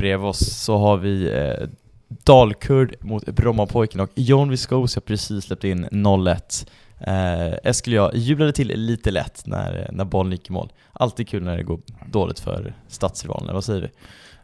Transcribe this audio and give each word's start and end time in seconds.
bredvid 0.00 0.28
oss 0.28 0.38
så 0.56 0.78
har 0.78 0.96
vi 0.96 1.28
eh, 1.32 1.68
Dalkurd 2.08 2.94
mot 3.00 3.26
Brommapojken 3.26 4.00
och 4.00 4.10
John 4.14 4.48
Viscosi 4.50 4.96
har 4.96 5.00
precis 5.00 5.44
släppt 5.44 5.64
in 5.64 5.86
0-1. 5.86 6.66
Eh, 7.00 7.70
Eskil 7.70 7.98
och 7.98 8.04
jag 8.04 8.16
jublade 8.16 8.52
till 8.52 8.68
lite 8.68 9.10
lätt 9.10 9.46
när, 9.46 9.88
när 9.92 10.04
bollen 10.04 10.32
gick 10.32 10.48
i 10.48 10.52
mål. 10.52 10.72
Alltid 10.92 11.28
kul 11.28 11.42
när 11.42 11.56
det 11.56 11.62
går 11.62 11.80
dåligt 12.06 12.40
för 12.40 12.74
stadsrivalen, 12.88 13.54
vad 13.54 13.64
säger 13.64 13.80
vi? 13.80 13.88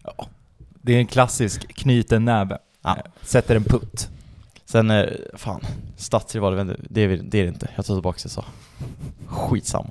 Ja, 0.05 0.27
det 0.83 0.95
är 0.95 0.98
en 0.98 1.07
klassisk 1.07 1.75
knyta 1.75 2.16
en 2.16 2.25
näve, 2.25 2.59
Ja. 2.83 2.91
Eh, 2.97 3.02
sätter 3.23 3.57
en 3.57 3.65
putt. 3.65 4.09
Sen, 4.65 4.91
eh, 4.91 5.05
fan, 5.34 5.61
stadsrival, 5.97 6.57
jag 6.59 6.65
vet 6.65 6.77
inte, 6.79 6.88
det 6.95 7.01
är, 7.01 7.07
vi- 7.09 7.16
det 7.16 7.38
är 7.38 7.43
det 7.43 7.48
inte. 7.48 7.69
Jag 7.77 7.87
tar 7.87 7.95
tillbaka 7.95 8.16
det 8.16 8.25
jag 8.25 8.30
sa. 8.30 8.45
Skitsamma. 9.27 9.91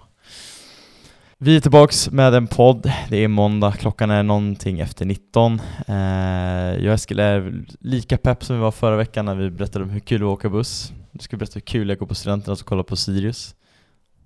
Vi 1.38 1.56
är 1.56 1.60
tillbaks 1.60 2.12
med 2.12 2.34
en 2.34 2.48
podd. 2.48 2.92
Det 3.10 3.18
är 3.18 3.28
måndag, 3.28 3.72
klockan 3.72 4.12
är 4.12 4.24
någonting 4.24 4.80
efter 4.80 5.06
19. 5.06 5.62
Eh, 5.88 5.96
jag 5.96 6.88
och 6.88 6.94
Eskil 6.94 7.20
är 7.20 7.66
lika 7.80 8.18
pepp 8.18 8.44
som 8.44 8.56
vi 8.56 8.62
var 8.62 8.72
förra 8.72 8.96
veckan 8.96 9.26
när 9.26 9.36
vi 9.36 9.50
berättade 9.50 9.86
om 9.86 9.92
hur 9.92 10.00
kul 10.00 10.20
det 10.20 10.26
var 10.26 10.34
att 10.34 10.40
åka 10.40 10.50
buss. 10.50 10.94
Nu 11.12 11.20
ska 11.20 11.38
berätta 11.38 11.54
hur 11.54 11.62
kul 11.62 11.88
det 11.88 11.92
är 11.92 11.96
att 11.96 12.00
gå 12.00 12.06
på 12.06 12.16
Studenterna 12.16 12.54
och 12.54 12.60
kolla 12.60 12.84
på 12.84 12.96
Sirius. 12.96 13.56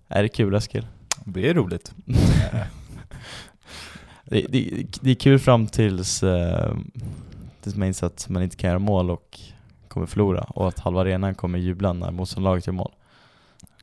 Är 0.08 0.24
det 0.24 0.30
kul 0.30 0.56
Eskil? 0.56 0.88
Det 1.26 1.50
är 1.50 1.54
roligt. 1.54 1.94
Det, 4.24 4.46
det, 4.50 4.86
det 5.02 5.12
är 5.12 5.16
kul 5.16 5.40
fram 5.40 5.68
tills, 5.68 6.24
eh, 6.24 6.76
tills 7.62 7.76
man 7.76 7.88
inser 7.88 8.08
att 8.08 8.30
man 8.30 8.44
inte 8.44 8.56
kan 8.56 8.68
göra 8.68 8.80
mål 8.80 9.10
och 9.10 9.40
kommer 9.88 10.06
förlora 10.06 10.42
och 10.42 10.68
att 10.68 10.80
halva 10.80 11.02
arenan 11.02 11.36
kommer 11.36 11.60
jubla 11.60 11.94
när 11.94 12.12
motståndarlaget 12.12 12.68
gör 12.68 12.74
mål. 12.74 12.92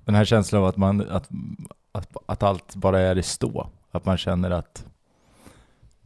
Den 0.04 0.14
här 0.14 0.24
känslan 0.24 0.62
av 0.62 0.68
att, 0.68 0.76
man, 0.76 1.10
att, 1.10 1.28
att, 1.96 2.16
att 2.26 2.42
allt 2.42 2.74
bara 2.74 3.00
är 3.00 3.18
i 3.18 3.22
stå. 3.22 3.68
Att 3.92 4.04
man 4.04 4.16
känner 4.16 4.50
att 4.50 4.84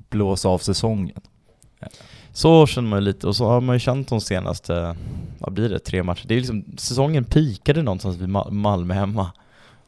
blåsa 0.08 0.48
av 0.48 0.58
säsongen. 0.58 1.20
Så 2.32 2.66
känner 2.66 2.88
man 2.88 2.98
ju 2.98 3.04
lite, 3.04 3.26
och 3.26 3.36
så 3.36 3.46
har 3.46 3.60
man 3.60 3.76
ju 3.76 3.80
känt 3.80 4.08
de 4.08 4.20
senaste, 4.20 4.96
vad 5.38 5.52
blir 5.52 5.68
det, 5.68 5.78
tre 5.78 6.02
matcher. 6.02 6.28
Det 6.28 6.34
är 6.34 6.38
liksom, 6.38 6.64
säsongen 6.76 7.24
pikade 7.24 7.82
någonstans 7.82 8.16
vid 8.16 8.28
Malmö 8.52 8.94
hemma. 8.94 9.30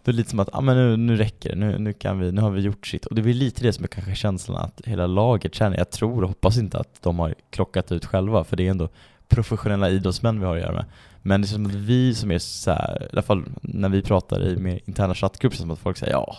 Det 0.05 0.11
är 0.11 0.13
lite 0.13 0.31
som 0.31 0.41
att, 0.41 0.49
ah, 0.53 0.61
men 0.61 0.77
nu, 0.77 0.97
nu 0.97 1.17
räcker 1.17 1.51
det, 1.51 1.57
nu, 1.57 1.79
nu, 1.79 1.93
kan 1.93 2.19
vi, 2.19 2.33
nu 2.33 2.41
har 2.41 2.51
vi 2.51 2.61
gjort 2.61 2.87
sitt. 2.87 3.07
Och 3.07 3.15
det 3.15 3.31
är 3.31 3.35
lite 3.35 3.63
det 3.63 3.73
som 3.73 3.85
är 3.85 3.89
kanske 3.89 4.15
känslan 4.15 4.65
att 4.65 4.81
hela 4.85 5.07
laget 5.07 5.55
känner, 5.55 5.79
jag 5.79 5.91
tror 5.91 6.23
och 6.23 6.29
hoppas 6.29 6.59
inte 6.59 6.79
att 6.79 7.03
de 7.03 7.19
har 7.19 7.35
klockat 7.51 7.93
ut 7.93 8.05
själva, 8.05 8.45
för 8.45 8.57
det 8.57 8.67
är 8.67 8.71
ändå 8.71 8.89
professionella 9.29 9.91
idrottsmän 9.91 10.41
vi 10.41 10.47
har 10.47 10.57
att 10.57 10.63
göra 10.63 10.73
med. 10.73 10.85
Men 11.23 11.41
det 11.41 11.45
är 11.45 11.49
som 11.49 11.67
att 11.67 11.75
vi 11.75 12.15
som 12.15 12.31
är 12.31 12.39
så 12.39 12.71
här, 12.71 13.03
i 13.03 13.13
alla 13.13 13.23
fall 13.23 13.45
när 13.63 13.89
vi 13.89 14.03
pratar 14.03 14.47
i 14.47 14.57
mer 14.57 14.81
interna 14.85 15.15
chattgrupper, 15.15 15.57
som 15.57 15.71
att 15.71 15.79
folk 15.79 15.97
säger 15.97 16.13
ja, 16.13 16.37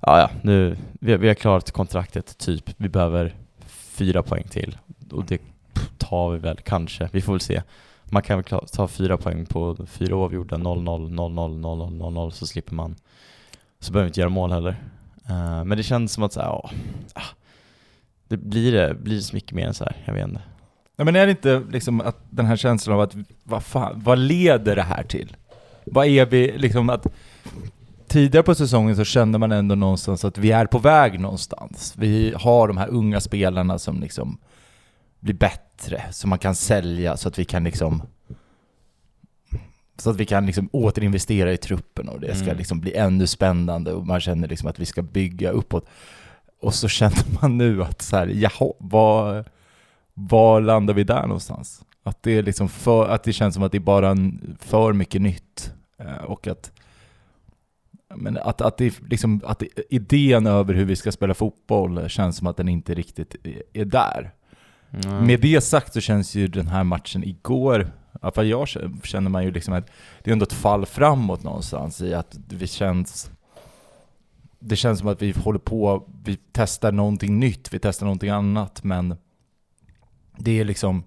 ja, 0.00 0.18
ja 0.18 0.30
nu, 0.42 0.76
vi, 0.92 1.16
vi 1.16 1.28
har 1.28 1.34
klarat 1.34 1.70
kontraktet, 1.70 2.38
typ, 2.38 2.70
vi 2.76 2.88
behöver 2.88 3.34
fyra 3.66 4.22
poäng 4.22 4.44
till. 4.50 4.78
Och 5.10 5.24
det 5.24 5.40
tar 5.98 6.30
vi 6.30 6.38
väl 6.38 6.56
kanske, 6.56 7.08
vi 7.12 7.20
får 7.20 7.32
väl 7.32 7.40
se. 7.40 7.62
Man 8.04 8.22
kan 8.22 8.42
väl 8.42 8.60
ta 8.72 8.88
fyra 8.88 9.16
poäng 9.16 9.46
på 9.46 9.86
fyra 9.86 10.16
oavgjorda, 10.16 10.56
0-0, 10.56 11.10
0-0, 11.10 11.60
0-0, 11.60 11.98
0-0, 11.98 12.30
så 12.30 12.46
slipper 12.46 12.74
man, 12.74 12.96
så 13.80 13.92
behöver 13.92 14.04
vi 14.04 14.08
inte 14.08 14.20
göra 14.20 14.30
mål 14.30 14.52
heller. 14.52 14.76
Uh, 15.30 15.64
men 15.64 15.78
det 15.78 15.82
känns 15.82 16.12
som 16.12 16.22
att 16.22 16.32
så 16.32 16.40
här, 16.40 16.48
ja, 16.48 16.70
ah, 17.14 17.22
det 18.28 18.36
blir 18.36 18.72
det, 18.72 18.94
blir 18.94 19.16
det 19.16 19.22
så 19.22 19.34
mycket 19.34 19.52
mer 19.52 19.66
än 19.66 19.74
så 19.74 19.84
här, 19.84 19.96
jag 20.04 20.14
vet 20.14 20.28
inte. 20.28 20.42
Nej 20.96 21.04
men 21.04 21.16
är 21.16 21.26
det 21.26 21.30
inte 21.30 21.62
liksom 21.70 22.00
att 22.00 22.16
den 22.30 22.46
här 22.46 22.56
känslan 22.56 22.94
av 22.94 23.00
att, 23.00 23.16
vad 23.44 23.64
fan, 23.64 24.02
vad 24.04 24.18
leder 24.18 24.76
det 24.76 24.82
här 24.82 25.02
till? 25.02 25.36
Vad 25.84 26.06
är 26.06 26.26
vi, 26.26 26.58
liksom 26.58 26.90
att 26.90 27.06
tidigare 28.08 28.42
på 28.42 28.54
säsongen 28.54 28.96
så 28.96 29.04
kände 29.04 29.38
man 29.38 29.52
ändå 29.52 29.74
någonstans 29.74 30.24
att 30.24 30.38
vi 30.38 30.50
är 30.52 30.66
på 30.66 30.78
väg 30.78 31.20
någonstans. 31.20 31.94
Vi 31.96 32.34
har 32.36 32.68
de 32.68 32.76
här 32.76 32.88
unga 32.88 33.20
spelarna 33.20 33.78
som 33.78 34.00
liksom 34.00 34.38
blir 35.20 35.34
bättre, 35.34 36.02
som 36.10 36.30
man 36.30 36.38
kan 36.38 36.54
sälja 36.54 37.16
så 37.16 37.28
att 37.28 37.38
vi 37.38 37.44
kan 37.44 37.64
liksom 37.64 38.02
så 39.98 40.10
att 40.10 40.16
vi 40.16 40.24
kan 40.24 40.46
liksom 40.46 40.68
återinvestera 40.72 41.52
i 41.52 41.56
truppen 41.56 42.08
och 42.08 42.20
det 42.20 42.34
ska 42.34 42.44
Mm. 42.44 42.56
liksom 42.56 42.80
bli 42.80 42.94
ännu 42.94 43.26
spännande 43.26 43.92
och 43.92 44.06
man 44.06 44.20
känner 44.20 44.48
liksom 44.48 44.68
att 44.68 44.78
vi 44.78 44.86
ska 44.86 45.02
bygga 45.02 45.50
uppåt. 45.50 45.86
Och 46.60 46.74
så 46.74 46.88
känner 46.88 47.40
man 47.40 47.58
nu 47.58 47.82
att 47.82 48.02
så 48.02 48.16
här, 48.16 48.26
jaha, 48.26 48.72
vad, 48.78 49.44
var 50.18 50.60
landar 50.60 50.94
vi 50.94 51.04
där 51.04 51.22
någonstans? 51.22 51.84
Att 52.02 52.22
det, 52.22 52.30
är 52.30 52.42
liksom 52.42 52.68
för, 52.68 53.08
att 53.08 53.24
det 53.24 53.32
känns 53.32 53.54
som 53.54 53.62
att 53.62 53.72
det 53.72 53.78
är 53.78 53.80
bara 53.80 54.10
en, 54.10 54.56
för 54.60 54.92
mycket 54.92 55.22
nytt. 55.22 55.72
Eh, 55.98 56.24
och 56.24 56.46
att, 56.46 56.72
men 58.14 58.36
att, 58.36 58.60
att, 58.60 58.76
det, 58.76 58.86
är 58.86 58.92
liksom, 59.08 59.40
att 59.44 59.62
idén 59.90 60.46
över 60.46 60.74
hur 60.74 60.84
vi 60.84 60.96
ska 60.96 61.12
spela 61.12 61.34
fotboll 61.34 62.08
känns 62.08 62.36
som 62.36 62.46
att 62.46 62.56
den 62.56 62.68
inte 62.68 62.94
riktigt 62.94 63.36
är, 63.44 63.62
är 63.72 63.84
där. 63.84 64.30
Mm. 65.04 65.26
Med 65.26 65.40
det 65.40 65.60
sagt 65.60 65.92
så 65.92 66.00
känns 66.00 66.34
ju 66.34 66.48
den 66.48 66.66
här 66.66 66.84
matchen 66.84 67.24
igår, 67.24 67.90
fall 68.34 68.46
jag 68.46 68.68
känner 69.02 69.30
man 69.30 69.44
ju 69.44 69.50
liksom 69.50 69.74
att 69.74 69.90
det 70.22 70.30
är 70.30 70.32
ändå 70.32 70.44
ett 70.44 70.52
fall 70.52 70.86
framåt 70.86 71.42
någonstans 71.42 72.00
i 72.00 72.14
att 72.14 72.38
vi 72.48 72.66
känns 72.66 73.30
det 74.58 74.76
känns 74.76 74.98
som 74.98 75.08
att 75.08 75.22
vi 75.22 75.32
håller 75.32 75.58
på, 75.58 76.08
vi 76.24 76.38
testar 76.52 76.92
någonting 76.92 77.38
nytt, 77.38 77.74
vi 77.74 77.78
testar 77.78 78.06
någonting 78.06 78.30
annat, 78.30 78.84
men 78.84 79.16
det 80.38 80.60
är 80.60 80.64
liksom 80.64 81.04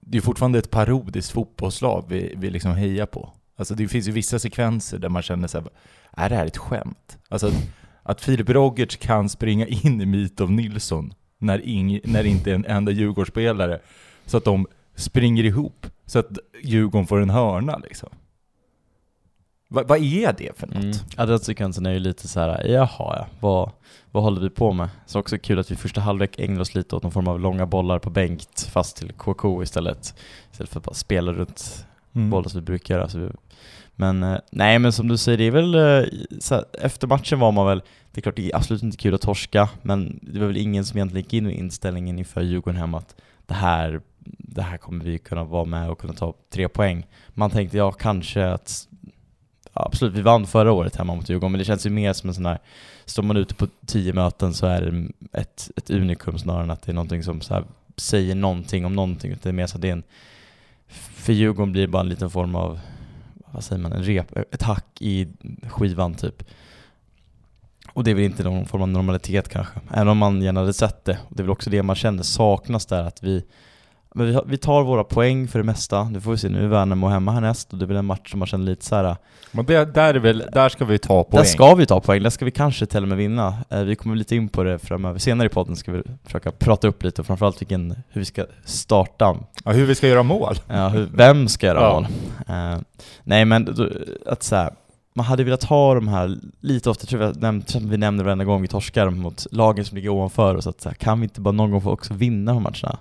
det 0.00 0.18
är 0.18 0.22
fortfarande 0.22 0.58
ett 0.58 0.70
parodiskt 0.70 1.30
fotbollslag 1.30 2.04
vi, 2.08 2.34
vi 2.36 2.50
liksom 2.50 2.72
hejar 2.72 3.06
på. 3.06 3.32
Alltså 3.56 3.74
det 3.74 3.88
finns 3.88 4.08
ju 4.08 4.12
vissa 4.12 4.38
sekvenser 4.38 4.98
där 4.98 5.08
man 5.08 5.22
känner 5.22 5.48
så 5.48 5.60
här, 5.60 5.68
är 6.12 6.28
det 6.28 6.36
här 6.36 6.46
ett 6.46 6.56
skämt? 6.56 7.18
Alltså 7.28 7.50
att 8.02 8.20
Filip 8.20 8.48
Rogerts 8.48 8.96
kan 8.96 9.28
springa 9.28 9.66
in 9.66 10.00
i 10.00 10.06
Mitov 10.06 10.50
Nilsson 10.50 11.14
när, 11.38 11.68
ing, 11.68 12.00
när 12.04 12.24
inte 12.24 12.52
en 12.52 12.64
enda 12.64 12.92
Djurgårdsspelare, 12.92 13.80
så 14.26 14.36
att 14.36 14.44
de 14.44 14.66
springer 14.94 15.44
ihop, 15.44 15.86
så 16.06 16.18
att 16.18 16.38
Djurgården 16.62 17.06
får 17.06 17.20
en 17.20 17.30
hörna 17.30 17.78
liksom. 17.78 18.08
Va, 19.68 19.82
vad 19.88 19.98
är 19.98 20.32
det 20.38 20.58
för 20.58 20.66
något? 20.66 21.18
Mm. 21.18 21.38
Sekvensen 21.38 21.86
är 21.86 21.92
ju 21.92 21.98
lite 21.98 22.28
så 22.28 22.40
här, 22.40 22.66
jaha 22.66 22.88
ja, 22.98 23.26
vad, 23.40 23.70
vad 24.10 24.22
håller 24.22 24.40
vi 24.40 24.50
på 24.50 24.72
med? 24.72 24.88
Så 25.06 25.18
också 25.18 25.38
kul 25.38 25.58
att 25.58 25.70
vi 25.70 25.76
första 25.76 26.00
halvlek 26.00 26.38
ägnade 26.38 26.60
oss 26.60 26.74
lite 26.74 26.96
åt 26.96 27.02
någon 27.02 27.12
form 27.12 27.28
av 27.28 27.40
långa 27.40 27.66
bollar 27.66 27.98
på 27.98 28.10
bänkt, 28.10 28.62
fast 28.62 28.96
till 28.96 29.12
KK 29.12 29.62
istället. 29.62 30.14
Istället 30.52 30.70
för 30.70 30.80
att 30.80 30.84
bara 30.84 30.94
spela 30.94 31.32
runt 31.32 31.86
Mm. 32.16 32.30
bollar 32.30 32.48
som 32.48 32.60
vi 32.60 32.64
brukar 32.64 32.94
göra. 32.94 33.08
Så 33.08 33.18
vi, 33.18 33.30
men 33.94 34.22
eh, 34.22 34.38
nej, 34.50 34.78
men 34.78 34.92
som 34.92 35.08
du 35.08 35.16
säger, 35.16 35.38
det 35.38 35.44
är 35.44 35.50
väl, 35.50 35.74
eh, 35.74 35.80
här, 36.50 36.64
efter 36.72 37.06
matchen 37.06 37.38
var 37.38 37.52
man 37.52 37.66
väl, 37.66 37.82
det 38.12 38.20
är 38.20 38.22
klart 38.22 38.36
det 38.36 38.50
är 38.52 38.56
absolut 38.56 38.82
inte 38.82 38.96
kul 38.96 39.14
att 39.14 39.20
torska, 39.20 39.68
men 39.82 40.18
det 40.22 40.40
var 40.40 40.46
väl 40.46 40.56
ingen 40.56 40.84
som 40.84 40.98
egentligen 40.98 41.24
gick 41.24 41.34
in 41.34 41.44
med 41.44 41.54
inställningen 41.54 42.18
inför 42.18 42.40
Djurgården 42.40 42.80
hemma 42.80 42.98
att 42.98 43.14
det 43.46 43.54
här, 43.54 44.00
det 44.38 44.62
här 44.62 44.76
kommer 44.76 45.04
vi 45.04 45.18
kunna 45.18 45.44
vara 45.44 45.64
med 45.64 45.90
och 45.90 45.98
kunna 45.98 46.12
ta 46.12 46.34
tre 46.52 46.68
poäng. 46.68 47.06
Man 47.28 47.50
tänkte 47.50 47.76
ja, 47.76 47.92
kanske 47.92 48.46
att 48.46 48.85
absolut, 49.76 50.14
vi 50.14 50.22
vann 50.22 50.46
förra 50.46 50.72
året 50.72 50.96
hemma 50.96 51.14
mot 51.14 51.28
Djurgården, 51.28 51.52
men 51.52 51.58
det 51.58 51.64
känns 51.64 51.86
ju 51.86 51.90
mer 51.90 52.12
som 52.12 52.28
en 52.28 52.34
sån 52.34 52.46
här, 52.46 52.58
står 53.04 53.22
man 53.22 53.36
ute 53.36 53.54
på 53.54 53.66
tio 53.86 54.12
möten 54.12 54.54
så 54.54 54.66
är 54.66 54.82
det 54.82 55.08
ett, 55.40 55.70
ett 55.76 55.90
unikum 55.90 56.38
snarare 56.38 56.62
än 56.62 56.70
att 56.70 56.82
det 56.82 56.92
är 56.92 56.94
någonting 56.94 57.22
som 57.22 57.40
så 57.40 57.54
här 57.54 57.64
säger 57.96 58.34
någonting 58.34 58.84
om 58.84 58.94
någonting, 58.94 59.32
utan 59.32 59.40
det 59.42 59.48
är 59.48 59.52
mer 59.52 59.66
så 59.66 59.76
att 59.76 59.82
det 59.82 59.88
är 59.88 59.92
en, 59.92 60.02
för 60.88 61.32
Djurgården 61.32 61.72
blir 61.72 61.82
det 61.82 61.88
bara 61.88 62.02
en 62.02 62.08
liten 62.08 62.30
form 62.30 62.54
av, 62.54 62.80
vad 63.46 63.64
säger 63.64 63.82
man, 63.82 63.92
en 63.92 64.02
rep, 64.02 64.36
ett 64.52 64.62
hack 64.62 65.02
i 65.02 65.28
skivan 65.68 66.14
typ. 66.14 66.42
Och 67.92 68.04
det 68.04 68.10
är 68.10 68.14
väl 68.14 68.24
inte 68.24 68.44
någon 68.44 68.66
form 68.66 68.82
av 68.82 68.88
normalitet 68.88 69.48
kanske, 69.48 69.80
även 69.90 70.08
om 70.08 70.18
man 70.18 70.42
gärna 70.42 70.60
hade 70.60 70.72
sett 70.72 71.04
det. 71.04 71.18
Och 71.28 71.36
det 71.36 71.40
är 71.40 71.44
väl 71.44 71.50
också 71.50 71.70
det 71.70 71.82
man 71.82 71.96
känner 71.96 72.22
saknas 72.22 72.86
där, 72.86 73.02
att 73.02 73.22
vi 73.22 73.44
men 74.16 74.26
vi, 74.26 74.38
vi 74.46 74.56
tar 74.58 74.82
våra 74.82 75.04
poäng 75.04 75.48
för 75.48 75.58
det 75.58 75.64
mesta, 75.64 76.04
nu 76.04 76.20
får 76.20 76.30
vi 76.30 76.38
se, 76.38 76.48
nu 76.48 76.64
är 76.64 76.68
Värnamo 76.68 77.08
hemma 77.08 77.32
härnäst 77.32 77.72
och 77.72 77.78
det 77.78 77.84
är 77.84 77.86
väl 77.86 77.96
en 77.96 78.04
match 78.04 78.30
som 78.30 78.38
man 78.38 78.46
känner 78.48 78.64
lite 78.64 78.84
så 78.84 78.96
här. 78.96 79.16
Men 79.52 79.64
det, 79.66 79.94
där, 79.94 80.14
är 80.14 80.18
väl, 80.18 80.44
där 80.52 80.68
ska 80.68 80.84
vi 80.84 80.98
ta 80.98 81.24
poäng. 81.24 81.38
Där 81.42 81.44
ska 81.44 81.74
vi 81.74 81.86
ta 81.86 82.00
poäng, 82.00 82.22
där 82.22 82.30
ska 82.30 82.44
vi 82.44 82.50
kanske 82.50 82.86
till 82.86 83.02
och 83.02 83.08
med 83.08 83.18
vinna. 83.18 83.54
Eh, 83.70 83.80
Vi 83.82 83.96
kommer 83.96 84.16
lite 84.16 84.36
in 84.36 84.48
på 84.48 84.62
det 84.62 84.78
framöver. 84.78 85.18
Senare 85.18 85.46
i 85.46 85.48
podden 85.48 85.76
ska 85.76 85.92
vi 85.92 86.02
försöka 86.24 86.50
prata 86.52 86.88
upp 86.88 87.02
lite 87.02 87.20
och 87.22 87.26
framförallt 87.26 87.60
vilken, 87.60 87.90
hur 88.08 88.20
vi 88.20 88.24
ska 88.24 88.44
starta. 88.64 89.36
Ja, 89.64 89.72
hur 89.72 89.86
vi 89.86 89.94
ska 89.94 90.08
göra 90.08 90.22
mål. 90.22 90.54
Ja, 90.68 90.88
hur, 90.88 91.08
vem 91.14 91.48
ska 91.48 91.66
göra 91.66 91.80
Ja. 91.80 91.92
mål? 91.94 92.06
Eh, 92.74 92.78
nej 93.24 93.44
men 93.44 93.74
att 94.26 94.42
så 94.42 94.56
här, 94.56 94.70
man 95.14 95.26
hade 95.26 95.44
velat 95.44 95.64
ha 95.64 95.94
de 95.94 96.08
här, 96.08 96.36
lite 96.60 96.90
ofta 96.90 97.06
tror 97.06 97.22
jag 97.22 97.36
nämnt, 97.40 97.74
vi 97.74 97.96
nämner 97.96 98.24
varenda 98.24 98.44
gång 98.44 98.62
vi 98.62 98.68
torskar 98.68 99.10
mot 99.10 99.46
lagen 99.50 99.84
som 99.84 99.96
ligger 99.96 100.08
ovanför 100.08 100.54
oss, 100.56 100.66
att 100.66 100.80
så 100.80 100.88
här, 100.88 100.96
kan 100.96 101.20
vi 101.20 101.24
inte 101.24 101.40
bara 101.40 101.52
någon 101.52 101.70
gång 101.70 101.80
få 101.80 101.90
också 101.90 102.14
vinna 102.14 102.52
de 102.52 102.62
matcherna? 102.62 102.98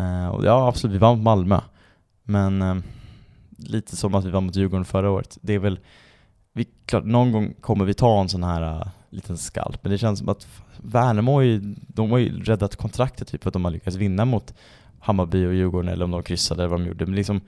Eh, 0.00 0.28
och 0.28 0.44
ja 0.44 0.68
absolut, 0.68 0.94
vi 0.94 0.98
vann 0.98 1.16
mot 1.16 1.24
Malmö. 1.24 1.60
Men 2.24 2.62
eh, 2.62 2.76
lite 3.56 3.96
som 3.96 4.14
att 4.14 4.24
vi 4.24 4.30
vann 4.30 4.44
mot 4.44 4.56
Djurgården 4.56 4.84
förra 4.84 5.10
året. 5.10 5.38
Det 5.40 5.54
är 5.54 5.58
väl, 5.58 5.78
vi, 6.52 6.66
klart, 6.86 7.04
någon 7.04 7.32
gång 7.32 7.54
kommer 7.60 7.84
vi 7.84 7.94
ta 7.94 8.20
en 8.20 8.28
sån 8.28 8.44
här 8.44 8.62
uh, 8.62 8.86
liten 9.10 9.38
skalp, 9.38 9.78
men 9.82 9.92
det 9.92 9.98
känns 9.98 10.18
som 10.18 10.28
att 10.28 10.46
Värnamo 10.76 11.32
har 11.32 11.40
ju, 11.40 11.74
de 11.86 12.10
har 12.10 12.18
ju 12.18 12.42
räddat 12.42 12.76
kontraktet 12.76 13.28
typ 13.28 13.42
för 13.42 13.50
att 13.50 13.52
de 13.52 13.64
har 13.64 13.72
lyckats 13.72 13.96
vinna 13.96 14.24
mot 14.24 14.54
Hammarby 15.00 15.46
och 15.46 15.54
Djurgården 15.54 15.88
eller 15.88 16.04
om 16.04 16.10
de 16.10 16.22
kryssade 16.22 16.62
eller 16.62 16.70
vad 16.70 16.80
de 16.80 16.86
gjorde. 16.86 17.06
Men 17.06 17.14
liksom, 17.14 17.40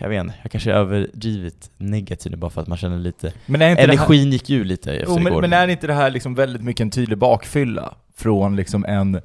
jag 0.00 0.08
vet 0.08 0.20
inte, 0.20 0.34
jag 0.42 0.50
kanske 0.50 0.70
är 0.70 0.74
överdrivet 0.74 1.70
negativ 1.76 2.32
nu 2.32 2.38
bara 2.38 2.50
för 2.50 2.60
att 2.60 2.68
man 2.68 2.78
känner 2.78 2.98
lite, 2.98 3.32
Men 3.46 3.62
är 3.62 3.70
inte 3.70 3.86
det 3.86 3.96
här, 3.96 4.04
energin 4.04 4.32
gick 4.32 4.50
ju 4.50 4.64
lite 4.64 4.92
efter 4.92 5.06
jo, 5.08 5.18
men, 5.18 5.26
igår. 5.26 5.40
men 5.40 5.52
är 5.52 5.68
inte 5.68 5.86
det 5.86 5.94
här 5.94 6.10
liksom 6.10 6.34
väldigt 6.34 6.62
mycket 6.62 6.80
en 6.80 6.90
tydlig 6.90 7.18
bakfylla 7.18 7.94
från 8.16 8.56
liksom 8.56 8.84
en, 8.84 9.20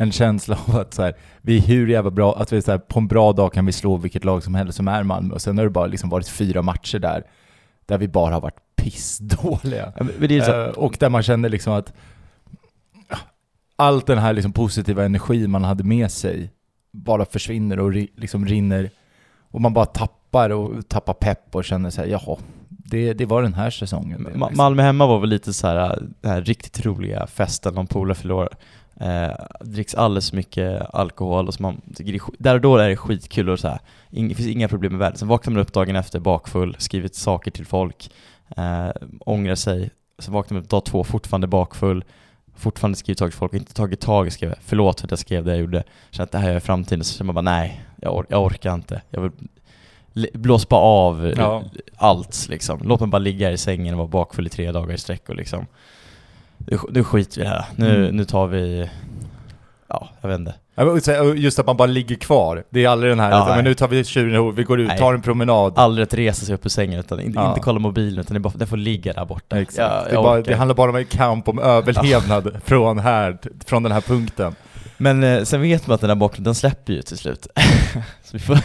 en 0.00 0.12
känsla 0.12 0.58
av 0.66 0.76
att 0.76 0.94
så 0.94 1.02
här, 1.02 1.14
vi 1.42 1.56
är 1.56 1.60
hur 1.60 1.86
jävla 1.88 2.10
bra, 2.10 2.36
att 2.36 2.52
vi 2.52 2.62
så 2.62 2.70
här, 2.70 2.78
på 2.78 2.98
en 2.98 3.08
bra 3.08 3.32
dag 3.32 3.52
kan 3.52 3.66
vi 3.66 3.72
slå 3.72 3.96
vilket 3.96 4.24
lag 4.24 4.42
som 4.42 4.54
helst 4.54 4.76
som 4.76 4.88
är 4.88 5.02
Malmö. 5.02 5.34
Och 5.34 5.42
sen 5.42 5.58
har 5.58 5.64
det 5.64 5.70
bara 5.70 5.86
liksom 5.86 6.10
varit 6.10 6.28
fyra 6.28 6.62
matcher 6.62 6.98
där, 6.98 7.24
där 7.86 7.98
vi 7.98 8.08
bara 8.08 8.34
har 8.34 8.40
varit 8.40 8.58
pissdåliga. 8.76 9.92
Ja, 9.98 10.04
så, 10.44 10.52
Eh, 10.52 10.68
och 10.68 10.96
där 11.00 11.08
man 11.08 11.22
känner 11.22 11.48
liksom 11.48 11.72
att 11.72 11.92
allt 13.76 14.06
den 14.06 14.18
här 14.18 14.32
liksom 14.32 14.52
positiva 14.52 15.04
energi 15.04 15.46
man 15.46 15.64
hade 15.64 15.84
med 15.84 16.10
sig 16.10 16.50
bara 16.92 17.24
försvinner 17.24 17.78
och 17.78 17.92
liksom 17.92 18.46
rinner 18.46 18.90
och 19.50 19.60
man 19.60 19.74
bara 19.74 19.86
tappar 19.86 20.50
och 20.50 20.88
tappar 20.88 21.14
pepp 21.14 21.54
och 21.54 21.64
känner 21.64 21.90
sig 21.90 22.10
jaha, 22.10 22.36
det, 22.68 23.12
det 23.12 23.26
var 23.26 23.42
den 23.42 23.54
här 23.54 23.70
säsongen. 23.70 24.22
Det, 24.24 24.30
liksom. 24.30 24.56
Malmö 24.56 24.82
hemma 24.82 25.06
var 25.06 25.18
väl 25.18 25.30
lite 25.30 25.52
så 25.52 25.66
här, 25.66 26.02
den 26.20 26.30
här 26.30 26.42
riktigt 26.42 26.86
roliga 26.86 27.26
festen 27.26 27.78
om 27.78 27.86
polare 27.86 28.14
förlorar. 28.14 28.56
Eh, 29.00 29.30
dricks 29.60 29.94
alldeles 29.94 30.30
för 30.30 30.36
mycket 30.36 30.94
alkohol 30.94 31.48
och 31.48 31.54
så 31.54 31.62
man 31.62 31.80
tycker 31.94 32.20
där 32.38 32.54
och 32.54 32.60
då 32.60 32.76
är 32.76 32.88
det 32.88 32.96
skitkul 32.96 33.48
och 33.48 33.58
så 33.60 33.68
här. 33.68 33.78
Ing, 34.10 34.28
det 34.28 34.34
finns 34.34 34.48
inga 34.48 34.68
problem 34.68 34.92
med 34.92 34.98
världen. 34.98 35.18
Sen 35.18 35.28
vaknar 35.28 35.52
man 35.52 35.62
upp 35.62 35.72
dagen 35.72 35.96
efter 35.96 36.18
bakfull, 36.20 36.76
skrivit 36.78 37.14
saker 37.14 37.50
till 37.50 37.66
folk, 37.66 38.10
eh, 38.56 38.88
ångrar 39.20 39.54
sig. 39.54 39.90
Sen 40.18 40.34
vaknar 40.34 40.54
man 40.54 40.62
upp 40.62 40.70
dag 40.70 40.84
två 40.84 41.04
fortfarande 41.04 41.46
bakfull, 41.46 42.04
fortfarande 42.56 42.98
skrivit 42.98 43.18
saker 43.18 43.30
till 43.30 43.38
folk 43.38 43.54
inte 43.54 43.74
tagit 43.74 44.00
tag 44.00 44.26
i 44.26 44.30
skrev 44.30 44.54
förlåt 44.60 45.00
för 45.00 45.06
att 45.06 45.10
jag 45.10 45.18
skrev 45.18 45.44
det 45.44 45.50
jag 45.50 45.60
gjorde. 45.60 45.84
Känner 46.10 46.24
att 46.24 46.32
det 46.32 46.38
här 46.38 46.50
är 46.50 46.60
framtiden, 46.60 47.04
så 47.04 47.16
känner 47.18 47.32
man 47.32 47.44
bara 47.44 47.52
nej, 47.56 47.84
jag, 47.96 48.14
or- 48.14 48.26
jag 48.28 48.42
orkar 48.44 48.74
inte. 48.74 49.02
Jag 49.10 49.20
vill 49.20 49.30
blås 50.34 50.68
bara 50.68 50.80
av 50.80 51.32
Ja. 51.36 51.62
allt 51.96 52.46
liksom. 52.48 52.80
Låt 52.84 53.00
mig 53.00 53.08
bara 53.08 53.18
ligga 53.18 53.50
i 53.50 53.58
sängen 53.58 53.94
och 53.94 53.98
vara 53.98 54.08
bakfull 54.08 54.46
i 54.46 54.50
tre 54.50 54.72
dagar 54.72 54.94
i 54.94 54.98
sträck 54.98 55.28
och 55.28 55.36
liksom 55.36 55.66
nu, 56.90 57.04
skiter 57.04 57.40
vi 57.40 57.40
i 57.40 57.44
det 57.44 57.50
här. 57.50 57.64
Nu, 57.76 57.96
Mm. 58.04 58.16
nu 58.16 58.24
tar 58.24 58.46
vi, 58.46 58.90
ja, 59.88 60.08
jag 60.20 60.28
vet 60.28 60.38
inte. 60.38 60.54
Ja, 60.74 61.00
så 61.00 61.12
här, 61.12 61.34
Just 61.34 61.58
att 61.58 61.66
man 61.66 61.76
bara 61.76 61.86
ligger 61.86 62.16
kvar. 62.16 62.64
Det 62.70 62.84
är 62.84 62.88
aldrig 62.88 63.12
den 63.12 63.20
här, 63.20 63.30
Ja, 63.30 63.48
att, 63.48 63.56
men 63.56 63.64
nu 63.64 63.74
tar 63.74 63.88
vi 63.88 64.04
tjuren 64.04 64.54
vi 64.54 64.62
går 64.62 64.80
ut, 64.80 64.88
Nej. 64.88 64.98
tar 64.98 65.14
en 65.14 65.22
promenad. 65.22 65.72
Aldrig 65.76 66.02
att 66.02 66.14
resa 66.14 66.46
sig 66.46 66.54
upp 66.54 66.66
ur 66.66 66.70
sängen 66.70 67.00
utan 67.00 67.20
inte, 67.20 67.38
Ja. 67.38 67.48
inte 67.48 67.60
kolla 67.60 67.78
mobilen 67.78 68.20
utan 68.20 68.34
det, 68.34 68.40
bara, 68.40 68.52
det 68.56 68.66
får 68.66 68.76
ligga 68.76 69.12
där 69.12 69.24
borta. 69.24 69.60
Exakt. 69.60 69.78
Jag, 70.12 70.18
det, 70.18 70.22
bara, 70.22 70.40
det 70.42 70.54
handlar 70.54 70.74
bara 70.74 70.90
om 70.90 70.96
en 70.96 71.04
kamp 71.04 71.48
om 71.48 71.58
överlevnad 71.58 72.56
från, 72.64 72.98
här, 72.98 73.38
från 73.64 73.82
den 73.82 73.92
här 73.92 74.00
punkten. 74.00 74.54
Men 74.96 75.22
eh, 75.24 75.42
sen 75.42 75.60
vet 75.62 75.86
man 75.86 75.94
att 75.94 76.00
den 76.00 76.08
där 76.08 76.14
bakgrunden 76.14 76.44
den 76.44 76.54
släpper 76.54 76.92
ju 76.92 77.02
till 77.02 77.18
slut. 77.18 77.46
så 78.24 78.30
vi 78.32 78.38
får, 78.38 78.58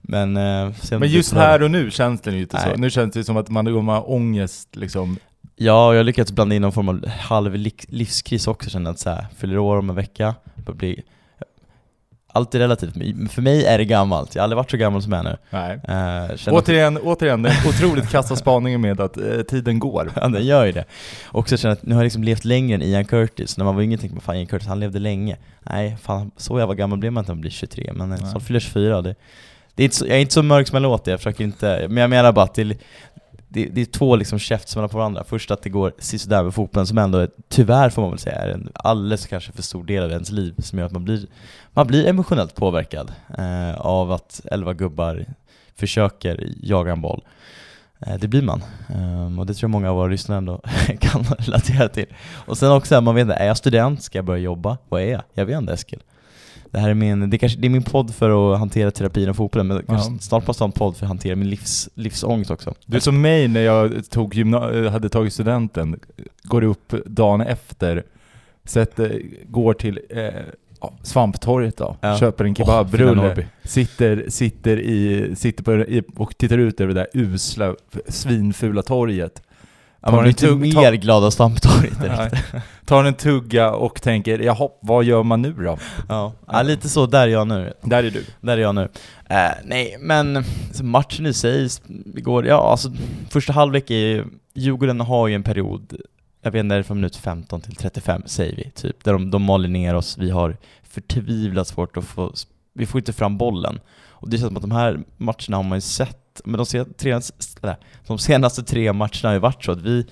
men 0.00 0.36
eh, 0.36 0.72
Men 0.90 1.08
just 1.08 1.32
här 1.34 1.62
och 1.62 1.70
nu 1.70 1.90
känns 1.90 2.20
det 2.20 2.30
ju 2.30 2.40
inte 2.40 2.60
så. 2.60 2.66
Nej. 2.68 2.78
Nu 2.78 2.90
känns 2.90 3.14
det 3.14 3.24
som 3.24 3.36
att 3.36 3.48
man 3.48 3.72
man 3.72 3.88
har 3.88 4.10
ångest 4.10 4.68
liksom. 4.76 5.18
Ja, 5.56 5.92
jag 5.92 5.98
har 5.98 6.04
lyckats 6.04 6.32
blanda 6.32 6.54
in 6.54 6.62
någon 6.62 6.72
form 6.72 6.88
av 6.88 7.06
halv 7.08 7.54
li- 7.54 7.72
livskris 7.88 8.46
också, 8.46 8.70
känner 8.70 8.90
att 8.90 8.98
så 8.98 9.10
här, 9.10 9.26
fyller 9.36 9.58
år 9.58 9.76
om 9.78 9.90
en 9.90 9.96
vecka, 9.96 10.34
börjar 10.56 10.76
bli 10.76 11.02
allt 12.36 12.54
är 12.54 12.58
relativt, 12.58 12.92
för 13.32 13.42
mig 13.42 13.64
är 13.66 13.78
det 13.78 13.84
gammalt. 13.84 14.34
Jag 14.34 14.42
har 14.42 14.44
aldrig 14.44 14.56
varit 14.56 14.70
så 14.70 14.76
gammal 14.76 15.02
som 15.02 15.12
jag 15.12 15.20
är 15.20 15.24
nu. 15.30 15.36
Nej. 15.50 15.70
Eh, 15.72 16.36
känner 16.36 16.58
att- 16.58 16.64
Återigen, 16.64 16.98
återigen, 16.98 17.42
den 17.42 17.52
otroligt 17.68 18.10
kassa 18.10 18.36
spaningen 18.36 18.80
med 18.80 19.00
att 19.00 19.16
eh, 19.16 19.40
tiden 19.48 19.78
går. 19.78 20.12
Ja, 20.16 20.28
den 20.28 20.46
gör 20.46 20.64
ju 20.64 20.72
det. 20.72 20.84
Också 21.32 21.56
känner 21.56 21.72
att 21.72 21.82
nu 21.82 21.94
har 21.94 22.00
jag 22.02 22.04
liksom 22.04 22.24
levt 22.24 22.44
längre 22.44 22.74
än 22.74 22.82
Ian 22.82 23.04
Curtis. 23.04 23.56
När 23.58 23.64
man 23.64 23.74
var 23.74 23.82
yngre 23.82 23.98
tänkte 23.98 24.14
man 24.14 24.20
fan 24.22 24.36
Ian 24.36 24.46
Curtis, 24.46 24.68
han 24.68 24.80
levde 24.80 24.98
länge. 24.98 25.36
Nej, 25.62 25.96
fan 26.02 26.30
så 26.36 26.58
jävla 26.58 26.74
gammal 26.74 26.98
blev 26.98 27.12
man 27.12 27.20
inte 27.22 27.30
när 27.32 27.34
man 27.36 27.40
blir 27.40 27.50
23, 27.50 27.90
men 27.94 28.08
Nej. 28.08 28.18
snart 28.18 28.42
fyller 28.42 28.56
jag 28.60 28.62
24. 28.62 29.02
Det, 29.02 29.14
det 29.74 29.82
är 29.82 29.84
inte 29.84 29.96
så, 29.96 30.06
jag 30.06 30.16
är 30.16 30.20
inte 30.20 30.34
så 30.34 30.42
mörk 30.42 30.68
som 30.68 30.76
jag 30.76 30.82
låter, 30.82 31.10
jag 31.10 31.20
försöker 31.20 31.44
inte, 31.44 31.86
men 31.88 31.96
jag 31.96 32.10
menar 32.10 32.32
bara 32.32 32.44
att 32.44 32.54
det, 32.54 32.62
är- 32.62 32.76
det, 33.54 33.66
det 33.66 33.80
är 33.80 33.84
två 33.84 34.16
liksom 34.16 34.38
käftsmällar 34.38 34.88
på 34.88 34.98
varandra. 34.98 35.24
Först 35.24 35.50
att 35.50 35.62
det 35.62 35.70
går 35.70 35.92
sisådär 35.98 36.42
med 36.42 36.54
fotbollen 36.54 36.86
som 36.86 36.98
ändå, 36.98 37.18
är, 37.18 37.28
tyvärr 37.48 37.90
får 37.90 38.02
man 38.02 38.10
väl 38.10 38.18
säga, 38.18 38.36
är 38.36 38.48
en 38.48 38.68
alldeles 38.74 39.26
kanske 39.26 39.52
för 39.52 39.62
stor 39.62 39.84
del 39.84 40.04
av 40.04 40.10
ens 40.10 40.30
liv 40.30 40.54
som 40.58 40.78
gör 40.78 40.86
att 40.86 40.92
man 40.92 41.04
blir, 41.04 41.26
man 41.72 41.86
blir 41.86 42.06
emotionellt 42.06 42.54
påverkad 42.54 43.12
eh, 43.38 43.80
av 43.80 44.12
att 44.12 44.40
elva 44.44 44.72
gubbar 44.72 45.26
försöker 45.76 46.48
jaga 46.62 46.92
en 46.92 47.00
boll. 47.00 47.24
Eh, 48.06 48.14
Det 48.18 48.28
blir 48.28 48.42
man. 48.42 48.62
Um, 48.96 49.38
och 49.38 49.46
det 49.46 49.54
tror 49.54 49.64
jag 49.68 49.70
många 49.70 49.90
av 49.90 49.96
våra 49.96 50.08
lyssnare 50.08 50.38
ändå 50.38 50.60
kan 51.00 51.22
relatera 51.38 51.88
till. 51.88 52.06
Och 52.46 52.58
sen 52.58 52.72
också, 52.72 53.00
man 53.00 53.14
vet 53.14 53.22
inte, 53.22 53.34
är 53.34 53.46
jag 53.46 53.56
student? 53.56 54.02
Ska 54.02 54.18
jag 54.18 54.24
börja 54.24 54.40
jobba? 54.40 54.78
Vad 54.88 55.02
är 55.02 55.06
jag? 55.12 55.22
Jag 55.34 55.46
vet 55.46 55.58
inte 55.58 55.72
Eskil. 55.72 56.00
Det 56.74 56.80
här 56.80 56.90
är 56.90 56.94
min, 56.94 57.30
det, 57.30 57.38
kanske, 57.38 57.58
det 57.58 57.66
är 57.66 57.70
min 57.70 57.82
podd 57.82 58.14
för 58.14 58.52
att 58.52 58.58
hantera 58.58 58.90
terapin 58.90 59.28
och 59.28 59.36
fotbollen, 59.36 59.66
men 59.66 59.82
Ja. 59.88 59.98
snart 60.20 60.46
måste 60.46 60.62
jag 60.62 60.68
ha 60.68 60.72
en 60.72 60.78
podd 60.78 60.96
för 60.96 61.04
att 61.04 61.08
hantera 61.08 61.36
min 61.36 61.50
livs, 61.50 61.88
livsångest 61.94 62.50
också. 62.50 62.74
Du 62.86 62.96
är 62.96 63.00
som 63.00 63.20
mig 63.20 63.48
när 63.48 63.60
jag 63.60 64.10
tog 64.10 64.34
gymna- 64.34 64.90
hade 64.90 65.08
tagit 65.08 65.32
studenten, 65.32 66.00
går 66.42 66.64
upp 66.64 66.94
dagen 67.06 67.40
efter, 67.40 68.02
sätter, 68.64 69.22
går 69.48 69.74
till 69.74 70.00
eh, 70.10 70.28
Svamptorget 71.02 71.76
då, 71.76 71.96
Ja. 72.00 72.18
köper 72.18 72.44
en 72.44 72.54
kebabrulle, 72.54 73.14
Norrby. 73.14 73.46
sitter, 73.64 74.24
sitter, 74.28 74.76
i, 74.80 75.32
sitter 75.36 75.64
på, 75.64 75.74
i, 75.74 76.02
och 76.16 76.38
tittar 76.38 76.58
ut 76.58 76.80
över 76.80 76.94
det 76.94 77.00
där 77.00 77.20
usla, 77.20 77.74
svinfula 78.08 78.82
torget. 78.82 79.42
Man 80.06 80.12
Tar 80.12 80.22
en 80.22 80.28
inte 80.28 80.54
mer 80.54 80.92
glad 80.92 81.24
av 81.24 81.30
Stamptorget 81.30 82.00
direkt. 82.00 82.36
Tar 82.86 83.04
en 83.04 83.14
tugga 83.14 83.70
och 83.70 84.02
tänker, 84.02 84.38
jaha, 84.38 84.68
vad 84.80 85.04
gör 85.04 85.22
man 85.22 85.42
nu 85.42 85.52
då? 85.52 85.78
Ja. 86.08 86.32
ja, 86.46 86.62
lite 86.62 86.88
så, 86.88 87.06
där 87.06 87.22
är 87.22 87.26
jag 87.26 87.46
nu. 87.46 87.72
Där 87.82 88.04
är 88.04 88.10
du. 88.10 88.24
Där 88.40 88.56
är 88.58 88.62
jag 88.62 88.74
nu. 88.74 88.88
Eh, 89.30 89.50
nej, 89.64 89.96
men 90.00 90.44
så 90.72 90.84
matchen 90.84 91.26
i 91.26 91.32
sig 91.32 91.68
igår, 92.16 92.46
ja 92.46 92.70
alltså 92.70 92.92
första 93.30 93.52
halvlek 93.52 93.90
är 93.90 93.94
ju, 93.94 94.24
Djurgården 94.54 95.00
har 95.00 95.28
ju 95.28 95.34
en 95.34 95.42
period, 95.42 95.96
jag 96.42 96.50
vet 96.50 96.60
inte, 96.60 96.82
från 96.82 96.96
minut 96.96 97.16
15 97.16 97.60
till 97.60 97.76
35 97.76 98.22
säger 98.26 98.56
vi, 98.56 98.70
typ, 98.70 99.04
där 99.04 99.12
de, 99.12 99.30
de 99.30 99.42
maler 99.42 99.68
ner 99.68 99.94
oss, 99.94 100.18
vi 100.18 100.30
har 100.30 100.56
förtvivlat 100.82 101.68
svårt 101.68 101.96
att 101.96 102.04
få, 102.04 102.32
vi 102.74 102.86
får 102.86 102.98
inte 102.98 103.12
fram 103.12 103.38
bollen. 103.38 103.80
Och 104.14 104.30
det 104.30 104.38
känns 104.38 104.48
som 104.48 104.56
att 104.56 104.62
de 104.62 104.70
här 104.70 105.00
matcherna 105.16 105.56
har 105.56 105.62
man 105.62 105.76
ju 105.76 105.80
sett, 105.80 106.40
men 106.44 106.56
de, 106.56 106.66
senaste, 106.66 106.94
tre, 106.94 107.12
eller, 107.62 107.76
de 108.06 108.18
senaste 108.18 108.62
tre 108.62 108.92
matcherna 108.92 109.28
har 109.28 109.32
ju 109.32 109.38
varit 109.38 109.64
så 109.64 109.72
att 109.72 109.82
vi 109.82 110.06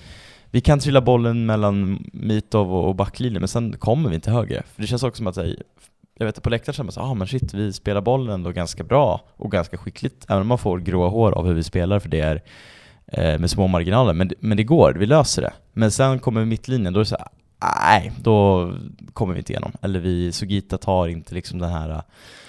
vi 0.53 0.61
kan 0.61 0.79
trilla 0.79 1.01
bollen 1.01 1.45
mellan 1.45 2.05
Mitov 2.13 2.73
och 2.73 2.87
och 2.87 2.95
backlinjen, 2.95 3.41
men 3.41 3.47
sen 3.47 3.77
kommer 3.77 4.09
vi 4.09 4.15
inte 4.15 4.31
högre. 4.31 4.63
För 4.73 4.81
det 4.81 4.87
känns 4.87 5.03
också 5.03 5.17
som 5.17 5.27
att, 5.27 5.37
här, 5.37 5.55
jag 6.17 6.25
vet 6.25 6.37
att 6.37 6.43
på 6.43 6.49
läktaren 6.49 6.73
känner 6.73 6.85
man 6.85 6.91
så 6.91 7.01
ah 7.01 7.13
men 7.13 7.27
shit, 7.27 7.53
vi 7.53 7.73
spelar 7.73 8.01
bollen 8.01 8.33
ändå 8.33 8.51
ganska 8.51 8.83
bra 8.83 9.21
och 9.37 9.51
ganska 9.51 9.77
skickligt, 9.77 10.25
även 10.29 10.41
om 10.41 10.47
man 10.47 10.57
får 10.57 10.79
gråa 10.79 11.09
hår 11.09 11.31
av 11.31 11.47
hur 11.47 11.53
vi 11.53 11.63
spelar, 11.63 11.99
för 11.99 12.09
det 12.09 12.19
är 12.19 12.43
eh, 13.07 13.39
med 13.39 13.49
små 13.49 13.67
marginaler. 13.67 14.13
Men, 14.13 14.31
men 14.39 14.57
det 14.57 14.63
går, 14.63 14.93
vi 14.93 15.05
löser 15.05 15.41
det. 15.41 15.53
Men 15.73 15.91
sen 15.91 16.19
kommer 16.19 16.45
mittlinjen, 16.45 16.93
då 16.93 16.99
är 16.99 17.03
det 17.03 17.09
så 17.09 17.17
här, 17.17 17.27
nej, 17.81 18.11
då 18.21 18.71
kommer 19.13 19.33
vi 19.33 19.39
inte 19.39 19.51
igenom. 19.53 19.71
Eller 19.81 19.99
vi, 19.99 20.31
Sugita 20.31 20.77
tar 20.77 21.07
inte 21.07 21.33
liksom 21.35 21.59
den 21.59 21.69
här 21.71 22.01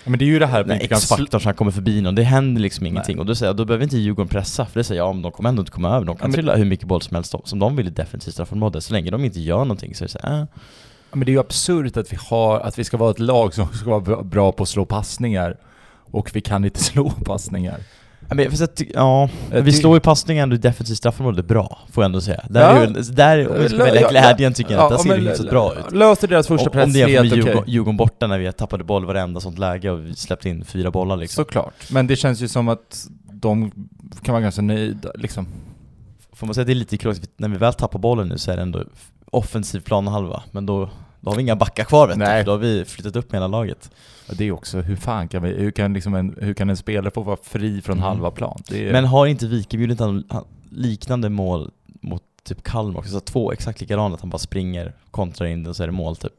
Men 0.05 0.19
det 0.19 0.25
är 0.25 0.27
ju 0.27 0.39
det 0.39 0.47
här 0.47 0.65
sl- 0.65 0.79
X-faktorn 0.95 1.41
som 1.41 1.55
kommer 1.55 1.71
förbi 1.71 2.01
någon, 2.01 2.15
det 2.15 2.23
händer 2.23 2.61
liksom 2.63 2.87
ingenting. 2.87 3.19
Och 3.19 3.27
då 3.27 3.35
säger 3.35 3.49
jag, 3.49 3.57
då 3.57 3.65
behöver 3.65 3.85
inte 3.85 3.97
Djurgården 3.99 4.29
pressa, 4.29 4.67
för 4.67 4.81
det 4.81 4.85
säger 4.85 5.01
jag, 5.01 5.09
ja, 5.09 5.13
men 5.13 5.23
de 5.23 5.33
kommer 5.33 5.49
ändå 5.49 5.61
inte 5.61 5.73
komma 5.73 5.89
över, 5.89 6.07
de 6.07 6.17
kan 6.17 6.25
Ja, 6.25 6.29
men- 6.29 6.35
trilla 6.35 6.57
hur 6.57 6.65
mycket 6.65 6.87
boll 6.89 7.03
som 7.03 7.15
helst 7.15 7.35
som 7.45 7.59
de 7.59 7.77
vill 7.77 7.87
i 7.87 7.91
defensivt 7.91 8.35
straffområde, 8.35 8.81
så 8.81 8.93
länge 8.93 9.11
de 9.11 9.25
inte 9.25 9.41
gör 9.41 9.59
någonting 9.59 9.95
så 9.95 10.05
är 10.05 10.07
det 10.07 10.13
så 10.13 10.19
här, 10.23 10.41
äh. 10.41 10.45
Men 11.13 11.21
det 11.27 11.31
är 11.31 11.35
ju 11.35 11.41
absurt 11.41 11.97
att 11.97 12.13
vi 12.13 12.17
har, 12.21 12.61
att 12.61 12.79
vi 12.79 12.85
ska 12.85 12.97
vara 12.97 13.11
ett 13.11 13.19
lag 13.19 13.55
som 13.55 13.69
ska 13.69 13.91
vara 13.91 14.01
bra- 14.01 14.23
bra 14.23 14.53
på 14.53 14.63
att 14.63 14.69
slå 14.69 14.85
passningar. 14.85 15.57
Och 16.11 16.31
vi 16.35 16.41
kan 16.41 16.65
inte 16.65 16.81
slå 16.85 17.11
passningar. 17.11 17.77
Ja, 18.29 18.35
men, 18.35 18.51
för 18.51 18.65
att, 18.65 18.83
ja, 18.95 19.29
vi 19.51 19.73
slår 19.73 19.97
ju 19.97 20.01
passningen 20.01 20.43
ändå 20.43 20.57
i 20.57 20.59
defensivt 20.59 20.99
straffområde 20.99 21.43
bra, 21.43 21.79
får 21.93 22.05
jag 22.05 22.09
ändå 22.09 22.21
säga. 22.21 22.45
Där, 22.51 22.61
Ja. 22.61 22.69
är 22.83 22.87
ju, 22.87 23.03
där 23.03 23.49
om 23.49 23.63
vi 23.63 23.69
ska 23.69 23.79
Ja, 23.79 23.85
välja 23.85 24.01
ja, 24.01 24.11
glädjen 24.11 24.53
tycker 24.53 24.75
jag 24.75 24.83
att 24.83 24.91
där 24.91 24.97
ser 24.99 25.17
det 25.19 25.31
hyfsat 25.31 25.51
bra 25.51 25.73
ut. 25.75 25.93
Löser 25.95 26.29
deras 26.29 26.47
första 26.47 26.71
press 26.71 26.85
Om 26.87 26.93
det 26.93 26.99
jämför 26.99 27.23
med 27.23 27.37
Djurgården. 27.37 27.65
Djurgården 27.67 27.97
borta 27.97 28.27
när 28.27 28.39
vi 28.39 28.53
tappade 28.53 28.85
boll 28.85 29.05
varenda 29.07 29.41
sånt 29.41 29.59
läge 29.59 29.91
och 29.91 30.07
vi 30.07 30.15
släppte 30.15 30.49
in 30.49 30.65
fyra 30.65 30.91
bollar 30.91 31.17
liksom. 31.17 31.45
Såklart. 31.45 31.91
Men 31.91 32.07
det 32.07 32.17
känns 32.17 32.41
ju 32.41 32.49
som 32.49 32.69
att 32.69 33.07
de 33.33 33.71
kan 34.23 34.33
vara 34.33 34.43
ganska 34.43 34.63
nöjda 34.63 35.11
liksom. 35.15 35.47
Får 36.33 36.47
man 36.47 36.55
säga 36.55 36.63
att 36.63 36.67
det 36.67 36.73
är 36.73 36.75
lite 36.75 36.97
krångligt, 36.97 37.31
när 37.37 37.49
vi 37.49 37.57
väl 37.57 37.75
tappar 37.75 37.99
bollen 37.99 38.29
nu 38.29 38.39
så 38.39 38.51
är 38.51 38.57
det 38.57 38.63
ändå 38.63 38.85
offensiv 39.31 39.81
planhalva, 39.81 40.43
men 40.51 40.67
då, 40.67 40.91
då 41.25 41.31
har 41.31 41.37
vi 41.37 41.43
inga 41.43 41.57
backar 41.57 41.85
kvar 41.85 42.07
vet 42.09 42.19
du, 42.19 42.25
Nej. 42.25 42.41
för 42.41 42.47
då 42.47 42.51
har 42.53 42.59
vi 42.59 42.85
flyttat 42.85 43.17
upp 43.17 43.33
med 43.33 43.39
hela 43.41 43.49
laget. 43.49 43.91
Det 44.31 44.45
är 44.45 44.53
också, 44.53 44.81
hur 44.81 44.97
fan 44.97 45.29
kan 45.29 45.43
vi, 45.43 45.49
hur 45.51 45.71
kan 45.71 45.93
liksom 45.93 46.15
en, 46.15 46.37
hur 46.41 46.55
kan 46.55 46.71
en 46.71 46.77
spelare 46.77 47.11
få 47.11 47.23
vara 47.23 47.37
fri 47.43 47.81
från 47.83 47.97
Mm. 47.97 48.09
halva 48.09 48.31
plan? 48.31 48.63
Är, 48.71 48.93
Men 48.93 49.05
har 49.05 49.27
inte 49.27 49.47
Wikeby 49.47 49.83
gjort 49.83 49.91
inte 49.91 50.05
han- 50.05 50.25
han- 50.29 50.45
liknande 50.71 51.29
mål 51.29 51.71
mot 52.01 52.23
typ 52.45 52.63
Kalmar 52.63 52.99
också? 53.01 53.11
Så 53.13 53.21
två 53.21 53.53
exakt 53.53 53.81
likadana, 53.81 54.15
att 54.15 54.21
han 54.21 54.31
bara 54.31 54.39
springer, 54.39 54.93
kontrar 55.11 55.47
in 55.47 55.67
och 55.67 55.77
så 55.77 55.83
är 55.83 55.87
det 55.87 55.93
mål 55.93 56.17
typ. 56.17 56.33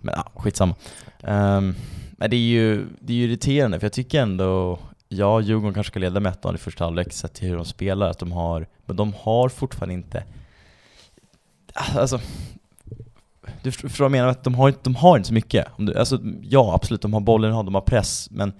Men 0.00 0.14
ja, 0.16 0.40
skitsamma. 0.40 0.74
Um, 1.22 1.74
men 2.16 2.30
det 2.30 2.36
är, 2.36 2.40
ju, 2.40 2.86
det 3.00 3.12
är 3.12 3.16
ju 3.16 3.24
irriterande, 3.24 3.80
för 3.80 3.84
jag 3.86 3.92
tycker 3.92 4.20
ändå, 4.22 4.78
ja 5.08 5.40
Djurgården 5.40 5.74
kanske 5.74 5.90
ska 5.90 6.00
leda 6.00 6.20
med 6.20 6.32
1 6.32 6.54
i 6.54 6.58
första 6.58 6.84
halvlek 6.84 7.12
sett 7.12 7.34
till 7.34 7.48
hur 7.48 7.56
de 7.56 7.64
spelar, 7.64 8.10
att 8.10 8.18
de 8.18 8.32
har, 8.32 8.66
men 8.86 8.96
de 8.96 9.12
har 9.20 9.48
fortfarande 9.48 9.94
inte, 9.94 10.24
alltså 11.74 12.20
du 13.62 13.72
förstår 13.72 13.88
vad 13.88 14.04
jag 14.04 14.10
menar, 14.12 14.28
att 14.28 14.44
de 14.44 14.54
har, 14.54 14.68
inte- 14.68 14.80
de 14.82 14.94
har 14.96 15.16
inte 15.16 15.28
så 15.28 15.34
mycket. 15.34 15.66
Om 15.78 15.86
du, 15.86 15.98
alltså, 15.98 16.18
ja, 16.42 16.74
absolut, 16.74 17.02
de 17.02 17.12
har 17.12 17.20
bollen, 17.20 17.50
de 17.52 17.74
har 17.74 17.80
press, 17.82 18.28
men 18.30 18.52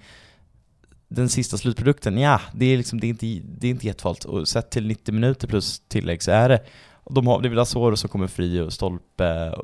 den 1.07 1.29
sista 1.29 1.57
slutprodukten, 1.57 2.17
ja, 2.17 2.41
det 2.53 2.65
är 2.65 2.77
liksom, 2.77 2.99
det 2.99 3.07
är 3.07 3.09
inte, 3.09 3.41
det 3.59 3.67
är 3.67 3.71
inte 3.71 3.87
jättefarligt. 3.87 4.25
Och 4.25 4.47
sett 4.47 4.69
till 4.69 4.87
90 4.87 5.13
minuter 5.13 5.47
plus 5.47 5.81
tillägg 5.87 6.23
så 6.23 6.31
är 6.31 6.49
det, 6.49 6.59
de 7.09 7.27
har, 7.27 7.41
det 7.41 7.47
är 7.47 7.49
väl 7.49 7.59
Asoro 7.59 7.97
som 7.97 8.09
kommer 8.09 8.27
fri 8.27 8.59
och 8.59 8.73
Stolpe 8.73 9.55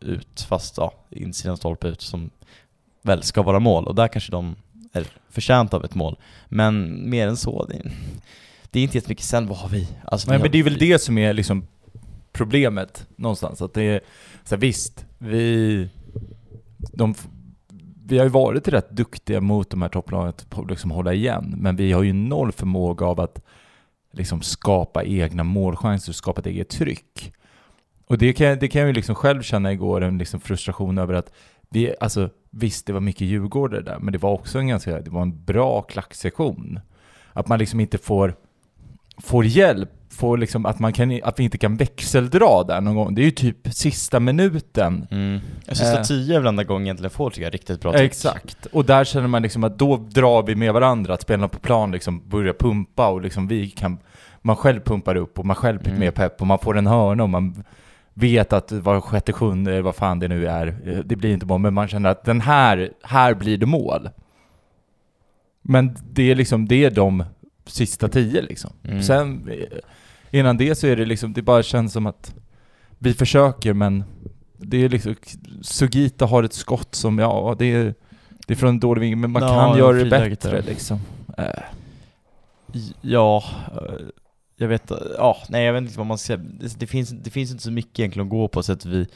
ut, 0.00 0.46
fast 0.48 0.76
ja, 0.76 0.92
insidan 1.10 1.56
stolpe 1.56 1.88
ut 1.88 2.00
som 2.00 2.30
väl 3.02 3.22
ska 3.22 3.42
vara 3.42 3.58
mål 3.58 3.86
och 3.86 3.94
där 3.94 4.08
kanske 4.08 4.32
de 4.32 4.56
är 4.92 5.06
förtjänta 5.30 5.76
av 5.76 5.84
ett 5.84 5.94
mål. 5.94 6.16
Men 6.48 7.02
mer 7.10 7.28
än 7.28 7.36
så, 7.36 7.64
det 7.66 7.74
är, 7.74 7.92
det 8.70 8.78
är 8.80 8.82
inte 8.82 8.96
jättemycket. 8.96 9.24
Sen 9.24 9.46
vad 9.46 9.58
har 9.58 9.68
vi? 9.68 9.88
Alltså, 10.04 10.28
Nej 10.28 10.38
vi 10.38 10.42
men 10.42 10.52
det 10.52 10.58
är 10.58 10.62
har, 10.62 10.70
väl 10.70 10.78
det 10.78 10.98
som 10.98 11.18
är 11.18 11.32
liksom 11.32 11.66
problemet 12.32 13.06
någonstans. 13.16 13.62
Att 13.62 13.74
det 13.74 13.82
är, 13.82 14.00
så 14.44 14.54
här, 14.54 14.60
visst, 14.60 15.06
vi, 15.18 15.88
de, 16.92 17.14
vi 18.06 18.18
har 18.18 18.24
ju 18.24 18.30
varit 18.30 18.68
rätt 18.68 18.90
duktiga 18.90 19.40
mot 19.40 19.70
de 19.70 19.82
här 19.82 19.88
topplagen 19.88 20.32
på 20.48 20.60
att 20.62 20.70
liksom 20.70 20.90
hålla 20.90 21.12
igen, 21.12 21.54
men 21.56 21.76
vi 21.76 21.92
har 21.92 22.02
ju 22.02 22.12
noll 22.12 22.52
förmåga 22.52 23.06
av 23.06 23.20
att 23.20 23.42
liksom 24.12 24.42
skapa 24.42 25.04
egna 25.04 25.44
målchanser 25.44 26.12
skapa 26.12 26.40
ett 26.40 26.46
eget 26.46 26.68
tryck. 26.68 27.32
Och 28.06 28.18
det 28.18 28.32
kan, 28.32 28.46
jag- 28.46 28.60
det 28.60 28.68
kan 28.68 28.80
jag 28.80 28.88
ju 28.88 28.94
liksom 28.94 29.14
själv 29.14 29.42
känna 29.42 29.72
igår, 29.72 30.00
en 30.00 30.18
liksom 30.18 30.40
frustration 30.40 30.98
över 30.98 31.14
att 31.14 31.32
vi, 31.68 31.94
alltså 32.00 32.30
visst 32.50 32.86
det 32.86 32.92
var 32.92 33.00
mycket 33.00 33.20
djurgårdare 33.26 33.82
där, 33.82 33.98
men 33.98 34.12
det 34.12 34.18
var 34.18 34.32
också 34.32 34.58
en 34.58 34.68
ganska, 34.68 35.00
det 35.00 35.10
var 35.10 35.22
en 35.22 35.44
bra 35.44 35.82
klacksektion. 35.82 36.80
Att 37.32 37.48
man 37.48 37.58
liksom 37.58 37.80
inte 37.80 37.98
får, 37.98 38.34
får 39.22 39.44
hjälp, 39.44 39.90
får 40.10 40.38
liksom 40.38 40.66
att 40.66 40.78
man 40.78 40.92
kan, 40.92 41.20
att 41.24 41.38
vi 41.38 41.44
inte 41.44 41.58
kan 41.58 41.76
växeldra 41.76 42.64
där 42.64 42.80
någon 42.80 42.94
gång. 42.94 43.14
Det 43.14 43.22
är 43.22 43.24
ju 43.24 43.30
typ 43.30 43.56
sista 43.70 44.20
minuten. 44.20 45.06
mm, 45.10 45.40
sista 45.68 45.98
Eh. 45.98 46.02
tio 46.02 46.36
är 46.36 46.40
väl 46.40 46.48
enda 46.48 46.64
gången 46.64 47.10
får 47.10 47.30
tycker 47.30 47.42
jag 47.42 47.54
riktigt 47.54 47.80
bra 47.80 47.92
tryck. 47.92 48.02
Exakt. 48.02 48.66
Och 48.66 48.84
där 48.84 49.04
känner 49.04 49.28
man 49.28 49.42
liksom 49.42 49.64
att 49.64 49.78
då 49.78 49.96
drar 49.96 50.42
vi 50.42 50.54
med 50.54 50.72
varandra, 50.72 51.14
att 51.14 51.22
spelarna 51.22 51.48
på 51.48 51.58
plan 51.58 51.90
liksom 51.92 52.28
börjar 52.28 52.54
pumpa 52.54 53.08
och 53.08 53.20
liksom 53.20 53.48
vi 53.48 53.70
kan, 53.70 53.98
man 54.42 54.56
själv 54.56 54.80
pumpar 54.80 55.14
upp 55.16 55.38
och 55.38 55.46
man 55.46 55.56
själv 55.56 55.78
blir 55.78 55.90
Mm. 55.92 56.00
mer 56.00 56.10
pepp 56.10 56.40
och 56.40 56.46
man 56.46 56.58
får 56.58 56.78
en 56.78 56.86
hörna 56.86 57.22
och 57.22 57.30
man 57.30 57.64
vet 58.14 58.52
att 58.52 58.72
var 58.72 59.00
sjätte, 59.00 59.32
sjunde, 59.32 59.82
vad 59.82 59.94
fan 59.94 60.18
det 60.18 60.28
nu 60.28 60.46
är, 60.46 60.66
eh, 60.66 60.98
det 60.98 61.16
blir 61.16 61.32
inte 61.32 61.46
mål, 61.46 61.60
men 61.60 61.74
man 61.74 61.88
känner 61.88 62.10
att 62.10 62.24
den 62.24 62.40
här, 62.40 62.90
här 63.02 63.34
blir 63.34 63.56
det 63.58 63.66
mål. 63.66 64.08
Men 65.62 65.96
det 66.12 66.30
är 66.30 66.34
liksom, 66.34 66.68
det 66.68 66.84
är 66.84 66.90
de 66.90 67.24
sista 67.70 68.08
tio 68.08 68.42
liksom. 68.42 68.70
Mm. 68.84 69.02
Sen, 69.02 69.48
eh, 69.48 69.78
innan 70.40 70.56
det 70.56 70.74
så 70.74 70.86
är 70.86 70.96
det 70.96 71.04
liksom, 71.04 71.32
det 71.32 71.42
bara 71.42 71.62
känns 71.62 71.92
som 71.92 72.06
att 72.06 72.34
vi 72.98 73.14
försöker 73.14 73.72
men 73.72 74.04
det 74.58 74.76
är 74.84 74.88
liksom, 74.88 75.14
Sugita 75.62 76.26
har 76.26 76.42
ett 76.42 76.52
skott 76.52 76.94
som, 76.94 77.18
ja 77.18 77.56
det 77.58 77.72
är, 77.72 77.94
det 78.46 78.52
är 78.54 78.56
från 78.56 78.68
en 78.68 78.80
dålig 78.80 79.00
vinkel 79.00 79.18
men 79.18 79.30
man 79.30 79.42
Ja, 79.42 79.48
kan 79.68 79.78
göra 79.78 79.92
det 79.96 80.10
bättre 80.10 80.62
liksom. 80.62 81.00
Eh, 81.38 81.44
Ja, 83.00 83.44
eh, 83.72 83.94
jag 84.56 84.68
vet, 84.68 84.92
ja, 85.18 85.36
nej 85.48 85.64
jag 85.64 85.72
vet 85.72 85.82
inte 85.82 85.98
vad 85.98 86.06
man 86.06 86.18
ska. 86.18 86.36
Det, 86.36 86.80
det, 86.80 86.86
finns, 86.86 87.10
det 87.10 87.30
finns 87.30 87.50
inte 87.50 87.62
så 87.62 87.70
mycket 87.70 87.98
egentligen 87.98 88.26
att 88.26 88.30
gå 88.30 88.48
på 88.48 88.62
så 88.62 88.72
att 88.72 88.84
vi 88.86 89.06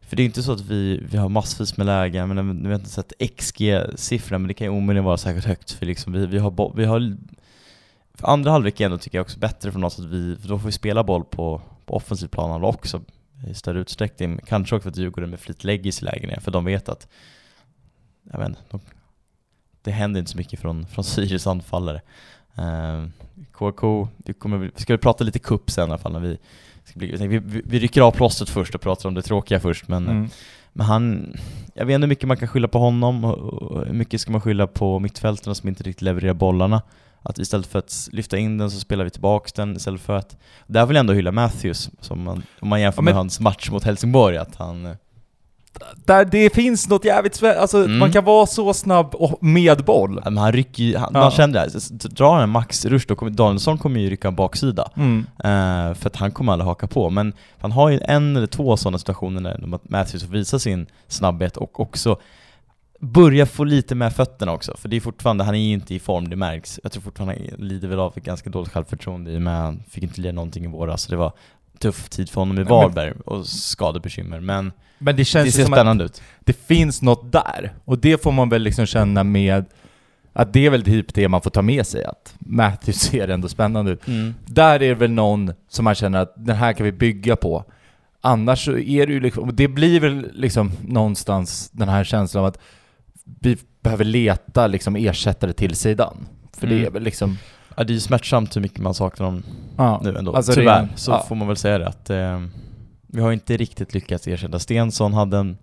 för 0.00 0.16
det 0.16 0.22
är 0.22 0.24
inte 0.24 0.42
så 0.42 0.52
att 0.52 0.60
vi, 0.60 1.02
vi 1.10 1.16
har 1.18 1.28
massvis 1.28 1.76
med 1.76 1.86
lägen, 1.86 2.28
men 2.34 2.46
nu 2.56 2.68
vet 2.68 2.70
jag 2.70 2.78
inte 2.80 2.90
sett 2.90 3.12
XG-siffran, 3.18 4.38
men 4.42 4.48
det 4.48 4.54
kan 4.54 4.64
ju 4.66 4.70
omöjligen 4.70 5.04
vara 5.04 5.16
särskilt 5.16 5.44
högt 5.46 5.70
för 5.70 5.86
liksom 5.86 6.12
vi, 6.12 6.26
vi 6.26 6.38
har, 6.38 6.50
bo- 6.50 6.72
vi 6.76 6.84
har 6.84 7.16
för 8.16 8.26
andra 8.26 8.50
halvlek 8.50 8.80
ändå 8.80 8.98
tycker 8.98 9.18
jag 9.18 9.24
också 9.24 9.38
bättre 9.38 9.72
från 9.72 9.84
oss 9.84 9.98
att 9.98 10.04
vi, 10.04 10.36
för 10.36 10.48
då 10.48 10.58
får 10.58 10.66
vi 10.66 10.72
spela 10.72 11.04
boll 11.04 11.24
på, 11.24 11.60
på 11.86 11.94
offensiv 11.94 12.28
plan 12.28 12.64
också 12.64 13.00
i 13.50 13.54
större 13.54 13.78
utsträckning. 13.78 14.40
Kanske 14.46 14.76
också 14.76 14.82
för 14.82 14.90
att 14.90 14.96
Djurgården 14.96 15.30
med 15.30 15.40
flit 15.40 15.64
lägger 15.64 15.92
sig 15.92 16.04
lägen 16.04 16.40
för 16.40 16.50
de 16.50 16.64
vet 16.64 16.88
att, 16.88 17.08
jag 18.32 18.38
vet 18.38 18.70
de, 18.70 18.80
det 19.82 19.90
händer 19.90 20.20
inte 20.20 20.30
så 20.30 20.38
mycket 20.38 20.60
från, 20.60 20.86
från 20.86 21.04
Sirius 21.14 21.46
anfallare. 21.46 22.00
Uh, 22.58 23.08
KK, 23.52 24.08
det 24.16 24.32
kommer, 24.32 24.58
vi 24.58 24.70
ska 24.76 24.96
prata 24.96 25.24
lite 25.24 25.38
kupp 25.38 25.70
sen 25.70 25.88
i 25.88 25.90
alla 25.90 25.98
fall 25.98 26.12
när 26.12 26.20
vi 26.20 26.38
bli, 26.94 27.16
vi, 27.16 27.38
vi, 27.38 27.62
vi 27.64 27.78
rycker 27.78 28.00
av 28.00 28.10
plåstret 28.10 28.50
först 28.50 28.74
och 28.74 28.80
pratar 28.80 29.08
om 29.08 29.14
det 29.14 29.22
tråkiga 29.22 29.60
först 29.60 29.88
men, 29.88 30.08
mm. 30.08 30.28
men 30.72 30.86
han, 30.86 31.36
jag 31.74 31.86
vet 31.86 31.94
inte 31.94 32.04
hur 32.04 32.08
mycket 32.08 32.28
man 32.28 32.36
kan 32.36 32.48
skylla 32.48 32.68
på 32.68 32.78
honom 32.78 33.24
och, 33.24 33.38
och 33.38 33.86
hur 33.86 33.94
mycket 33.94 34.20
ska 34.20 34.32
man 34.32 34.40
skylla 34.40 34.66
på 34.66 34.98
mittfältarna 34.98 35.54
som 35.54 35.68
inte 35.68 35.82
riktigt 35.82 36.02
levererar 36.02 36.34
bollarna. 36.34 36.82
Att 37.28 37.38
istället 37.38 37.66
för 37.66 37.78
att 37.78 38.08
lyfta 38.12 38.38
in 38.38 38.58
den 38.58 38.70
så 38.70 38.80
spelar 38.80 39.04
vi 39.04 39.10
tillbaks 39.10 39.52
den 39.52 39.76
istället 39.76 40.00
för 40.00 40.16
att... 40.16 40.36
Där 40.66 40.86
vill 40.86 40.94
jag 40.94 41.00
ändå 41.00 41.12
hylla 41.12 41.32
Matthews, 41.32 41.90
som 42.00 42.22
man, 42.22 42.42
om 42.60 42.68
man 42.68 42.80
jämför 42.80 42.98
Ja, 42.98 43.02
men- 43.04 43.12
med 43.12 43.14
hans 43.14 43.40
match 43.40 43.70
mot 43.70 43.84
Helsingborg, 43.84 44.36
att 44.36 44.56
han... 44.56 44.86
eh, 44.86 44.92
Där 46.06 46.24
det 46.24 46.54
finns 46.54 46.88
något 46.88 47.04
jävligt 47.04 47.42
alltså 47.42 47.78
Mm. 47.84 47.98
man 47.98 48.12
kan 48.12 48.24
vara 48.24 48.46
så 48.46 48.74
snabb 48.74 49.14
och 49.14 49.42
med 49.44 49.84
boll. 49.84 50.20
ja, 50.24 50.30
men 50.30 50.38
han 50.42 50.52
rycker 50.52 50.82
ju, 50.84 50.96
han, 50.96 51.10
Ja. 51.14 51.20
man 51.20 51.30
kände 51.30 51.58
det, 51.58 51.60
här, 51.60 52.08
drar 52.08 52.32
han 52.34 52.42
en 52.42 52.50
maxrush 52.50 53.06
då 53.08 53.14
kommer 53.14 53.32
Danielsson 53.32 53.78
kommer 53.78 54.00
ju 54.00 54.10
rycka 54.10 54.28
en 54.28 54.34
baksida. 54.34 54.88
Mm. 54.96 55.26
Eh, 55.38 55.94
för 55.94 56.06
att 56.06 56.16
han 56.16 56.30
kommer 56.30 56.52
aldrig 56.52 56.66
haka 56.66 56.86
på. 56.86 57.10
Men 57.10 57.32
han 57.58 57.72
har 57.72 57.88
ju 57.90 58.00
en 58.02 58.36
eller 58.36 58.46
två 58.46 58.76
sådana 58.76 58.98
situationer 58.98 59.40
där 59.40 59.78
Matthews 59.82 60.22
får 60.24 60.32
visa 60.32 60.58
sin 60.58 60.86
snabbhet 61.08 61.56
och 61.56 61.80
också 61.80 62.18
börja 63.00 63.46
få 63.46 63.64
lite 63.64 63.94
med 63.94 64.12
fötterna 64.12 64.52
också. 64.52 64.76
För 64.76 64.88
det 64.88 64.96
är 64.96 65.00
fortfarande, 65.00 65.44
han 65.44 65.54
är 65.54 65.58
ju 65.58 65.72
inte 65.72 65.94
i 65.94 65.98
form, 65.98 66.28
det 66.30 66.36
märks. 66.36 66.80
Jag 66.82 66.92
tror 66.92 67.02
fortfarande 67.02 67.34
han 67.50 67.66
lider 67.68 67.88
väl 67.88 68.00
av 68.00 68.12
ett 68.16 68.24
ganska 68.24 68.50
dåligt 68.50 68.72
självförtroende 68.72 69.30
i 69.32 69.36
och 69.36 69.42
med 69.42 69.56
han 69.56 69.82
fick 69.90 70.02
inte 70.02 70.20
lira 70.20 70.32
någonting 70.32 70.64
i 70.64 70.68
våras. 70.68 71.02
Så 71.02 71.10
det 71.10 71.16
var 71.16 71.32
tuff 71.78 72.08
tid 72.08 72.30
för 72.30 72.40
honom 72.40 72.58
i 72.58 72.62
Varberg 72.62 73.12
och 73.24 73.46
skadebekymmer. 73.46 74.40
Men 74.40 74.72
Men 74.98 75.16
det 75.16 75.20
det 75.20 75.24
känns 75.24 75.54
ser 75.54 75.64
som 75.64 75.72
spännande 75.72 76.04
ut. 76.04 76.22
det 76.40 76.52
finns 76.66 77.02
något 77.02 77.32
där. 77.32 77.72
Och 77.84 77.98
det 77.98 78.22
får 78.22 78.32
man 78.32 78.48
väl 78.48 78.62
liksom 78.62 78.86
känna 78.86 79.24
med 79.24 79.64
att 80.32 80.52
det 80.52 80.66
är 80.66 80.70
väl 80.70 80.84
typ 80.84 81.14
det 81.14 81.28
man 81.28 81.42
får 81.42 81.50
ta 81.50 81.62
med 81.62 81.86
sig 81.86 82.04
att 82.04 82.34
Matthews 82.38 82.96
ser 83.00 83.28
ändå 83.28 83.48
spännande 83.48 83.90
ut. 83.92 84.00
Där 84.46 84.74
är 84.74 84.88
det 84.88 84.94
väl 84.94 85.10
någon 85.10 85.52
som 85.68 85.84
man 85.84 85.94
känner 85.94 86.18
att 86.18 86.32
den 86.36 86.56
här 86.56 86.72
kan 86.72 86.84
vi 86.84 86.92
bygga 86.92 87.36
på. 87.36 87.64
Annars 88.20 88.64
så 88.64 88.78
är 88.78 89.06
det 89.06 89.12
ju 89.12 89.20
liksom, 89.20 89.50
det 89.56 89.68
blir 89.68 90.00
väl 90.00 90.30
liksom 90.34 90.72
någonstans 90.82 91.70
den 91.72 91.88
här 91.88 92.04
känslan 92.04 92.40
av 92.44 92.48
att 92.48 92.58
vi 93.40 93.56
behöver 93.82 94.04
leta 94.04 94.66
liksom 94.66 94.96
ersättare 94.96 95.52
till 95.52 95.74
sidan. 95.76 96.26
För 96.56 96.66
det 96.66 96.74
Mm. 96.74 96.86
är 96.86 96.90
väl 96.90 97.02
liksom... 97.02 97.38
Ja, 97.76 97.84
det 97.84 97.90
är 97.92 97.94
ju 97.94 98.00
smärtsamt 98.00 98.56
hur 98.56 98.60
mycket 98.60 98.78
man 98.78 98.94
saknar 98.94 99.26
dem 99.26 99.42
Ja, 99.76 100.00
nu 100.04 100.16
ändå. 100.18 100.36
Alltså, 100.36 100.52
Tyvärr, 100.52 100.82
det 100.82 100.88
så 100.96 101.10
ja. 101.10 101.24
får 101.28 101.34
man 101.34 101.48
väl 101.48 101.56
säga 101.56 101.78
det 101.78 101.88
att 101.88 102.10
eh, 102.10 102.42
vi 103.06 103.20
har 103.20 103.32
inte 103.32 103.56
riktigt 103.56 103.94
lyckats 103.94 104.26
ersätta. 104.26 104.58
Stensson 104.58 105.14
hade 105.14 105.38
en 105.38 105.56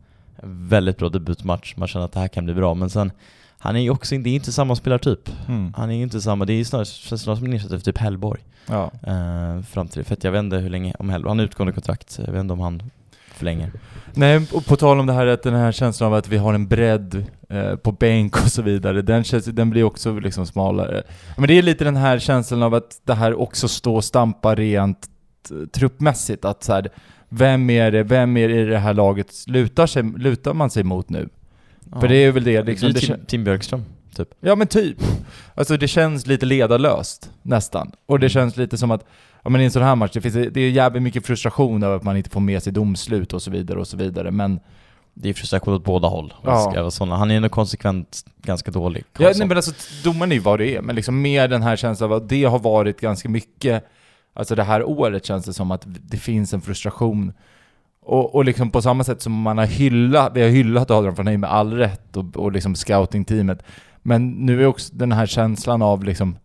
väldigt 0.44 0.98
bra 0.98 1.10
debutmatch, 1.10 1.74
man 1.78 1.88
känner 1.88 2.06
att 2.06 2.12
det 2.12 2.20
här 2.20 2.28
kan 2.28 2.46
bli 2.46 2.54
bra, 2.54 2.74
men 2.74 2.90
sen 2.90 3.12
han 3.58 3.76
är 3.76 3.80
ju 3.80 3.90
också, 3.90 4.18
det 4.18 4.30
är 4.30 4.36
inte 4.36 4.52
samma 4.52 4.76
spelartyp. 4.76 5.30
Mm. 5.48 5.74
Han 5.78 5.90
är 5.90 5.96
ju 5.96 6.04
inte 6.04 6.22
samma, 6.22 6.46
det 6.46 6.54
är 6.54 6.58
ju 6.58 6.66
snarare, 6.66 6.86
snarare 6.86 7.38
som 7.38 7.46
en 7.46 7.54
ersättare 7.54 7.78
för 7.80 7.86
typ 7.86 7.98
Hellborg. 7.98 8.42
ja. 8.68 8.92
Eh, 9.04 9.62
fram 9.62 9.88
till, 9.88 10.04
för 10.04 10.14
att 10.14 10.24
jag 10.24 10.32
vet 10.32 10.40
inte 10.40 10.58
hur 10.58 10.70
länge, 10.70 10.94
om 11.00 11.10
Hellborg, 11.10 11.30
han 11.30 11.40
har 11.40 11.46
utgående 11.46 11.74
kontrakt, 11.74 12.20
jag 12.26 12.34
vet 12.34 12.40
inte 12.40 12.54
om 12.54 12.60
han 12.60 12.84
förlänger. 13.34 13.72
Nej, 14.14 14.42
och 14.54 14.66
på 14.66 14.76
tal 14.76 15.00
om 15.00 15.06
det 15.06 15.14
här 15.14 15.28
att 15.28 15.44
den 15.44 15.54
här 15.54 15.72
känslan 15.72 16.08
av 16.08 16.14
att 16.14 16.28
vi 16.28 16.38
har 16.38 16.54
en 16.54 16.68
bredd 16.68 17.26
eh, 17.50 17.76
på 17.76 17.92
bänk 17.92 18.36
och 18.38 18.52
så 18.52 18.62
vidare, 18.62 19.02
den, 19.02 19.24
känns, 19.24 19.46
den 19.46 19.70
blir 19.70 19.84
också 19.84 20.20
liksom 20.20 20.46
smalare. 20.46 21.04
Men 21.38 21.48
det 21.48 21.54
är 21.58 21.62
lite 21.62 21.84
den 21.84 21.96
här 21.96 22.20
känslan 22.20 22.64
av 22.64 22.74
att 22.74 23.02
det 23.04 23.14
här 23.14 23.34
också 23.40 23.68
står 23.68 23.96
och 23.96 24.04
stampar 24.04 24.56
rent 24.56 25.08
eh, 25.52 25.68
truppmässigt, 25.68 26.46
att 26.46 26.64
så 26.64 26.74
här, 26.74 26.90
vem 27.30 27.70
är 27.70 27.92
det, 27.92 28.04
vem 28.04 28.38
är 28.38 28.48
det 28.50 28.62
i 28.62 28.66
det 28.66 28.78
här 28.78 28.94
laget 28.94 29.28
lutar, 29.48 29.88
sig, 29.88 30.04
lutar 30.04 30.54
man 30.54 30.70
sig 30.70 30.84
mot 30.84 31.10
nu? 31.10 31.30
För 32.00 32.08
det 32.08 32.16
är 32.16 32.32
väl 32.32 32.44
det 32.44 32.64
liksom, 32.64 32.94
det 32.94 33.00
är 33.00 33.02
Tim, 33.02 33.26
Tim 33.26 33.44
Björkström, 33.44 33.86
typ. 34.16 34.30
Ja 34.40 34.56
men 34.56 34.68
typ. 34.68 34.98
Alltså 35.56 35.78
det 35.78 35.88
känns 35.88 36.28
lite 36.28 36.46
ledarlöst, 36.46 37.30
nästan. 37.42 37.92
Och 38.06 38.20
det 38.20 38.26
Mm. 38.26 38.30
känns 38.30 38.58
lite 38.58 38.78
som 38.78 38.92
att, 38.92 39.06
ja 39.44 39.50
men 39.50 39.62
i 39.62 39.64
en 39.64 39.72
sån 39.72 39.84
här 39.84 39.96
match, 39.96 40.12
det, 40.14 40.22
finns, 40.22 40.34
det 40.34 40.62
är 40.62 40.70
jävligt 40.70 41.04
mycket 41.04 41.26
frustration 41.26 41.84
över 41.84 41.96
att 41.96 42.04
man 42.04 42.18
inte 42.18 42.30
får 42.30 42.40
med 42.40 42.64
sig 42.64 42.74
domslut 42.74 43.34
och 43.34 43.42
så 43.42 43.52
vidare 43.52 43.80
och 43.80 43.88
så 43.88 43.98
vidare, 43.98 44.32
men 44.32 44.60
Det 45.14 45.30
är 45.30 45.34
frustration 45.34 45.74
åt 45.74 45.84
båda 45.84 46.08
håll. 46.08 46.34
Ja. 46.44 46.90
Han 47.00 47.32
är 47.32 47.36
ändå 47.36 47.50
konsekvent 47.50 48.26
ganska 48.42 48.72
dålig. 48.72 49.04
Ja, 49.18 49.32
nej, 49.38 49.48
men 49.48 49.58
alltså 49.58 49.72
domaren 50.04 50.32
är 50.32 50.36
ju 50.36 50.42
vad 50.42 50.60
det 50.60 50.76
är, 50.76 50.82
men 50.82 50.96
liksom 50.96 51.22
med 51.22 51.50
den 51.50 51.62
här 51.62 51.76
känslan 51.76 52.12
av 52.12 52.18
att 52.18 52.30
det 52.30 52.44
har 52.44 52.60
varit 52.60 53.02
ganska 53.02 53.30
mycket, 53.30 53.84
alltså 54.34 54.56
det 54.56 54.64
här 54.64 54.84
året 54.84 55.26
känns 55.26 55.46
det 55.46 55.54
som 55.54 55.72
att 55.72 55.84
det 55.86 56.18
finns 56.18 56.54
en 56.54 56.62
frustration. 56.62 57.34
Och, 58.06 58.36
och 58.36 58.46
liksom 58.46 58.70
på 58.72 58.82
samma 58.82 59.04
sätt 59.04 59.22
som 59.22 59.34
man 59.34 59.58
har 59.58 59.66
hyllat, 59.66 60.32
vi 60.36 60.42
har 60.42 60.50
hyllat 60.50 60.92
Adrian 60.92 61.28
Heim 61.28 61.42
med 61.42 61.52
all 61.52 61.74
rätt 61.74 62.18
och, 62.18 62.38
och 62.38 62.52
liksom 62.52 62.76
scoutingteamet. 62.76 63.64
Men 64.02 64.32
nu 64.32 64.62
är 64.62 64.66
också 64.66 64.94
den 64.96 65.12
här 65.12 65.26
känslan 65.26 65.82
av 65.82 66.04
liksom 66.04 66.38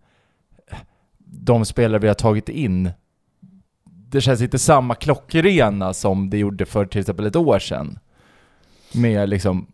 de 1.31 1.65
spelare 1.65 1.99
vi 1.99 2.09
har 2.09 2.15
tagit 2.15 2.49
in, 2.49 2.91
det 3.85 4.21
känns 4.21 4.43
inte 4.43 4.59
samma 4.59 4.95
klockrena 4.95 5.95
som 5.95 6.31
det 6.31 6.39
gjorde 6.39 6.67
för 6.67 6.87
till 6.87 7.01
exempel 7.01 7.27
ett 7.27 7.37
år 7.37 7.59
sedan. 7.59 7.99
Med 8.93 9.29
liksom 9.29 9.67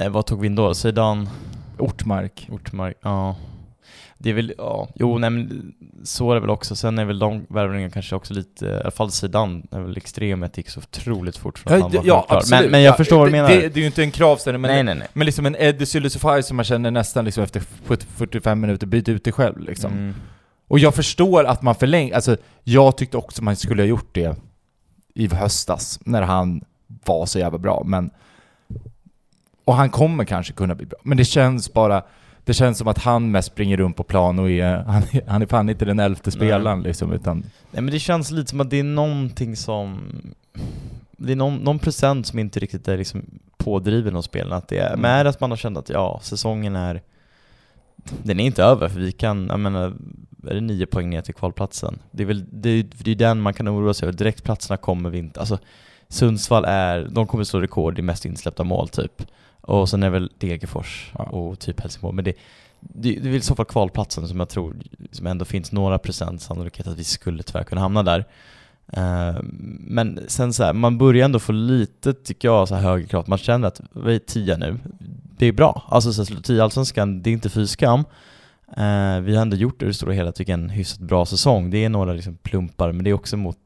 Eh, 0.00 0.08
vad 0.08 0.26
tog 0.26 0.40
vi 0.40 0.46
in 0.46 0.54
då? 0.54 0.74
Zidane, 0.74 1.26
Ortmark. 1.78 2.48
Ortmark, 2.50 2.96
ja. 3.02 3.36
Det 4.18 4.30
är 4.30 4.34
väl, 4.34 4.54
ja, 4.58 4.88
jo 4.94 5.18
nej 5.18 5.30
men 5.30 5.72
så 6.04 6.30
är 6.30 6.34
det 6.34 6.40
väl 6.40 6.50
också. 6.50 6.76
Sen 6.76 6.98
är 6.98 7.04
väl 7.04 7.18
de 7.18 7.46
värvningarna 7.48 7.90
kanske 7.90 8.16
också 8.16 8.34
lite, 8.34 8.66
i 8.66 8.80
alla 8.80 8.90
fall 8.90 9.10
Zidane 9.10 9.62
är 9.70 9.80
väl 9.80 9.96
extrem, 9.96 10.42
att 10.42 10.52
det 10.52 10.58
gick 10.58 10.68
så 10.68 10.80
otroligt 10.80 11.36
fort 11.36 11.58
från 11.58 11.72
att 11.72 11.82
han 11.82 11.92
var 11.92 12.02
ja, 12.04 12.22
klar. 12.22 12.42
Men, 12.50 12.70
men 12.70 12.82
jag 12.82 12.92
Ja, 12.92 12.96
förstår 12.96 13.18
vad 13.18 13.28
du 13.28 13.32
menar. 13.32 13.48
Det, 13.48 13.56
det 13.56 13.76
är 13.76 13.80
ju 13.80 13.86
inte 13.86 14.02
en 14.02 14.10
kravställning, 14.10 14.60
men, 14.60 14.70
nej 14.70 14.82
nej 14.82 14.94
nej. 14.94 15.08
men 15.12 15.26
liksom 15.26 15.46
en 15.46 15.56
Eddie 15.58 15.86
Sylisufaj 15.86 16.42
som 16.42 16.56
man 16.56 16.64
känner 16.64 16.90
nästan 16.90 17.24
liksom 17.24 17.44
efter 17.44 17.60
40 17.60 18.06
45 18.16 18.60
minuter, 18.60 18.86
byt 18.86 19.08
ut 19.08 19.24
dig 19.24 19.32
själv 19.32 19.60
liksom. 19.60 19.92
Mm. 19.92 20.14
Och 20.70 20.78
jag 20.78 20.94
förstår 20.94 21.44
att 21.44 21.62
man 21.62 21.74
förlänger, 21.74 22.14
alltså 22.14 22.36
jag 22.64 22.96
tyckte 22.96 23.16
också 23.16 23.44
man 23.44 23.56
skulle 23.56 23.82
ha 23.82 23.86
gjort 23.86 24.14
det 24.14 24.36
i 25.14 25.28
höstas, 25.34 26.00
när 26.04 26.22
han 26.22 26.64
vara 26.86 27.26
så 27.26 27.38
jävla 27.38 27.58
bra, 27.58 27.82
men... 27.86 28.10
Och 29.64 29.74
han 29.74 29.90
kommer 29.90 30.24
kanske 30.24 30.52
kunna 30.52 30.74
bli 30.74 30.86
bra, 30.86 30.98
men 31.02 31.16
det 31.18 31.24
känns 31.24 31.72
bara... 31.72 32.02
Det 32.44 32.54
känns 32.54 32.78
som 32.78 32.88
att 32.88 32.98
han 32.98 33.30
mest 33.30 33.48
springer 33.48 33.76
runt 33.76 33.96
på 33.96 34.02
plan 34.02 34.38
och 34.38 34.50
är... 34.50 34.76
Han 34.86 35.02
är, 35.02 35.28
han 35.30 35.42
är 35.42 35.46
fan 35.46 35.68
inte 35.68 35.84
den 35.84 36.00
elfte 36.00 36.30
spelaren 36.30 36.82
liksom, 36.82 37.12
utan... 37.12 37.44
Nej 37.70 37.82
men 37.82 37.92
det 37.92 37.98
känns 37.98 38.30
lite 38.30 38.50
som 38.50 38.60
att 38.60 38.70
det 38.70 38.78
är 38.78 38.84
någonting 38.84 39.56
som... 39.56 40.12
Det 41.10 41.32
är 41.32 41.36
någon, 41.36 41.56
någon 41.56 41.78
procent 41.78 42.26
som 42.26 42.38
inte 42.38 42.60
riktigt 42.60 42.88
är 42.88 42.98
liksom 42.98 43.24
pådriven 43.56 44.14
hos 44.14 44.24
spelarna. 44.24 44.56
Att 44.56 44.68
det 44.68 44.78
är, 44.78 44.88
Mm. 44.88 45.00
Men 45.00 45.10
är 45.10 45.24
det 45.24 45.30
att 45.30 45.40
man 45.40 45.50
har 45.50 45.56
känt 45.56 45.78
att 45.78 45.88
ja, 45.88 46.20
säsongen 46.22 46.76
är... 46.76 47.02
Den 48.22 48.40
är 48.40 48.44
inte 48.44 48.64
över, 48.64 48.88
för 48.88 49.00
vi 49.00 49.12
kan, 49.12 49.46
jag 49.46 49.60
menar, 49.60 49.94
är 50.48 50.54
det 50.54 50.60
nio 50.60 50.86
poäng 50.86 51.10
ner 51.10 51.20
till 51.20 51.34
kvalplatsen? 51.34 51.98
Det 52.10 52.22
är 52.22 52.26
väl, 52.26 52.44
det 52.52 52.68
är, 52.70 52.86
det 53.04 53.10
är 53.10 53.14
den 53.14 53.40
man 53.40 53.54
kan 53.54 53.68
oroa 53.68 53.94
sig 53.94 54.06
över. 54.08 54.18
Direktplatserna 54.18 54.76
kommer 54.76 55.10
vi 55.10 55.18
inte, 55.18 55.40
alltså 55.40 55.58
Sundsvall 56.08 56.64
är, 56.64 57.08
de 57.10 57.26
kommer 57.26 57.44
slå 57.44 57.60
rekord 57.60 57.98
i 57.98 58.02
mest 58.02 58.24
insläppta 58.24 58.64
mål 58.64 58.88
typ. 58.88 59.22
Och 59.60 59.88
sen 59.88 60.02
är 60.02 60.10
väl 60.10 60.30
Degerfors 60.38 61.12
Ja. 61.18 61.24
och 61.24 61.58
typ 61.58 61.80
Helsingborg, 61.80 62.14
men 62.14 62.24
det, 62.24 62.34
det, 62.80 63.12
det 63.12 63.28
är 63.28 63.30
väl 63.30 63.34
i 63.34 63.40
så 63.40 63.54
fall 63.54 63.66
kvalplatsen 63.66 64.28
som 64.28 64.38
jag 64.38 64.48
tror 64.48 64.76
som 65.10 65.26
ändå 65.26 65.44
finns 65.44 65.72
några 65.72 65.98
procent 65.98 66.42
sannolikhet 66.42 66.86
att 66.86 66.98
vi 66.98 67.04
skulle 67.04 67.42
tyvärr 67.42 67.64
kunna 67.64 67.80
hamna 67.80 68.02
där. 68.02 68.24
Eh, 68.92 69.36
men 69.80 70.20
sen 70.28 70.52
så 70.52 70.64
här, 70.64 70.72
man 70.72 70.98
börjar 70.98 71.24
ändå 71.24 71.38
få 71.38 71.52
lite, 71.52 72.12
tycker 72.12 72.48
jag, 72.48 72.68
så 72.68 72.74
här 72.74 72.82
högre 72.82 73.06
krav. 73.06 73.24
Man 73.28 73.38
känner 73.38 73.68
att 73.68 73.80
vi 73.92 74.14
är 74.14 74.18
tia 74.18 74.56
nu, 74.56 74.78
det 75.40 75.46
är 75.46 75.52
bra. 75.52 75.82
Alltså 75.88 76.12
så 76.12 76.24
här, 76.52 76.60
Allsvenskan, 76.60 77.22
det 77.22 77.30
är 77.30 77.32
inte 77.32 77.50
fy 77.50 77.66
skam. 77.66 78.00
Eh, 78.76 79.20
vi 79.20 79.34
har 79.36 79.42
ändå 79.42 79.56
gjort 79.56 79.80
det 79.80 79.84
i 79.84 79.88
det 79.88 79.94
stora 79.94 80.12
hela, 80.12 80.32
tycker 80.32 80.52
jag, 80.52 80.60
en 80.60 80.70
hyfsat 80.70 81.00
bra 81.00 81.26
säsong. 81.26 81.70
Det 81.70 81.84
är 81.84 81.88
några 81.88 82.12
liksom 82.12 82.36
plumpar, 82.36 82.92
men 82.92 83.04
det 83.04 83.10
är 83.10 83.14
också 83.14 83.36
mot 83.36 83.56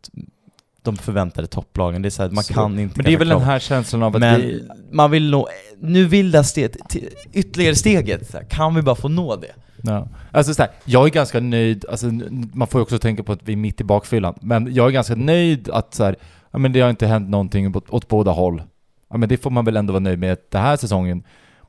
de 0.83 0.97
förväntade 0.97 1.47
topplagen. 1.47 2.03
Det 2.03 2.09
är 2.09 2.11
så 2.11 2.23
här, 2.23 2.31
man 2.31 2.45
Så- 2.45 2.55
kan 2.55 2.79
inte 2.79 2.97
Men 2.99 3.05
det 3.05 3.13
är 3.13 3.19
väl 3.19 3.29
den 3.29 3.39
klara- 3.39 3.51
här 3.51 3.59
känslan 3.59 4.03
av 4.03 4.15
att 4.17 4.21
men 4.21 4.41
vi... 4.41 4.69
man 4.93 5.11
vill 5.11 5.31
nå, 5.31 5.49
nu 5.81 6.05
vill 6.05 6.31
det 6.31 6.45
steg, 6.45 6.89
till- 6.89 7.09
ytterligare 7.33 7.75
steget, 7.75 8.31
så 8.31 8.37
här, 8.37 8.45
kan 8.45 8.75
vi 8.75 8.83
bara 8.83 8.95
få 8.95 9.09
nå 9.09 9.37
det? 9.37 9.53
Ja. 9.83 10.09
Alltså 10.33 10.55
så 10.55 10.63
här, 10.63 10.71
jag 10.85 11.07
är 11.07 11.11
ganska 11.11 11.41
nöjd, 11.41 11.85
alltså, 11.91 12.07
man 12.55 12.69
får 12.69 12.79
ju 12.79 12.83
också 12.83 12.99
tänka 12.99 13.23
på 13.23 13.33
att 13.33 13.41
vi 13.43 13.53
är 13.53 13.57
mitt 13.57 13.81
i 13.81 13.85
bakfyllan, 13.85 14.35
men 14.41 14.75
jag 14.75 14.87
är 14.87 14.91
ganska 14.91 15.15
nöjd 15.15 15.69
att 15.71 15.95
så 15.95 16.15
ja, 16.51 16.59
men 16.59 16.73
det 16.73 16.81
har 16.81 16.91
inte 16.91 17.07
hänt 17.07 17.29
någonting 17.29 17.77
åt, 17.77 17.91
åt 17.91 18.09
båda 18.09 18.31
håll. 18.31 18.63
Ja, 19.11 19.17
men 19.17 19.29
det 19.29 19.37
får 19.37 19.51
man 19.51 19.65
väl 19.65 19.77
ändå 19.77 19.93
vara 19.93 20.01
nöjd 20.01 20.19
med 20.19 20.39
den 20.51 20.63
här 20.63 20.77
säsongen. 20.77 21.23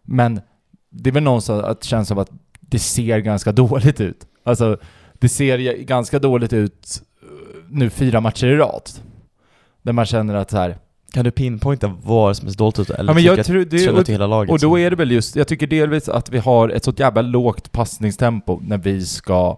Men 0.05 0.41
det 0.89 1.09
är 1.09 1.13
väl 1.13 1.23
någonstans 1.23 1.63
att 1.63 1.81
det 1.81 1.87
känns 1.87 2.07
som 2.07 2.17
att 2.17 2.29
det 2.59 2.79
ser 2.79 3.19
ganska 3.19 3.51
dåligt 3.51 4.01
ut. 4.01 4.27
Alltså, 4.43 4.77
det 5.13 5.29
ser 5.29 5.57
ganska 5.83 6.19
dåligt 6.19 6.53
ut 6.53 7.01
eh, 7.21 7.27
nu 7.69 7.89
fyra 7.89 8.21
matcher 8.21 8.47
i 8.47 8.55
rad. 8.55 8.89
Där 9.81 9.93
man 9.93 10.05
känner 10.05 10.35
att 10.35 10.51
så 10.51 10.57
här, 10.57 10.77
Kan 11.13 11.25
du 11.25 11.31
pinpointa 11.31 11.93
vad 12.03 12.37
som 12.37 12.47
är 12.47 12.51
stolt 12.51 12.79
ut 12.79 12.89
eller 12.89 13.09
ja, 13.09 13.13
men 13.13 13.23
jag 13.23 13.45
tror 13.45 13.65
det 13.65 13.85
är 13.85 14.03
till 14.03 14.13
hela 14.13 14.27
laget? 14.27 14.51
och 14.51 14.59
då 14.59 14.79
är 14.79 14.89
det 14.89 14.95
väl 14.95 15.11
just, 15.11 15.35
jag 15.35 15.47
tycker 15.47 15.67
delvis 15.67 16.09
att 16.09 16.29
vi 16.29 16.37
har 16.37 16.69
ett 16.69 16.83
sånt 16.83 16.99
jävla 16.99 17.21
lågt 17.21 17.71
passningstempo 17.71 18.59
när 18.63 18.77
vi 18.77 19.05
ska 19.05 19.57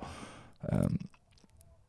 ehm, 0.71 0.97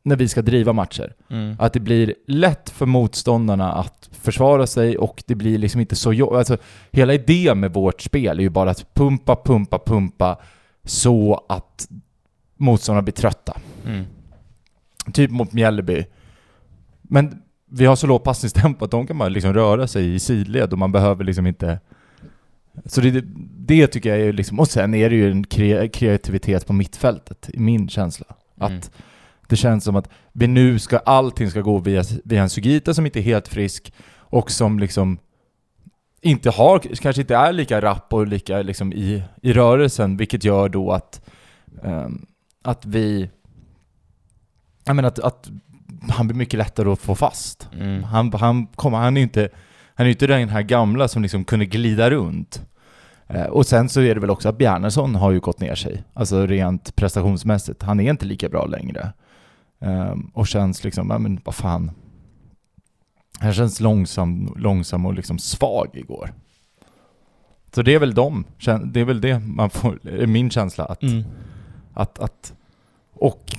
när 0.09 0.15
vi 0.15 0.27
ska 0.27 0.41
driva 0.41 0.73
matcher. 0.73 1.13
mm. 1.29 1.55
Att 1.59 1.73
det 1.73 1.79
blir 1.79 2.15
lätt 2.27 2.69
för 2.69 2.85
motståndarna 2.85 3.73
att 3.73 4.09
försvara 4.11 4.67
sig 4.67 4.97
och 4.97 5.23
det 5.27 5.35
blir 5.35 5.57
liksom 5.57 5.81
inte 5.81 5.95
så 5.95 6.13
jobbigt. 6.13 6.37
Alltså, 6.37 6.57
hela 6.91 7.13
idén 7.13 7.59
med 7.59 7.73
vårt 7.73 8.01
spel 8.01 8.39
är 8.39 8.43
ju 8.43 8.49
bara 8.49 8.71
att 8.71 8.93
pumpa, 8.93 9.35
pumpa, 9.35 9.79
pumpa 9.79 10.37
så 10.83 11.45
att 11.49 11.87
motståndarna 12.57 13.01
blir 13.01 13.13
trötta. 13.13 13.57
Mm. 13.85 14.05
Typ 15.13 15.31
mot 15.31 15.53
Mjällby. 15.53 16.05
Men 17.01 17.41
vi 17.65 17.85
har 17.85 17.95
så 17.95 18.07
lågt 18.07 18.23
passningstempo 18.23 18.85
att 18.85 18.91
de 18.91 19.07
kan 19.07 19.17
bara 19.17 19.29
liksom 19.29 19.53
röra 19.53 19.87
sig 19.87 20.15
i 20.15 20.19
sidled 20.19 20.73
och 20.73 20.79
man 20.79 20.91
behöver 20.91 21.23
liksom 21.23 21.47
inte... 21.47 21.79
Så 22.85 23.01
det, 23.01 23.23
det 23.57 23.87
tycker 23.87 24.09
jag 24.09 24.19
är 24.19 24.33
liksom... 24.33 24.59
Och 24.59 24.67
sen 24.67 24.93
är 24.93 25.09
det 25.09 25.15
ju 25.15 25.31
en 25.31 25.43
kre, 25.43 25.87
kreativitet 25.87 26.67
på 26.67 26.73
mittfältet, 26.73 27.49
i 27.53 27.59
min 27.59 27.89
känsla. 27.89 28.25
Mm. 28.61 28.81
Det 29.49 29.55
känns 29.55 29.83
som 29.83 29.95
att 29.95 30.09
vi 30.33 30.47
nu 30.47 30.79
ska, 30.79 30.97
allting 30.97 31.51
ska 31.51 31.61
gå 31.61 31.77
via, 31.77 32.03
via 32.23 32.41
en 32.41 32.49
Sugita 32.49 32.93
som 32.93 33.05
inte 33.05 33.19
är 33.19 33.23
helt 33.23 33.47
frisk 33.47 33.93
och 34.17 34.51
som 34.51 34.79
liksom 34.79 35.19
inte 36.21 36.49
har, 36.49 36.79
kanske 36.79 37.21
inte 37.21 37.35
är 37.35 37.53
lika 37.53 37.81
rapp 37.81 38.13
och 38.13 38.27
lika 38.27 38.61
liksom 38.61 38.93
i, 38.93 39.23
i 39.41 39.53
rörelsen, 39.53 40.17
vilket 40.17 40.43
gör 40.43 40.69
då 40.69 40.91
att, 40.91 41.21
ehm, 41.83 42.25
att 42.63 42.85
vi, 42.85 43.29
jag 44.85 44.95
menar 44.95 45.07
att, 45.07 45.19
att 45.19 45.49
han 46.09 46.27
blir 46.27 46.37
mycket 46.37 46.57
lättare 46.57 46.89
att 46.89 46.99
få 46.99 47.15
fast. 47.15 47.69
Mm. 47.73 48.03
Han, 48.03 48.33
han, 48.33 48.67
kommer, 48.67 48.97
han 48.97 49.17
är 49.17 49.21
ju 49.21 49.23
inte, 49.23 49.49
han 49.95 50.05
är 50.05 50.11
inte 50.11 50.27
den 50.27 50.49
här 50.49 50.61
gamla 50.61 51.07
som 51.07 51.21
liksom 51.21 51.45
kunde 51.45 51.65
glida 51.65 52.09
runt. 52.09 52.61
Eh, 53.27 53.45
och 53.45 53.65
sen 53.65 53.89
så 53.89 54.01
är 54.01 54.15
det 54.15 54.21
väl 54.21 54.29
också 54.29 54.49
att 54.49 54.57
Bjarnason 54.57 55.15
har 55.15 55.31
ju 55.31 55.39
gått 55.39 55.59
ner 55.59 55.75
sig, 55.75 56.03
alltså 56.13 56.45
rent 56.45 56.95
prestationsmässigt. 56.95 57.83
Han 57.83 57.99
är 57.99 58.09
inte 58.09 58.25
lika 58.25 58.49
bra 58.49 58.65
längre. 58.65 59.13
Ehm, 59.81 60.31
och 60.33 60.47
känns 60.47 60.83
liksom, 60.83 61.09
ja 61.09 61.17
men 61.19 61.41
vad 61.45 61.55
fan. 61.55 61.91
Han 63.39 63.53
känns 63.53 63.79
långsam, 63.79 64.53
långsam 64.57 65.05
och 65.05 65.13
liksom 65.13 65.39
svag 65.39 65.87
igår. 65.93 66.33
Så 67.75 67.81
det 67.81 67.95
är 67.95 67.99
väl 67.99 68.13
kän- 68.59 68.85
det 68.91 68.99
är 68.99 69.05
väl 69.05 69.21
det 69.21 69.39
man 69.39 69.69
får, 69.69 70.07
är 70.07 70.27
min 70.27 70.49
känsla 70.49 70.85
att, 70.85 71.03
Mm. 71.03 71.23
att, 71.93 72.19
att 72.19 72.53
och 73.13 73.55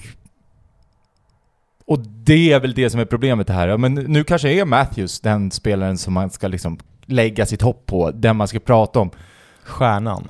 och 1.85 2.01
det 2.01 2.53
är 2.53 2.61
väl 2.61 2.75
det 2.75 2.91
som 2.91 3.01
är 3.01 3.05
problemet 3.05 3.49
här. 3.49 3.69
Ja, 3.69 3.77
men 3.77 3.95
nu 3.95 4.25
kanske 4.25 4.53
är 4.53 4.65
Matthews 4.65 5.21
den 5.21 5.51
spelaren 5.51 5.99
som 5.99 6.15
man 6.15 6.31
ska 6.31 6.49
liksom 6.49 6.79
lägga 7.07 7.47
sitt 7.47 7.63
hopp 7.63 7.87
på, 7.87 8.11
den 8.11 8.37
man 8.37 8.49
ska 8.49 8.59
prata 8.61 9.01
om. 9.01 9.11
Stjärnan. 9.63 10.29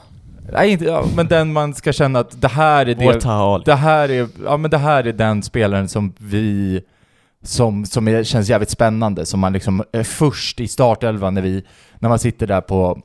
Nej, 0.52 0.70
inte, 0.70 0.84
ja, 0.84 1.04
men 1.16 1.26
den 1.26 1.52
man 1.52 1.74
ska 1.74 1.92
känna 1.92 2.18
att 2.18 2.40
det 2.40 2.48
här 2.48 2.86
är 2.86 2.94
det, 2.94 3.64
det 3.64 3.74
här 3.74 4.08
är, 4.08 4.28
ja 4.44 4.56
men 4.56 4.70
det 4.70 4.78
här 4.78 5.06
är 5.06 5.12
den 5.12 5.42
spelaren 5.42 5.88
som 5.88 6.12
vi, 6.18 6.82
som, 7.42 7.86
som 7.86 8.08
är, 8.08 8.24
känns 8.24 8.48
jävligt 8.48 8.70
spännande, 8.70 9.26
som 9.26 9.40
man 9.40 9.52
liksom 9.52 9.84
är 9.92 10.02
först 10.02 10.60
i 10.60 10.68
startelvan 10.68 11.34
när 11.34 11.42
vi, 11.42 11.64
när 11.98 12.08
man 12.08 12.18
sitter 12.18 12.46
där 12.46 12.60
på, 12.60 13.00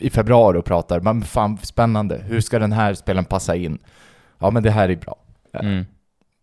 i 0.00 0.10
februari 0.10 0.58
och 0.58 0.64
pratar, 0.64 1.00
men 1.00 1.22
fan 1.22 1.58
spännande, 1.62 2.18
hur 2.26 2.40
ska 2.40 2.58
den 2.58 2.72
här 2.72 2.94
spelaren 2.94 3.24
passa 3.24 3.56
in? 3.56 3.78
Ja 4.38 4.50
men 4.50 4.62
det 4.62 4.70
här 4.70 4.88
är 4.88 4.96
bra. 4.96 5.16
Mm. 5.52 5.84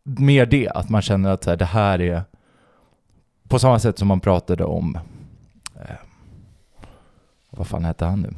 Mer 0.03 0.45
det, 0.45 0.69
att 0.69 0.89
man 0.89 1.01
känner 1.01 1.29
att 1.29 1.45
här, 1.45 1.55
det 1.55 1.65
här 1.65 2.01
är, 2.01 2.23
på 3.47 3.59
samma 3.59 3.79
sätt 3.79 3.99
som 3.99 4.07
man 4.07 4.19
pratade 4.19 4.65
om, 4.65 4.99
eh, 5.75 5.95
vad 7.49 7.67
fan 7.67 7.85
hette 7.85 8.05
han 8.05 8.21
nu? 8.21 8.33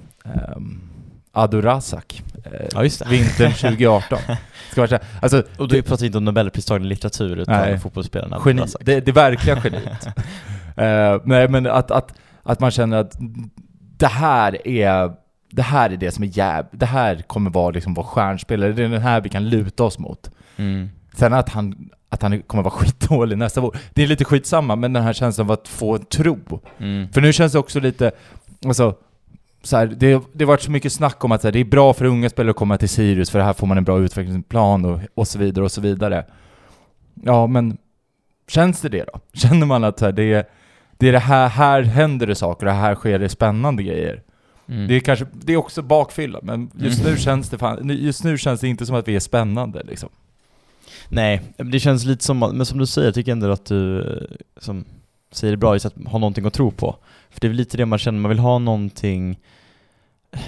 Um, 0.55 0.89
Adurazak. 1.31 2.23
Eh, 2.45 2.67
Ja 2.71 2.83
just 2.83 2.99
det. 2.99 3.09
Vintern 3.09 3.51
2018. 3.61 4.19
Ska 4.71 4.81
vara 4.81 4.99
alltså, 5.21 5.43
Och 5.57 5.67
du 5.67 5.81
pratar 5.81 6.05
inte 6.05 6.17
om 6.17 6.25
Nobelpristagaren 6.25 6.85
i 6.85 6.89
litteratur 6.89 7.37
utan 7.37 7.55
Nej. 7.55 7.79
fotbollsspelarna. 7.79 8.41
geni, 8.45 8.61
Razak. 8.61 8.81
det, 8.85 8.99
det 8.99 9.11
verkliga 9.11 9.61
geniet. 9.63 10.07
Eh, 10.77 11.21
nej 11.23 11.47
men 11.47 11.67
att, 11.67 11.91
att, 11.91 12.13
att 12.43 12.59
man 12.59 12.71
känner 12.71 12.97
att 12.97 13.17
det 13.97 14.07
här 14.07 14.67
är 14.67 15.11
det 15.51 15.61
här 15.61 15.89
är 15.89 15.97
det 15.97 16.11
som 16.11 16.23
är 16.23 16.27
jäv... 16.37 16.65
Det 16.71 16.85
här 16.85 17.15
kommer 17.27 17.49
vara 17.51 17.71
liksom 17.71 17.93
vår 17.93 18.03
stjärnspelare, 18.03 18.71
det 18.73 18.83
är 18.83 18.89
den 18.89 19.01
här 19.01 19.21
vi 19.21 19.29
kan 19.29 19.49
luta 19.49 19.83
oss 19.83 19.99
mot. 19.99 20.31
Mm. 20.57 20.89
Sen 21.15 21.33
att 21.33 21.49
han, 21.49 21.89
att 22.09 22.21
han 22.21 22.41
kommer 22.41 22.63
vara 22.63 22.73
skitdålig 22.77 23.37
nästa 23.37 23.61
år, 23.61 23.77
det 23.93 24.03
är 24.03 24.07
lite 24.07 24.25
skitsamma, 24.25 24.75
men 24.75 24.93
den 24.93 25.03
här 25.03 25.13
känslan 25.13 25.47
av 25.47 25.51
att 25.51 25.67
få 25.67 25.95
en 25.95 26.05
tro. 26.05 26.39
Mm. 26.79 27.09
För 27.11 27.21
nu 27.21 27.33
känns 27.33 27.51
det 27.53 27.59
också 27.59 27.79
lite, 27.79 28.11
alltså, 28.65 28.95
så 29.63 29.77
här, 29.77 29.87
det, 29.87 30.21
det 30.33 30.43
har 30.43 30.47
varit 30.47 30.61
så 30.61 30.71
mycket 30.71 30.93
snack 30.93 31.23
om 31.23 31.31
att 31.31 31.43
här, 31.43 31.51
det 31.51 31.59
är 31.59 31.63
bra 31.65 31.93
för 31.93 32.05
unga 32.05 32.29
spelare 32.29 32.51
att 32.51 32.55
komma 32.57 32.77
till 32.77 32.89
Sirius, 32.89 33.29
för 33.29 33.39
här 33.39 33.53
får 33.53 33.67
man 33.67 33.77
en 33.77 33.83
bra 33.83 33.99
utvecklingsplan 33.99 34.85
och, 34.85 34.99
och 35.13 35.27
så 35.27 35.39
vidare 35.39 35.65
och 35.65 35.71
så 35.71 35.81
vidare. 35.81 36.25
Ja, 37.23 37.47
men 37.47 37.77
känns 38.47 38.81
det 38.81 38.89
det 38.89 39.03
då? 39.13 39.19
Känner 39.33 39.65
man 39.65 39.83
att 39.83 39.99
här, 39.99 40.11
det, 40.11 40.33
är, 40.33 40.45
det 40.97 41.07
är 41.07 41.11
det 41.11 41.19
här, 41.19 41.47
här 41.49 41.81
händer 41.81 42.27
det 42.27 42.35
saker 42.35 42.65
och 42.65 42.73
här 42.73 42.95
sker 42.95 43.19
det 43.19 43.29
spännande 43.29 43.83
grejer? 43.83 44.23
Mm. 44.67 44.87
Det 44.87 44.95
är 44.95 44.99
kanske, 44.99 45.25
det 45.33 45.53
är 45.53 45.57
också 45.57 45.81
bakfylla, 45.81 46.39
men 46.43 46.71
just 46.75 46.99
Mm. 46.99 47.11
nu 47.11 47.17
känns 47.17 47.49
det 47.49 47.57
fan, 47.57 47.89
just 47.89 48.23
nu 48.23 48.37
känns 48.37 48.61
det 48.61 48.67
inte 48.67 48.85
som 48.85 48.95
att 48.95 49.07
vi 49.07 49.15
är 49.15 49.19
spännande 49.19 49.83
liksom. 49.83 50.09
Nej, 51.09 51.41
det 51.57 51.79
känns 51.79 52.05
lite 52.05 52.23
som, 52.23 52.39
men 52.39 52.65
som 52.65 52.79
du 52.79 52.85
säger, 52.85 53.07
jag 53.07 53.15
tycker 53.15 53.31
ändå 53.31 53.51
att 53.51 53.65
du 53.65 53.99
eh, 54.01 54.35
som 54.57 54.85
säger 55.31 55.51
det 55.51 55.57
bra, 55.57 55.75
just 55.75 55.85
att 55.85 55.93
ha 56.05 56.19
någonting 56.19 56.45
att 56.45 56.53
tro 56.53 56.71
på. 56.71 56.95
För 57.29 57.41
det 57.41 57.47
är 57.47 57.49
väl 57.49 57.57
lite 57.57 57.77
det 57.77 57.85
man 57.85 57.99
känner, 57.99 58.19
man 58.19 58.29
vill 58.29 58.39
ha 58.39 58.59
någonting 58.59 59.39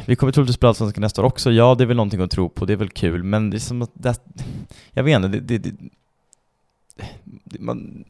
vi 0.05 0.15
kommer 0.15 0.33
troligtvis 0.33 0.55
spela 0.55 0.69
Allsvenskan 0.69 1.01
nästa 1.01 1.21
år 1.21 1.25
också, 1.25 1.51
ja 1.51 1.75
det 1.75 1.83
är 1.83 1.85
väl 1.85 1.97
någonting 1.97 2.21
att 2.21 2.31
tro 2.31 2.49
på, 2.49 2.65
det 2.65 2.73
är 2.73 2.77
väl 2.77 2.89
kul, 2.89 3.23
men 3.23 3.49
det 3.49 3.57
är 3.57 3.59
som 3.59 3.81
att, 3.81 3.91
det, 3.93 4.19
jag 4.91 5.03
vet 5.03 5.15
inte, 5.15 5.27
det, 5.27 5.39
det, 5.39 5.57
det, 5.57 5.75
det 7.43 7.59
man, 7.59 8.05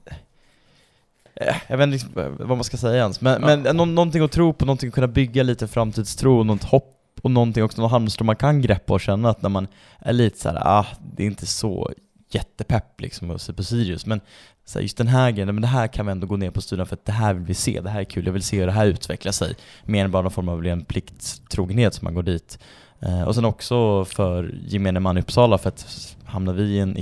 eh, 1.36 1.56
jag 1.68 1.78
vet 1.78 1.84
inte 1.88 1.94
liksom 1.94 2.38
vad 2.40 2.58
man 2.58 2.64
ska 2.64 2.78
säga 2.78 3.02
ens, 3.02 3.22
men, 3.22 3.42
Ja. 3.42 3.58
men 3.58 3.78
nå, 3.78 3.86
någonting 3.86 4.24
att 4.24 4.32
tro 4.32 4.54
på, 4.54 4.66
någonting 4.66 4.88
att 4.88 4.94
kunna 4.94 5.08
bygga 5.08 5.44
lite 5.44 5.68
framtidstro, 5.68 6.44
något 6.44 6.64
hopp 6.64 6.98
och 7.22 7.32
någonting 7.32 7.64
också, 7.64 7.82
något 7.82 7.92
halmstrå 7.92 8.26
man 8.26 8.36
kan 8.36 8.62
greppa 8.62 8.94
och 8.94 9.02
känna 9.02 9.30
att 9.30 9.42
när 9.42 9.50
man 9.50 9.68
är 10.00 10.14
lite 10.14 10.40
så 10.40 10.50
här, 10.50 10.62
ah, 10.64 10.86
det 11.16 11.24
är 11.24 11.28
inte 11.28 11.46
så 11.46 11.92
jättepepp 12.30 13.02
liksom 13.02 13.32
och 13.32 13.42
se 13.42 13.54
på 13.54 13.64
Sirius. 13.64 14.06
Men 14.06 14.22
så 14.66 14.80
här, 14.80 14.84
just 14.84 14.98
den 14.98 15.08
här 15.08 15.32
grejen, 15.32 15.56
men 15.56 15.62
det 15.62 15.68
här 15.68 15.88
kan 15.88 16.06
vi 16.06 16.12
ändå 16.12 16.28
gå 16.28 16.38
ner 16.38 16.52
på 16.52 16.62
studion 16.62 16.86
för 16.86 16.96
att 16.96 17.06
det 17.06 17.12
här 17.12 17.34
vill 17.34 17.44
vi 17.44 17.54
se, 17.54 17.82
det 17.82 17.90
här 17.90 18.00
är 18.00 18.04
kul, 18.04 18.26
jag 18.26 18.34
vill 18.34 18.44
se 18.44 18.60
hur 18.60 18.66
det 18.66 18.72
här 18.72 18.86
utvecklar 18.86 19.32
sig. 19.32 19.56
Mer 19.86 20.06
än 20.06 20.12
bara 20.12 20.22
någon 20.22 20.32
form 20.32 20.50
av 20.50 20.64
ren 20.64 20.86
plikttrogenhet 20.86 21.94
som 21.94 22.06
man 22.06 22.14
går 22.14 22.24
dit. 22.24 22.60
Eh, 23.00 23.22
och 23.24 23.36
sen 23.36 23.46
också 23.46 24.06
för 24.06 24.56
gemene 24.68 25.00
man 25.00 25.18
i 25.18 25.22
Uppsala, 25.22 25.58
för 25.58 25.70
att 25.70 26.16
hamnar 26.26 26.54
vi 26.54 26.64
i 26.64 26.80
en 26.80 26.98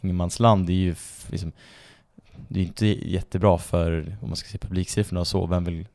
ingenmansland, 0.00 0.66
det 0.66 0.72
är 0.72 0.74
ju 0.74 0.94
liksom, 1.26 1.52
det 2.48 2.60
är 2.60 2.64
inte 2.64 2.86
jättebra 3.10 3.58
för, 3.58 4.16
om 4.22 4.28
man 4.28 4.36
ska 4.36 4.48
se 4.48 4.58
publiksiffrorna 4.58 5.20
och 5.20 5.26
så, 5.26 5.46
vem 5.46 5.64
vill 5.64 5.86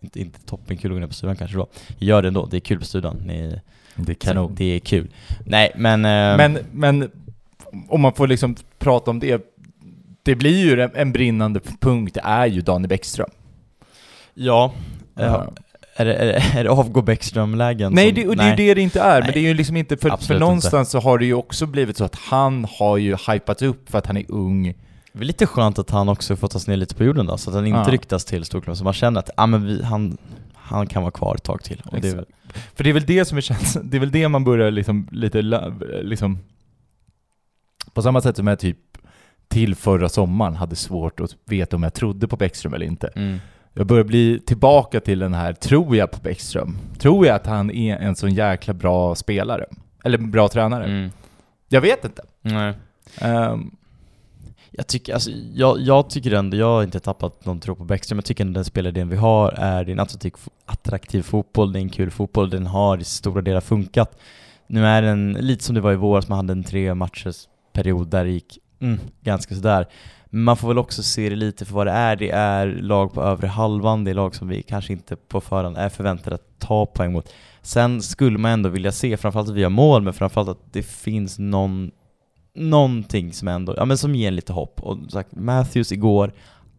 inte, 0.00 0.20
inte 0.20 0.40
toppen 0.46 0.76
kul 0.76 0.90
att 0.90 0.96
gå 0.96 1.00
ner 1.00 1.06
på 1.06 1.14
studion 1.14 1.36
kanske 1.36 1.56
då. 1.56 1.66
Gör 1.98 2.22
det 2.22 2.28
ändå, 2.28 2.46
det 2.46 2.56
är 2.56 2.60
kul 2.60 2.78
på 2.78 2.84
studion. 2.84 3.16
Ni, 3.26 3.60
Det 3.96 4.12
är 4.12 4.14
kanon. 4.14 4.54
det 4.54 4.64
är 4.64 4.78
kul. 4.78 5.08
Nej 5.46 5.72
men... 5.76 6.04
eh, 6.04 6.36
Men, 6.36 6.58
men 6.72 7.10
om 7.88 8.00
man 8.00 8.12
får 8.12 8.26
liksom 8.26 8.56
prata 8.78 9.10
om 9.10 9.20
det, 9.20 9.51
det 10.22 10.34
blir 10.34 10.58
ju 10.64 10.88
en, 10.94 11.12
brinnande 11.12 11.60
punkt, 11.80 12.16
är 12.22 12.46
ju 12.46 12.60
Daniel 12.60 12.88
Bäckström. 12.88 13.30
ja, 14.34 14.72
Ja. 15.14 15.52
är, 15.96 16.04
det, 16.04 16.14
är, 16.14 16.26
det, 16.26 16.58
är 16.58 16.64
det 16.64 16.70
avgå 16.70 17.02
Bäckström-lägen? 17.02 17.92
Nej, 17.92 18.12
det, 18.12 18.28
och 18.28 18.36
det 18.36 18.42
är 18.42 18.50
ju 18.50 18.56
det 18.56 18.74
det 18.74 18.80
inte 18.80 19.00
är, 19.00 19.14
men 19.20 19.22
Nej. 19.22 19.30
det 19.34 19.40
är 19.40 19.48
ju 19.48 19.54
liksom 19.54 19.76
inte, 19.76 19.96
för, 19.96 20.16
för 20.16 20.38
någonstans 20.38 20.90
så 20.90 21.00
har 21.00 21.18
det 21.18 21.24
ju 21.24 21.34
också 21.34 21.66
blivit 21.66 21.96
så 21.96 22.04
att 22.04 22.14
han 22.16 22.66
har 22.78 22.96
ju 22.96 23.16
hypat 23.30 23.62
upp 23.62 23.90
för 23.90 23.98
att 23.98 24.06
han 24.06 24.16
är 24.16 24.24
ung. 24.28 24.74
Det 25.12 25.20
är 25.20 25.24
lite 25.24 25.46
skönt 25.46 25.78
att 25.78 25.90
han 25.90 26.08
också 26.08 26.36
får 26.36 26.48
tas 26.48 26.66
ner 26.66 26.76
lite 26.76 26.94
på 26.94 27.04
jorden 27.04 27.26
då, 27.26 27.38
så 27.38 27.50
att 27.50 27.56
han 27.56 27.66
inte 27.66 27.78
Ja. 27.78 27.92
ryktas 27.92 28.24
till 28.24 28.44
storklubben, 28.44 28.76
så 28.76 28.84
man 28.84 28.92
känner 28.92 29.20
att 29.20 29.30
ah, 29.36 29.46
men 29.46 29.66
vi, 29.66 29.82
han, 29.82 30.18
han 30.54 30.86
kan 30.86 31.02
vara 31.02 31.10
kvar 31.12 31.34
ett 31.34 31.42
tag 31.42 31.62
till. 31.64 31.82
Det 31.92 32.14
väl- 32.14 32.26
För 32.74 32.84
det 32.84 32.90
är 32.90 32.94
väl 32.94 33.06
det 33.06 33.24
som 33.24 33.36
är 33.38 33.42
känns, 33.42 33.78
det 33.82 33.96
är 33.96 34.00
väl 34.00 34.10
det 34.10 34.28
man 34.28 34.44
börjar 34.44 34.70
liksom 34.70 35.08
lite, 35.12 35.42
liksom 36.02 36.38
på 37.92 38.02
samma 38.02 38.20
sätt 38.20 38.36
som 38.36 38.46
jag 38.46 38.58
typ 38.58 38.78
till 39.52 39.74
förra 39.74 40.08
sommaren 40.08 40.56
hade 40.56 40.76
svårt 40.76 41.20
att 41.20 41.36
veta 41.44 41.76
om 41.76 41.82
jag 41.82 41.94
trodde 41.94 42.28
på 42.28 42.36
Bäckström 42.36 42.74
eller 42.74 42.86
inte. 42.86 43.06
mm. 43.14 43.38
Jag 43.74 43.86
börjar 43.86 44.04
bli 44.04 44.40
tillbaka 44.46 45.00
till 45.00 45.18
den 45.18 45.34
här, 45.34 45.52
tror 45.52 45.96
jag 45.96 46.10
på 46.10 46.18
Bäckström? 46.22 46.76
Tror 46.98 47.26
jag 47.26 47.36
att 47.36 47.46
han 47.46 47.70
är 47.70 47.96
en 47.96 48.16
sån 48.16 48.34
jäkla 48.34 48.74
bra 48.74 49.14
spelare? 49.14 49.64
Eller 50.04 50.18
bra 50.18 50.48
tränare? 50.48 50.84
Mm. 50.84 51.10
Jag 51.68 51.80
vet 51.80 52.04
inte. 52.04 52.22
Nej. 52.42 52.74
Ehm, 53.20 53.70
Jag 54.70 54.86
tycker, 54.86 55.14
alltså, 55.14 55.30
jag, 55.54 55.80
jag 55.80 56.10
tycker 56.10 56.32
ändå, 56.32 56.56
jag 56.56 56.66
har 56.66 56.82
inte 56.82 57.00
tappat 57.00 57.44
någon 57.44 57.60
tro 57.60 57.74
på 57.74 57.84
Bäckström, 57.84 58.18
jag 58.18 58.24
tycker 58.24 58.44
ändå 58.44 58.58
den 58.58 58.64
spelidén 58.64 59.08
vi 59.08 59.16
har 59.16 59.52
är, 59.52 59.84
det 59.84 59.90
är 59.90 59.92
en 59.92 60.00
attraktiv, 60.00 60.32
attraktiv 60.66 61.22
fotboll, 61.22 61.72
det 61.72 61.78
är 61.78 61.80
en 61.80 61.88
kul 61.90 62.10
fotboll, 62.10 62.50
den 62.50 62.66
har 62.66 62.98
i 62.98 63.04
stora 63.04 63.42
delar 63.42 63.60
funkat. 63.60 64.18
Nu 64.66 64.86
är 64.86 65.02
den 65.02 65.32
lite 65.32 65.64
som 65.64 65.74
det 65.74 65.80
var 65.80 65.92
i 65.92 65.96
våras, 65.96 66.28
man 66.28 66.36
hade 66.38 66.52
en 66.52 66.64
tre 66.64 66.94
matchers 66.94 67.48
period 67.72 68.08
där 68.08 68.24
det 68.24 68.30
gick 68.30 68.58
mm, 68.82 69.00
ganska 69.20 69.54
sådär. 69.54 69.86
Man 70.30 70.56
får 70.56 70.68
väl 70.68 70.78
också 70.78 71.02
se 71.02 71.28
det 71.28 71.36
lite 71.36 71.64
för 71.64 71.74
vad 71.74 71.86
det 71.86 71.92
är, 71.92 72.16
det 72.16 72.30
är 72.30 72.66
lag 72.66 73.12
på 73.12 73.22
övre 73.22 73.46
halvan, 73.46 74.04
det 74.04 74.10
är 74.10 74.14
lag 74.14 74.34
som 74.34 74.48
vi 74.48 74.62
kanske 74.62 74.92
inte 74.92 75.16
på 75.16 75.40
förhand 75.40 75.76
är 75.76 75.88
förväntade 75.88 76.34
att 76.34 76.58
ta 76.58 76.86
poäng 76.86 77.12
mot. 77.12 77.32
Sen 77.62 78.02
skulle 78.02 78.38
man 78.38 78.50
ändå 78.50 78.68
vilja 78.68 78.92
se, 78.92 79.16
framförallt 79.16 79.48
att 79.48 79.54
vi 79.54 79.62
har 79.62 79.70
mål, 79.70 80.02
men 80.02 80.12
framförallt 80.12 80.48
att 80.48 80.72
det 80.72 80.82
finns 80.82 81.38
någon 81.38 81.90
någonting 82.54 83.32
som 83.32 83.48
ändå, 83.48 83.74
ja 83.76 83.84
men 83.84 83.98
som 83.98 84.14
ger 84.14 84.30
lite 84.30 84.52
hopp. 84.52 84.80
Och 84.82 84.96
som 84.96 85.08
sagt, 85.08 85.32
Matthews 85.32 85.92
igår, 85.92 86.32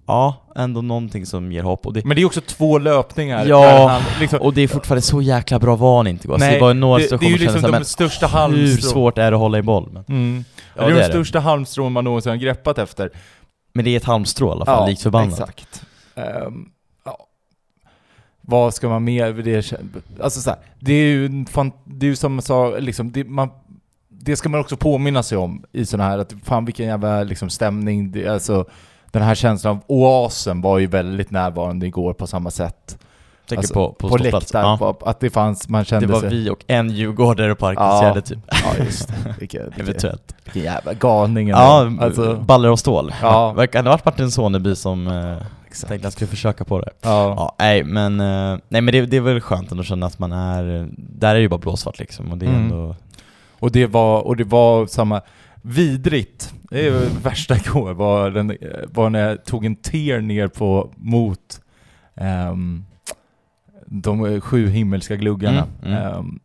ja, 0.08 0.36
ändå 0.56 0.82
någonting 0.82 1.26
som 1.26 1.52
ger 1.52 1.63
hopp. 1.63 1.86
Och 1.86 1.94
det, 1.94 2.06
men 2.06 2.16
det 2.16 2.22
är 2.22 2.26
också 2.26 2.42
två 2.42 2.78
löpningar. 2.78 3.46
Ja, 3.46 3.88
han 3.88 4.02
liksom, 4.20 4.39
och 4.42 4.54
det 4.54 4.62
är 4.62 4.68
fortfarande 4.68 5.02
så 5.02 5.22
jäkla 5.22 5.60
bra 5.60 5.76
var 5.76 5.98
han 5.98 6.08
inte 6.08 6.28
igår. 6.28 6.36
Så 6.38 6.39
Nej, 6.39 6.54
det 6.54 6.62
var 6.62 6.74
några 6.74 7.00
det, 7.00 7.18
det 7.18 7.26
är 7.26 7.30
ju 7.30 7.38
som 7.38 7.44
liksom 7.44 7.62
de 7.62 7.68
såhär, 7.68 7.84
största 7.84 8.28
men 8.34 8.52
hur 8.52 8.58
halmstrån. 8.60 8.92
svårt 8.92 9.18
är 9.18 9.32
det 9.32 9.38
att 9.38 9.42
hålla 9.42 9.58
i 9.58 9.62
boll? 9.62 9.89
Men, 9.94 10.04
Mm. 10.08 10.44
Ja, 10.76 10.82
det 10.82 10.88
är 10.88 10.89
det 10.89 10.96
de 10.96 11.00
är 11.04 11.08
det. 11.08 11.13
största 11.13 11.39
halmstrån 11.39 11.92
man 11.94 12.04
någonsin 12.04 12.30
har 12.30 12.38
greppat 12.38 12.78
efter. 12.78 13.10
men 13.74 13.86
det 13.86 13.92
är 13.92 13.98
ett 13.98 14.04
halmstrå 14.04 14.48
i 14.48 14.52
alla 14.52 14.66
fall, 14.66 14.89
likt 14.89 15.02
förbannat. 15.02 15.32
exakt. 15.39 15.84
Ehm, 16.16 16.70
ja. 17.06 17.18
Vad 18.42 18.74
ska 18.74 18.89
man 18.89 19.04
mer? 19.04 19.34
Det, 19.34 19.74
alltså 20.24 20.42
så 20.42 20.50
här, 20.50 20.60
det 20.80 20.94
är 20.94 21.06
ju 21.08 21.46
fan, 21.46 21.72
det 21.86 22.06
är 22.06 22.10
ju 22.10 22.16
som 22.16 22.42
sa, 22.42 22.78
liksom, 22.78 23.12
det, 23.12 23.24
man, 23.24 23.50
det 24.10 24.36
ska 24.36 24.50
man 24.50 24.60
också 24.60 24.78
påminna 24.78 25.24
sig 25.24 25.38
om 25.38 25.63
i 25.72 25.86
sådana 25.86 26.10
här, 26.10 26.18
att 26.18 26.34
fan 26.44 26.66
vilken 26.66 26.86
jävla 26.86 27.24
liksom, 27.24 27.50
stämning, 27.50 28.12
det, 28.12 28.28
alltså 28.28 28.66
den 29.19 29.28
här 29.28 29.36
känslan 29.36 29.71
av 29.78 29.82
oasen 29.88 30.62
var 30.62 30.80
ju 30.80 30.88
väldigt 30.88 31.32
närvarande 31.32 31.86
igår 31.86 32.13
på 32.13 32.28
samma 32.28 32.52
sätt. 32.52 32.97
Tänker 33.47 33.58
Alltså, 33.60 33.73
på, 33.73 33.93
på, 33.93 34.10
På 34.10 34.17
läktaren, 34.17 34.78
Ja. 34.82 34.97
att 35.02 35.19
det 35.19 35.30
fanns, 35.30 35.69
man 35.69 35.86
kände 35.86 36.08
Det 36.08 36.13
var 36.13 36.19
sig... 36.19 36.30
vi 36.30 36.49
och 36.49 36.63
en 36.67 36.89
djurgårdare 36.89 37.56
på 37.56 37.67
Arkelsgärde 37.67 38.21
typ, 38.21 38.39
Ja, 38.47 38.84
just 38.84 39.08
det. 39.39 39.58
Eventuellt. 39.78 40.36
vilken 40.43 40.63
jävla 40.63 40.93
galning. 40.93 41.47
Ja, 41.47 41.91
alltså, 42.02 42.36
baller 42.36 42.69
och 42.71 42.80
stål. 42.80 43.13
Ja. 43.21 43.54
Det 43.71 43.78
ha 43.80 43.84
varit 43.84 44.06
Martin 44.06 44.32
Soneby 44.32 44.76
som 44.76 45.08
eh, 45.08 45.38
exakt. 45.67 45.89
tänkte 45.89 45.95
att 45.95 46.04
han 46.04 46.12
skulle 46.12 46.28
försöka 46.28 46.63
på 46.63 46.80
det? 46.80 46.89
Ja. 47.02 47.34
Ja, 47.38 47.56
nej 47.60 47.84
men, 47.84 48.19
eh, 48.19 48.58
nej, 48.69 48.82
men 48.82 48.86
det, 48.86 49.02
det 49.06 49.17
är 49.17 49.21
väl 49.21 49.41
skönt 49.41 49.71
ändå 49.71 49.82
att 49.82 49.88
känna 49.88 50.06
att 50.06 50.19
man 50.19 50.32
är, 50.32 50.88
där 50.97 51.30
är 51.30 51.34
det 51.36 51.41
ju 51.41 51.49
bara 51.49 51.58
blåsvart 51.58 51.99
liksom 51.99 52.32
och 52.32 52.38
det 52.38 52.45
är 52.45 52.49
Mm. 52.49 52.62
ändå 52.63 52.95
Och 53.60 53.71
det 53.71 53.86
var, 53.86 54.21
och 54.21 54.36
det 54.38 54.43
var 54.43 54.86
samma, 54.86 55.21
vidrigt, 55.63 56.54
det 56.69 56.88
är 56.88 57.23
värsta 57.23 57.56
igår, 57.56 57.93
var, 57.93 58.32
den, 58.32 58.58
var 58.88 59.10
när 59.10 59.30
jag 59.30 59.45
tog 59.45 59.65
en 59.65 59.76
ter 59.76 60.21
ner 60.21 60.47
på, 60.47 60.93
mot 60.97 61.62
ehm, 62.15 62.86
de 63.86 64.41
sju 64.41 64.67
himmelska 64.67 65.15
gluggarna. 65.15 65.67
Mm, 65.84 65.93
mm. 65.97 66.13
Ehm, 66.13 66.39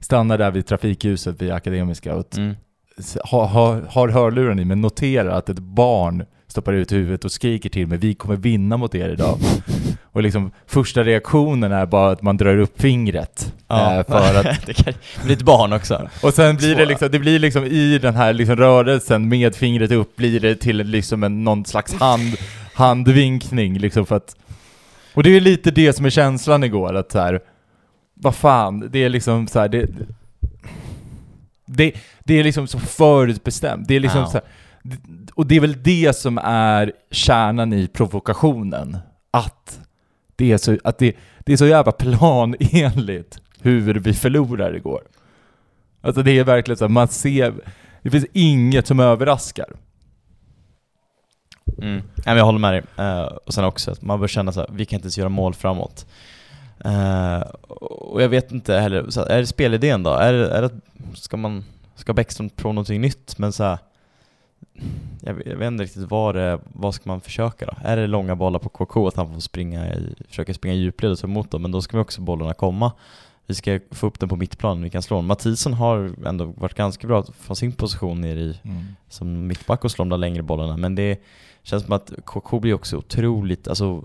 stannar 0.00 0.38
där 0.38 0.50
vid 0.50 0.66
trafikljuset 0.66 1.42
vid 1.42 1.50
Akademiska 1.50 2.14
och 2.14 2.38
mm. 2.38 2.54
har, 3.24 3.46
har, 3.46 3.80
har 3.80 4.08
hörluren 4.08 4.58
i 4.58 4.64
men 4.64 4.80
noterar 4.80 5.30
att 5.30 5.48
ett 5.48 5.58
barn 5.58 6.24
stoppar 6.56 6.72
ut 6.72 6.92
huvudet 6.92 7.24
och 7.24 7.32
skriker 7.32 7.68
till 7.68 7.86
mig 7.86 7.98
'Vi 7.98 8.14
kommer 8.14 8.36
vinna 8.36 8.76
mot 8.76 8.94
er 8.94 9.08
idag' 9.08 9.38
Och 10.12 10.22
liksom 10.22 10.50
första 10.66 11.04
reaktionen 11.04 11.72
är 11.72 11.86
bara 11.86 12.10
att 12.12 12.22
man 12.22 12.36
drar 12.36 12.58
upp 12.58 12.80
fingret 12.80 13.52
Ja, 13.68 13.94
eh, 13.98 14.06
för 14.06 14.34
att 14.40 14.66
det 14.66 14.74
kan 14.74 14.94
bli 15.24 15.32
ett 15.32 15.42
barn 15.42 15.72
också. 15.72 16.08
Och 16.22 16.34
sen 16.34 16.56
blir 16.56 16.68
det 16.68 16.74
Svåra. 16.74 16.84
liksom, 16.84 17.08
det 17.10 17.18
blir 17.18 17.38
liksom 17.38 17.64
i 17.64 17.98
den 17.98 18.14
här 18.14 18.32
liksom 18.32 18.56
rörelsen 18.56 19.28
med 19.28 19.54
fingret 19.54 19.90
upp 19.90 20.16
blir 20.16 20.40
det 20.40 20.54
till 20.56 20.76
liksom 20.76 21.22
en, 21.24 21.44
någon 21.44 21.64
slags 21.64 21.94
hand, 21.94 22.34
handvinkning 22.74 23.78
liksom 23.78 24.06
för 24.06 24.16
att 24.16 24.36
Och 25.14 25.22
det 25.22 25.30
är 25.36 25.40
lite 25.40 25.70
det 25.70 25.92
som 25.92 26.06
är 26.06 26.10
känslan 26.10 26.64
igår, 26.64 26.94
att 26.94 27.12
så 27.12 27.18
här, 27.18 27.40
vad 28.14 28.34
fan, 28.34 28.88
det 28.92 29.04
är 29.04 29.08
liksom 29.08 29.46
så 29.48 29.58
här, 29.60 29.68
det, 29.68 29.88
det, 31.66 31.92
det 32.24 32.38
är 32.40 32.44
liksom 32.44 32.66
så 32.66 32.78
förutbestämt, 32.78 33.88
det 33.88 33.96
är 33.96 34.00
liksom 34.00 34.20
Ja. 34.20 34.26
så 34.26 34.32
här, 34.32 34.40
det- 34.40 34.50
och 35.34 35.46
det 35.46 35.56
är 35.56 35.60
väl 35.60 35.82
det 35.82 36.16
som 36.16 36.38
är 36.44 36.92
kärnan 37.10 37.72
i 37.72 37.88
provokationen, 37.88 38.98
att 39.30 39.80
det 40.36 40.52
är 40.52 40.58
så, 40.58 40.78
att 40.84 40.98
det, 40.98 41.16
det 41.38 41.52
är 41.52 41.56
så 41.56 41.66
jävla 41.66 41.92
planenligt 41.92 43.38
hur 43.60 43.94
vi 43.94 44.14
förlorar 44.14 44.76
igår. 44.76 45.02
Alltså 46.00 46.22
det 46.22 46.38
är 46.38 46.44
verkligen 46.44 46.76
så 46.76 46.84
här, 46.84 46.88
man 46.88 47.08
ser, 47.08 47.54
det 48.02 48.10
finns 48.10 48.26
inget 48.32 48.86
som 48.86 49.00
överraskar. 49.00 49.68
Mm. 51.82 52.02
Jag 52.24 52.44
håller 52.44 52.58
med 52.58 52.72
dig. 52.72 52.82
Eh, 52.96 53.22
och 53.22 53.54
sen 53.54 53.64
också 53.64 53.90
att 53.90 54.02
man 54.02 54.20
bör 54.20 54.28
känna 54.28 54.52
så 54.52 54.60
här, 54.60 54.68
vi 54.72 54.84
kan 54.84 54.96
inte 54.96 55.06
ens 55.06 55.18
göra 55.18 55.28
mål 55.28 55.54
framåt. 55.54 56.06
Eh, 56.84 57.40
och 57.68 58.22
jag 58.22 58.28
vet 58.28 58.52
inte 58.52 58.74
heller, 58.74 59.06
här, 59.16 59.26
är 59.26 59.38
det 59.38 59.46
spelidén 59.46 60.02
då? 60.02 60.10
Är 60.10 60.32
det, 60.32 60.50
är 60.50 60.62
det, 60.62 60.70
ska 61.14 61.36
man, 61.36 61.64
ska 61.94 62.12
Bäckström 62.12 62.50
prova 62.50 62.72
någonting 62.72 63.00
nytt? 63.00 63.38
Men 63.38 63.52
så 63.52 63.64
här, 63.64 63.78
jag, 65.20 65.34
vet- 65.34 65.62
inte 65.62 65.84
riktigt 65.84 66.10
vad 66.10 66.34
det 66.34 66.58
vad 66.72 66.94
ska 66.94 67.10
man 67.10 67.20
försöka 67.20 67.66
då? 67.66 67.72
Är 67.84 67.96
det 67.96 68.06
långa 68.06 68.36
bollar 68.36 68.58
på 68.58 68.68
KK, 68.68 69.08
att 69.08 69.16
han 69.16 69.32
får 69.34 69.40
springa 69.40 69.94
i, 69.94 70.14
försöka 70.28 70.54
springa 70.54 70.74
djupled 70.74 71.12
och 71.12 71.18
så 71.18 71.26
emot 71.26 71.50
dem, 71.50 71.62
men 71.62 71.72
då 71.72 71.82
ska 71.82 71.96
vi 71.96 72.02
också 72.02 72.20
bollarna 72.20 72.54
komma. 72.54 72.92
Vi 73.46 73.54
ska 73.54 73.80
få 73.90 74.06
upp 74.06 74.20
den 74.20 74.28
på 74.28 74.36
mittplan, 74.36 74.82
vi 74.82 74.90
kan 74.90 75.02
slå 75.02 75.16
den. 75.16 75.26
Mathisen 75.26 75.72
har 75.72 76.14
ändå 76.26 76.44
varit 76.44 76.74
ganska 76.74 77.06
bra 77.06 77.24
från 77.38 77.56
sin 77.56 77.72
position 77.72 78.20
nere 78.20 78.40
i 78.40 78.58
som 79.08 79.46
mittback 79.46 79.84
och 79.84 79.90
slå 79.90 80.04
de 80.04 80.08
där 80.08 80.16
längre 80.16 80.42
bollarna, 80.42 80.76
men 80.76 80.94
det 80.94 81.22
känns 81.62 81.84
som 81.84 81.92
att 81.92 82.12
KK 82.24 82.60
blir 82.60 82.74
också 82.74 82.96
otroligt, 82.96 83.68
alltså 83.68 84.04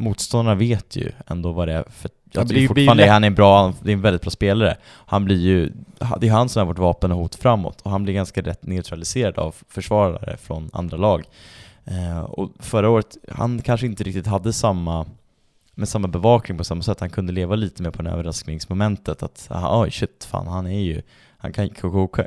motståndarna 0.00 0.54
vet 0.54 0.96
ju 0.96 1.12
ändå 1.26 1.52
vad 1.52 1.68
det 1.68 1.74
är 1.74 1.84
för 1.90 2.10
Ja, 2.32 2.40
jag 2.40 2.48
tycker 2.48 2.58
blir 2.60 2.68
fortfarande 2.68 3.02
lätt- 3.02 3.12
han 3.12 3.24
är 3.24 3.26
en 3.26 3.34
bra, 3.34 3.74
det 3.82 3.90
är 3.90 3.92
en 3.92 4.00
väldigt 4.00 4.22
bra 4.22 4.30
spelare. 4.30 4.76
Han 5.06 5.24
blir 5.24 5.36
ju, 5.40 5.72
det 6.20 6.28
är 6.28 6.32
han 6.32 6.48
som 6.48 6.62
är 6.62 6.66
vårt 6.66 6.78
vapen 6.78 7.12
och 7.12 7.18
hot 7.18 7.34
framåt 7.34 7.80
och 7.80 7.90
han 7.90 8.02
blir 8.02 8.14
ganska 8.14 8.40
rätt 8.42 8.66
neutraliserad 8.66 9.38
av 9.38 9.54
försvarare 9.68 10.36
från 10.36 10.70
andra 10.72 10.96
lag. 10.96 11.24
Eh, 11.84 12.20
och 12.20 12.50
förra 12.58 12.90
året, 12.90 13.16
han 13.28 13.62
kanske 13.62 13.86
inte 13.86 14.04
riktigt 14.04 14.26
hade 14.26 14.52
samma 14.52 15.06
med 15.74 15.88
samma 15.88 16.08
bevakning 16.08 16.58
på 16.58 16.64
samma 16.64 16.82
sätt, 16.82 17.00
han 17.00 17.10
kunde 17.10 17.32
leva 17.32 17.54
lite 17.54 17.82
mer 17.82 17.90
på 17.90 18.02
det 18.02 18.08
här 18.10 18.16
överraskningsmomentet 18.16 19.22
att 19.22 19.48
oj 19.72 19.90
shit, 19.90 20.24
fan 20.30 20.46
han 20.46 20.66
är 20.66 20.80
ju, 20.80 21.02
han 21.38 21.52
kan, 21.52 21.68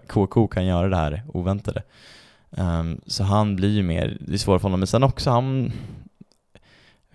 KK, 0.07 0.47
kan 0.47 0.65
göra 0.65 0.89
det 0.89 0.95
här 0.95 1.23
oväntade. 1.33 1.83
Ehm, 2.57 3.01
så 3.07 3.23
han 3.23 3.55
blir 3.55 3.69
ju 3.69 3.83
mer, 3.83 4.17
det 4.19 4.33
är 4.33 4.37
svårt 4.37 4.61
för 4.61 4.65
honom, 4.67 4.79
men 4.79 4.87
sen 4.87 5.03
också 5.03 5.29
han 5.29 5.71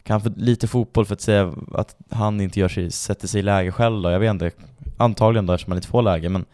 kan 0.08 0.20
för 0.20 0.32
lite 0.36 0.66
fotboll 0.66 1.06
för 1.06 1.14
att 1.14 1.20
säga 1.20 1.54
att 1.74 1.96
han 2.10 2.40
inte 2.40 2.60
gör 2.60 2.68
sig, 2.68 2.90
sätter 2.90 3.28
sig 3.28 3.38
i 3.38 3.42
läge 3.42 3.72
själv 3.72 4.02
då, 4.02 4.10
jag 4.10 4.20
vet 4.20 4.30
inte, 4.30 4.50
antagligen 4.96 5.46
då 5.46 5.52
eftersom 5.52 5.70
han 5.70 5.78
inte 5.78 5.88
får 5.88 6.02
läge, 6.02 6.28
men 6.28 6.44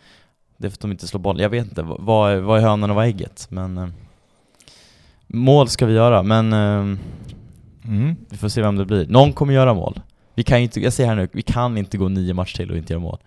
Det 0.57 0.67
är 0.67 0.71
för 0.71 0.77
att 0.77 0.81
de 0.81 0.91
inte 0.91 1.07
slår 1.07 1.21
boll. 1.21 1.41
Jag 1.41 1.49
vet 1.49 1.67
inte, 1.67 1.83
vad 1.83 2.33
är, 2.33 2.37
vad 2.41 2.59
är 2.59 2.63
hönan 2.63 2.91
och 2.91 2.97
vad 2.97 3.05
är 3.05 3.09
ägget? 3.09 3.47
Men 3.51 3.79
eh, 3.79 3.89
mål 5.27 5.69
ska 5.69 5.87
vi 5.87 5.95
göra, 5.95 6.23
men 6.23 6.53
eh, 6.53 6.99
Mm. 7.85 8.17
vi 8.29 8.37
får 8.37 8.49
se 8.49 8.63
vem 8.63 8.77
det 8.77 8.85
blir. 8.85 9.07
Någon 9.07 9.33
kommer 9.33 9.55
göra 9.55 9.75
mål. 9.75 10.01
Vi 10.35 10.43
kan 10.43 10.59
inte, 10.59 10.81
jag 10.81 10.93
säger 10.93 11.09
här 11.09 11.17
nu, 11.17 11.29
vi 11.33 11.43
kan 11.43 11.79
inte 11.79 11.97
gå 11.99 12.09
nio 12.09 12.35
matcher 12.35 12.57
till 12.57 12.71
och 12.71 12.77
inte 12.77 12.93
göra 12.93 13.03
mål. 13.03 13.19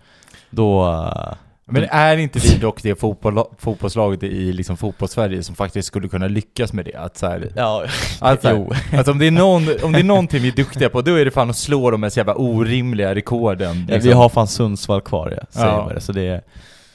Då... 0.50 0.88
eh, 0.92 1.34
Men 1.70 1.84
är 1.90 2.16
inte 2.16 2.38
vi 2.38 2.58
dock 2.60 2.82
det 2.82 3.00
fotboll, 3.00 3.44
fotbollslaget 3.58 4.22
i 4.22 4.52
liksom 4.52 4.76
fotbollssverige 4.76 5.42
som 5.42 5.54
faktiskt 5.54 5.88
skulle 5.88 6.08
kunna 6.08 6.28
lyckas 6.28 6.72
med 6.72 6.84
det? 6.84 6.94
Att 6.94 7.16
så 7.16 7.26
här, 7.26 7.52
ja, 7.56 7.84
att 8.20 8.42
så 8.42 8.48
här, 8.48 8.54
jo. 8.54 8.72
Alltså 8.96 9.12
om 9.12 9.18
det, 9.18 9.26
är 9.26 9.30
någon, 9.30 9.66
om 9.82 9.92
det 9.92 9.98
är 9.98 10.04
någonting 10.04 10.42
vi 10.42 10.48
är 10.48 10.52
duktiga 10.52 10.88
på, 10.88 11.02
då 11.02 11.14
är 11.14 11.24
det 11.24 11.30
fan 11.30 11.50
att 11.50 11.56
slå 11.56 11.90
de 11.90 12.02
här 12.02 12.18
jävla 12.18 12.34
orimliga 12.34 13.14
rekorden. 13.14 13.86
Ja, 13.88 13.94
liksom. 13.94 14.08
vi 14.08 14.14
har 14.14 14.28
fan 14.28 14.48
Sundsvall 14.48 15.00
kvar 15.00 15.34
ja, 15.40 15.46
säger 15.50 15.66
Ja. 15.66 15.84
man 15.84 15.94
det. 15.94 16.00
Så 16.00 16.12
det 16.12 16.26
är 16.26 16.42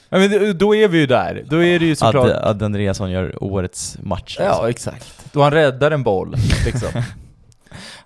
Ja, 0.08 0.18
men 0.18 0.58
då 0.58 0.74
är 0.74 0.88
vi 0.88 0.98
ju 0.98 1.06
där. 1.06 1.44
Då 1.46 1.64
är 1.64 1.78
det 1.78 1.84
ju 1.84 1.96
såklart... 1.96 2.30
att, 2.30 2.42
att 2.42 2.62
Andreasson 2.62 3.10
gör 3.10 3.44
årets 3.44 3.98
match. 4.02 4.36
Ja, 4.40 4.66
liksom. 4.66 4.68
exakt. 4.68 5.32
Då 5.32 5.42
han 5.42 5.52
räddar 5.52 5.90
en 5.90 6.02
boll, 6.02 6.34
liksom. 6.64 6.88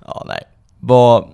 ja 0.06 0.24
nej. 0.26 0.42
Vad... 0.78 1.28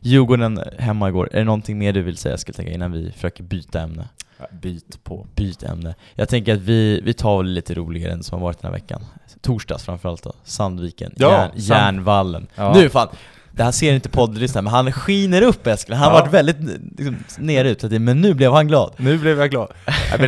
Djurgården 0.00 0.60
hemma 0.78 1.08
igår, 1.08 1.28
är 1.32 1.38
det 1.38 1.44
någonting 1.44 1.78
mer 1.78 1.92
du 1.92 2.02
vill 2.02 2.16
säga 2.16 2.38
skulle 2.38 2.56
tänka 2.56 2.72
innan 2.72 2.92
vi 2.92 3.12
försöker 3.12 3.42
byta 3.42 3.80
ämne? 3.80 4.08
Byt 4.50 5.04
på. 5.04 5.26
Byt 5.34 5.62
ämne. 5.62 5.94
Jag 6.14 6.28
tänker 6.28 6.54
att 6.54 6.60
vi, 6.60 7.00
vi 7.04 7.14
tar 7.14 7.42
lite 7.42 7.74
roligare 7.74 8.12
än 8.12 8.22
som 8.22 8.38
har 8.38 8.46
varit 8.46 8.60
den 8.62 8.68
här 8.72 8.78
veckan. 8.78 9.04
Torsdags 9.40 9.84
framförallt 9.84 10.22
då, 10.22 10.32
Sandviken, 10.44 11.12
Ja, 11.16 11.30
Järn, 11.30 11.50
Sand- 11.50 11.62
Järnvallen. 11.68 12.46
Ja. 12.54 12.72
Nu 12.74 12.88
fan, 12.88 13.08
det 13.50 13.62
här 13.64 13.70
ser 13.72 13.92
inte 13.92 14.08
poddlyssnaren, 14.08 14.64
men 14.64 14.72
han 14.72 14.92
skiner 14.92 15.42
upp 15.42 15.66
Eskil. 15.66 15.94
Han 15.94 16.04
har 16.10 16.18
Ja. 16.18 16.20
varit 16.20 16.32
väldigt 16.34 16.56
liksom, 16.98 17.16
nere 17.38 17.70
ut, 17.70 17.82
men 17.82 18.20
nu 18.20 18.34
blev 18.34 18.52
han 18.52 18.68
glad. 18.68 18.92
Nu 18.96 19.18
blev 19.18 19.38
jag 19.38 19.50
glad. 19.50 19.68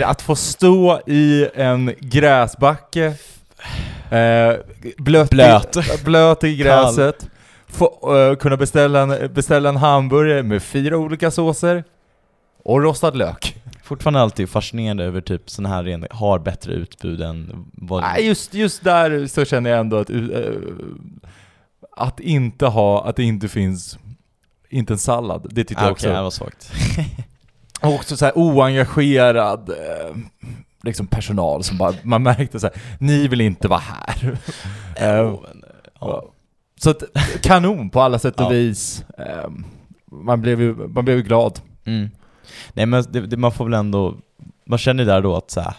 Att 0.05 0.22
få 0.22 0.37
stå 0.37 1.00
i 1.07 1.48
en 1.55 1.94
gräsbacke, 2.00 3.05
eh, 4.11 4.53
blöt, 4.98 5.31
Blöt. 5.31 5.77
I, 5.77 6.05
blöt 6.05 6.44
i 6.44 6.57
gräset, 6.57 7.29
få, 7.68 8.16
eh, 8.16 8.37
kunna 8.37 8.57
beställa 8.57 9.00
en, 9.00 9.35
beställa 9.35 9.68
en 9.68 9.77
hamburgare 9.77 10.42
med 10.42 10.62
fyra 10.62 10.96
olika 10.96 11.31
såser 11.31 11.85
och 12.64 12.83
rostad 12.83 13.11
lök. 13.16 13.53
Fortfarande 13.84 14.20
alltid 14.20 14.48
fascinerande 14.48 15.04
över 15.04 15.20
typ 15.20 15.50
sådana 15.50 15.74
här 15.74 15.84
ren, 15.84 16.06
har 16.10 16.38
bättre 16.38 16.72
utbud 16.72 17.20
än 17.20 17.66
vad... 17.72 18.02
Nej, 18.02 18.26
just, 18.26 18.54
just 18.54 18.84
där 18.84 19.26
så 19.26 19.44
känner 19.44 19.70
jag 19.70 19.80
ändå 19.80 19.96
att, 19.96 20.10
eh, 20.10 20.18
att 21.96 22.20
inte 22.20 22.66
ha, 22.66 23.04
att 23.08 23.16
det 23.16 23.22
inte 23.22 23.48
finns, 23.48 23.98
inte 24.68 24.92
en 24.92 24.98
sallad, 24.98 25.46
det 25.50 25.64
tycker 25.64 25.82
ah, 25.82 25.84
jag 25.84 25.92
okej, 25.92 26.08
också. 26.08 26.08
det 26.08 26.22
var 26.22 26.30
svagt. 26.30 26.72
Och 27.82 27.94
också 27.94 28.16
så 28.16 28.24
här 28.24 28.32
oengagerad 28.38 29.68
eh, 29.68 30.16
liksom 30.82 31.06
personal 31.06 31.64
som 31.64 31.78
bara, 31.78 31.94
man 32.02 32.22
märkte 32.22 32.60
så 32.60 32.66
här, 32.66 32.76
ni 32.98 33.28
vill 33.28 33.40
inte 33.40 33.68
vara 33.68 33.80
här. 33.80 34.38
Eh, 34.96 35.24
men, 35.24 35.64
ja. 36.00 36.24
Så 36.80 36.90
att, 36.90 37.02
kanon 37.42 37.90
på 37.90 38.00
alla 38.00 38.18
sätt 38.18 38.40
och 38.40 38.46
Ja. 38.46 38.48
vis. 38.48 39.04
Eh, 39.18 39.50
man 40.10 40.40
blev 40.42 40.60
ju 40.60 40.74
man 40.74 41.04
blev 41.04 41.20
glad. 41.22 41.60
Mm. 41.84 42.08
Nej 42.72 42.86
men 42.86 43.04
det, 43.10 43.20
det, 43.20 43.36
man 43.36 43.52
får 43.52 43.64
väl 43.64 43.74
ändå, 43.74 44.14
man 44.64 44.78
känner 44.78 45.02
ju 45.04 45.10
där 45.10 45.22
då 45.22 45.36
att 45.36 45.50
så 45.50 45.60
här, 45.60 45.74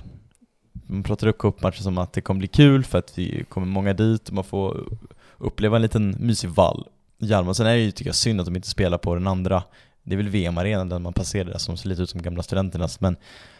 man 0.88 1.04
pratar 1.04 1.28
upp 1.28 1.38
cupmatchen 1.38 1.84
som 1.84 1.98
att 1.98 2.14
det 2.14 2.22
kommer 2.22 2.40
bli 2.40 2.48
kul 2.48 2.84
för 2.84 3.00
att 3.00 3.18
vi 3.18 3.46
kommer 3.50 3.68
många 3.68 3.94
dit 3.94 4.28
och 4.28 4.34
man 4.34 4.44
får 4.44 4.88
uppleva 5.38 5.76
en 5.76 5.82
liten 5.82 6.16
mysig 6.20 6.50
vall. 6.50 6.88
Hjalmar. 7.18 7.54
Sen 7.54 7.68
är 7.68 7.74
det 7.74 7.80
ju 7.80 7.92
tycker 7.92 8.10
jag 8.10 8.16
synd 8.16 8.40
att 8.40 8.46
de 8.46 8.56
inte 8.56 8.68
spelar 8.68 8.98
på 8.98 9.16
den 9.16 9.28
andra, 9.28 9.64
det 10.04 10.16
är 10.16 10.18
väl 10.18 10.30
VM-arenan 10.30 10.90
där 10.90 11.00
man 11.00 11.14
passerade 11.14 11.52
där 11.52 11.58
som 11.58 11.78
ser 11.78 11.90
lite 11.90 12.02
ut 12.02 12.10
som 12.10 12.22
gamla 12.22 12.44
studenternas 12.44 13.02
men 13.02 13.16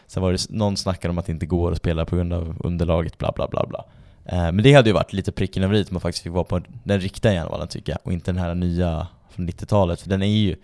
sen 0.06 0.22
var 0.22 0.32
det 0.32 0.50
någon 0.50 0.76
snackade 0.76 1.10
om 1.10 1.18
att 1.18 1.26
det 1.26 1.32
inte 1.32 1.46
går 1.46 1.72
att 1.72 1.78
spela 1.78 2.04
på 2.04 2.16
grund 2.16 2.32
av 2.32 2.56
underlaget 2.64 3.18
bla 3.18 3.32
bla 3.36 3.48
bla 3.48 3.66
bla. 3.66 3.84
Eh, 4.24 4.52
men 4.52 4.62
det 4.62 4.72
hade 4.72 4.88
ju 4.88 4.94
varit 4.94 5.12
lite 5.12 5.32
pricken 5.32 5.62
över 5.62 5.74
i 5.74 5.80
att 5.80 5.90
man 5.90 6.00
faktiskt 6.00 6.22
fick 6.22 6.32
vara 6.32 6.44
på 6.44 6.60
den 6.84 7.00
riktiga 7.00 7.32
Järnvallen 7.32 7.68
tycker 7.68 7.92
jag 7.92 7.98
och 8.02 8.12
inte 8.12 8.32
den 8.32 8.40
här 8.42 8.54
nya 8.54 9.06
från 9.30 9.48
90-talet 9.48 10.00
för 10.00 10.08
den 10.08 10.22
är 10.22 10.26
ju 10.26 10.56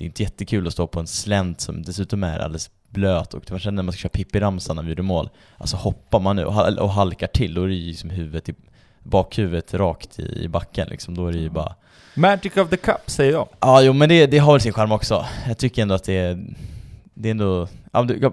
det 0.00 0.04
är 0.04 0.06
inte 0.06 0.22
jättekul 0.22 0.66
att 0.66 0.72
stå 0.72 0.86
på 0.86 1.00
en 1.00 1.06
slänt 1.06 1.60
som 1.60 1.82
dessutom 1.82 2.24
är 2.24 2.38
alldeles 2.38 2.70
blöt 2.88 3.34
och 3.34 3.50
man 3.50 3.58
känner 3.60 3.76
när 3.76 3.82
man 3.82 3.92
ska 3.92 4.00
köra 4.00 4.10
Pippi-ramsan 4.10 4.76
när 4.76 4.82
vi 4.82 4.88
gjorde 4.88 5.02
mål. 5.02 5.30
Alltså 5.58 5.76
hoppar 5.76 6.20
man 6.20 6.36
nu 6.36 6.44
och, 6.44 6.54
hal- 6.54 6.78
och 6.78 6.90
halkar 6.90 7.26
till, 7.26 7.54
då 7.54 7.62
är 7.62 7.68
det 7.68 7.74
ju 7.74 7.94
som 7.94 8.10
huvudet 8.10 8.48
i, 8.48 8.54
bakhuvudet 9.02 9.74
rakt 9.74 10.18
i, 10.18 10.48
backen 10.48 10.88
liksom, 10.88 11.14
då 11.14 11.26
är 11.26 11.32
det 11.32 11.38
ju 11.38 11.50
bara 11.50 11.74
Magic 12.14 12.56
of 12.56 12.68
the 12.70 12.76
Cup 12.76 13.10
säger 13.10 13.32
jag. 13.32 13.48
Ja 13.60 13.82
jo 13.82 13.92
men 13.92 14.08
det, 14.08 14.26
det 14.26 14.38
har 14.38 14.58
sin 14.58 14.72
charm 14.72 14.92
också, 14.92 15.26
jag 15.48 15.58
tycker 15.58 15.82
ändå 15.82 15.94
att 15.94 16.04
det 16.04 16.16
är 16.16 16.44
det 17.14 17.28
är 17.28 17.30
ändå, 17.30 17.68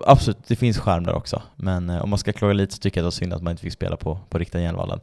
absolut 0.05 0.37
det 0.47 0.55
finns 0.55 0.77
skärm 0.77 1.03
där 1.03 1.13
också. 1.13 1.41
Men 1.55 1.89
eh, 1.89 2.03
om 2.03 2.09
man 2.09 2.19
ska 2.19 2.33
klaga 2.33 2.53
lite 2.53 2.73
så 2.73 2.79
tycker 2.79 3.01
jag 3.01 3.07
att 3.07 3.13
det 3.13 3.15
var 3.15 3.25
synd 3.25 3.33
att 3.33 3.41
man 3.41 3.51
inte 3.51 3.63
fick 3.63 3.73
spela 3.73 3.97
på, 3.97 4.19
på 4.29 4.37
riktiga 4.37 4.61
Järnvallen 4.61 4.99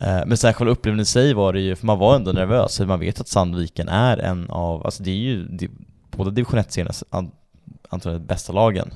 eh, 0.00 0.20
Men 0.26 0.36
sen 0.36 0.54
själva 0.54 0.72
upplevelsen 0.72 1.02
i 1.02 1.06
sig 1.06 1.34
var 1.34 1.52
det 1.52 1.60
ju, 1.60 1.76
för 1.76 1.86
man 1.86 1.98
var 1.98 2.16
ändå 2.16 2.32
nervös, 2.32 2.76
för 2.76 2.86
man 2.86 3.00
vet 3.00 3.20
att 3.20 3.28
Sandviken 3.28 3.88
är 3.88 4.18
en 4.18 4.50
av, 4.50 4.84
alltså 4.84 5.02
det 5.02 5.10
är 5.10 5.14
ju 5.14 5.44
det, 5.44 5.68
båda 6.20 6.30
division 6.30 6.60
1-seriernas 6.60 7.04
an, 7.10 7.30
antagligen 7.88 8.26
bästa 8.26 8.52
lagen 8.52 8.90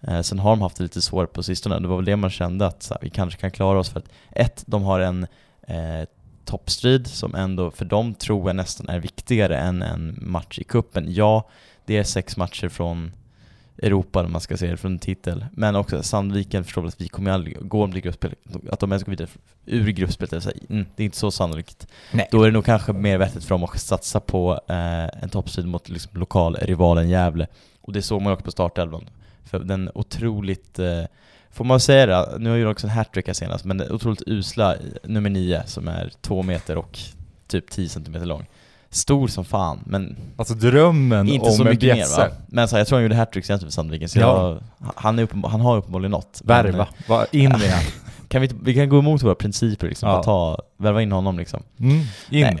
eh, 0.00 0.20
Sen 0.20 0.38
har 0.38 0.50
de 0.50 0.62
haft 0.62 0.76
det 0.76 0.82
lite 0.82 1.02
svårt 1.02 1.32
på 1.32 1.42
sistone, 1.42 1.78
det 1.78 1.88
var 1.88 1.96
väl 1.96 2.04
det 2.04 2.16
man 2.16 2.30
kände 2.30 2.66
att 2.66 2.82
så 2.82 2.94
här, 2.94 3.00
vi 3.02 3.10
kanske 3.10 3.40
kan 3.40 3.50
klara 3.50 3.78
oss 3.78 3.90
för 3.90 3.98
att 3.98 4.08
ett, 4.30 4.64
de 4.66 4.82
har 4.82 5.00
en 5.00 5.26
eh, 5.62 6.08
toppstrid 6.44 7.06
som 7.06 7.34
ändå 7.34 7.70
för 7.70 7.84
dem 7.84 8.14
tror 8.14 8.48
jag 8.48 8.56
nästan 8.56 8.88
är 8.88 8.98
viktigare 8.98 9.58
än 9.58 9.82
en 9.82 10.18
match 10.20 10.58
i 10.58 10.64
kuppen. 10.64 11.04
Ja, 11.08 11.48
det 11.84 11.96
är 11.96 12.04
sex 12.04 12.36
matcher 12.36 12.68
från 12.68 13.12
Europa, 13.82 14.24
om 14.24 14.32
man 14.32 14.40
ska 14.40 14.56
säga 14.56 14.70
det, 14.70 14.76
från 14.76 14.98
titel. 14.98 15.46
Men 15.52 15.76
också 15.76 16.02
Sandviken 16.02 16.64
förstår 16.64 16.82
väl 16.82 16.88
att 16.88 17.00
vi 17.00 17.08
kommer 17.08 17.30
aldrig 17.30 17.68
gå 17.68 17.84
om 17.84 17.94
det 17.94 18.00
gruppspel, 18.00 18.34
att 18.70 18.80
de 18.80 18.92
ens 18.92 19.04
går 19.04 19.10
vidare 19.10 19.28
ur 19.66 19.90
gruppspelet, 19.90 20.42
så 20.42 20.50
mm, 20.68 20.86
det 20.96 21.02
är 21.02 21.04
inte 21.04 21.16
så 21.16 21.30
sannolikt. 21.30 21.86
Nej. 22.12 22.28
Då 22.30 22.42
är 22.42 22.46
det 22.46 22.52
nog 22.52 22.64
kanske 22.64 22.92
mer 22.92 23.18
vettigt 23.18 23.44
för 23.44 23.50
dem 23.50 23.64
att 23.64 23.80
satsa 23.80 24.20
på 24.20 24.60
eh, 24.68 25.22
en 25.22 25.28
toppstrid 25.28 25.66
mot 25.66 25.88
liksom, 25.88 26.20
lokalrivalen 26.20 27.08
Gävle. 27.08 27.46
Och 27.80 27.92
det 27.92 28.02
såg 28.02 28.22
man 28.22 28.32
också 28.32 28.44
på 28.44 28.50
startelvan. 28.50 29.10
För 29.44 29.58
den 29.58 29.90
otroligt, 29.94 30.78
eh, 30.78 31.04
får 31.50 31.64
man 31.64 31.80
säga 31.80 32.06
det, 32.06 32.38
nu 32.38 32.50
har 32.50 32.56
ju 32.56 32.66
också 32.66 32.86
en 32.86 32.90
hattrick 32.90 33.26
här 33.26 33.34
senast, 33.34 33.64
men 33.64 33.78
den 33.78 33.92
otroligt 33.92 34.22
usla 34.26 34.74
eh, 34.74 34.80
nummer 35.02 35.30
nio 35.30 35.62
som 35.66 35.88
är 35.88 36.12
två 36.20 36.42
meter 36.42 36.78
och 36.78 36.98
typ 37.46 37.70
10 37.70 37.88
centimeter 37.88 38.26
lång. 38.26 38.46
Stor 38.90 39.28
som 39.28 39.44
fan, 39.44 39.80
men 39.86 40.16
Alltså 40.36 40.54
drömmen 40.54 41.28
inte 41.28 41.46
om 41.46 41.52
så 41.52 41.64
mycket 41.64 41.82
mer 41.88 41.94
bjässe. 41.94 42.20
va? 42.20 42.26
Men 42.48 42.68
så 42.68 42.76
här, 42.76 42.80
jag 42.80 42.86
tror 42.88 42.96
han 42.96 43.02
gjorde 43.02 43.14
hattrick 43.16 43.44
senast 43.44 43.64
för 43.64 43.70
Sandviken, 43.70 44.08
så 44.08 44.18
Ja. 44.18 44.48
jag, 44.78 44.92
han, 44.96 45.18
är 45.18 45.22
uppenbar, 45.22 45.48
han 45.50 45.60
har 45.60 45.76
uppenbarligen 45.76 46.10
något. 46.10 46.40
Men, 46.44 46.64
Värva, 46.66 46.86
Va, 47.08 47.26
in 47.30 47.48
med 47.50 47.60
han. 47.70 47.82
Kan 48.28 48.42
vi, 48.42 48.50
vi 48.62 48.74
kan 48.74 48.88
gå 48.88 48.98
emot 48.98 49.22
våra 49.22 49.34
principer 49.34 49.86
liksom, 49.88 50.08
Ja. 50.08 50.22
ta, 50.22 50.58
värva 50.78 51.02
in 51.02 51.12
honom 51.12 51.38
liksom. 51.38 51.62
Mm, 51.80 51.96
in. 51.96 52.06
Nej, 52.30 52.58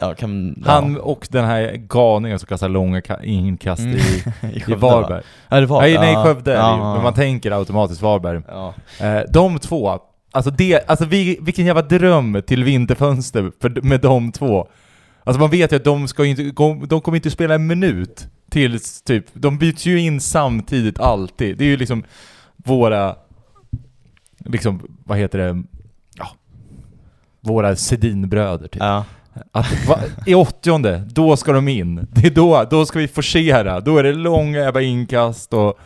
ja, 0.00 0.14
kan, 0.14 0.62
Han 0.66 0.96
och 0.96 1.28
den 1.30 1.44
här 1.44 1.72
galningen 1.76 2.38
som 2.38 2.46
kastar 2.46 2.68
långa 2.68 3.00
ka- 3.00 3.24
inkast 3.24 3.80
Mm. 3.80 3.96
i, 3.96 4.00
I 4.46 4.56
i 4.56 4.60
Skövde, 4.60 4.80
Varberg. 4.80 5.12
va? 5.18 5.22
Ja, 5.48 5.60
det 5.60 5.66
var 5.66 5.80
Nej, 5.80 5.94
nej. 5.98 6.16
Skövde 6.24 6.52
Ja. 6.52 6.94
men 6.94 7.02
man 7.02 7.14
tänker 7.14 7.50
automatiskt 7.50 8.02
Varberg. 8.02 8.42
Ja. 8.48 8.74
Eh, 9.00 9.20
de 9.32 9.58
två, 9.58 9.98
alltså, 10.32 10.50
det, 10.50 10.88
alltså 10.90 11.04
vi, 11.04 11.38
vilken 11.40 11.66
jävla 11.66 11.82
dröm 11.82 12.42
till 12.46 12.64
vinterfönster 12.64 13.52
för, 13.60 13.82
med 13.82 14.00
de 14.00 14.32
två. 14.32 14.68
Alltså 15.24 15.40
man 15.40 15.50
vet 15.50 15.72
ju 15.72 15.76
att 15.76 15.84
de 15.84 16.08
ska 16.08 16.24
inte, 16.24 16.42
de 16.86 17.00
kommer 17.00 17.16
inte 17.16 17.30
spela 17.30 17.54
en 17.54 17.66
minut 17.66 18.28
tills 18.50 19.02
typ, 19.02 19.24
de 19.32 19.58
byts 19.58 19.86
ju 19.86 20.00
in 20.00 20.20
samtidigt 20.20 21.00
alltid. 21.00 21.58
Det 21.58 21.64
är 21.64 21.68
ju 21.68 21.76
liksom 21.76 22.04
våra, 22.56 23.16
liksom, 24.38 24.98
vad 25.04 25.18
heter 25.18 25.38
det, 25.38 25.62
ja, 26.14 26.28
våra 27.40 27.76
Sedinbröder 27.76 28.68
typ. 28.68 28.82
Ja. 28.82 29.04
Att, 29.52 29.86
va, 29.88 29.98
I 30.26 30.34
åttionde, 30.34 31.08
då 31.10 31.36
ska 31.36 31.52
de 31.52 31.68
in. 31.68 32.06
Det 32.12 32.26
är 32.26 32.30
då, 32.30 32.66
då 32.70 32.86
ska 32.86 32.98
vi 32.98 33.08
forcera. 33.08 33.80
Då 33.80 33.98
är 33.98 34.02
det 34.02 34.12
långa 34.12 34.58
jävla 34.58 34.80
inkast 34.80 35.54
och 35.54 35.78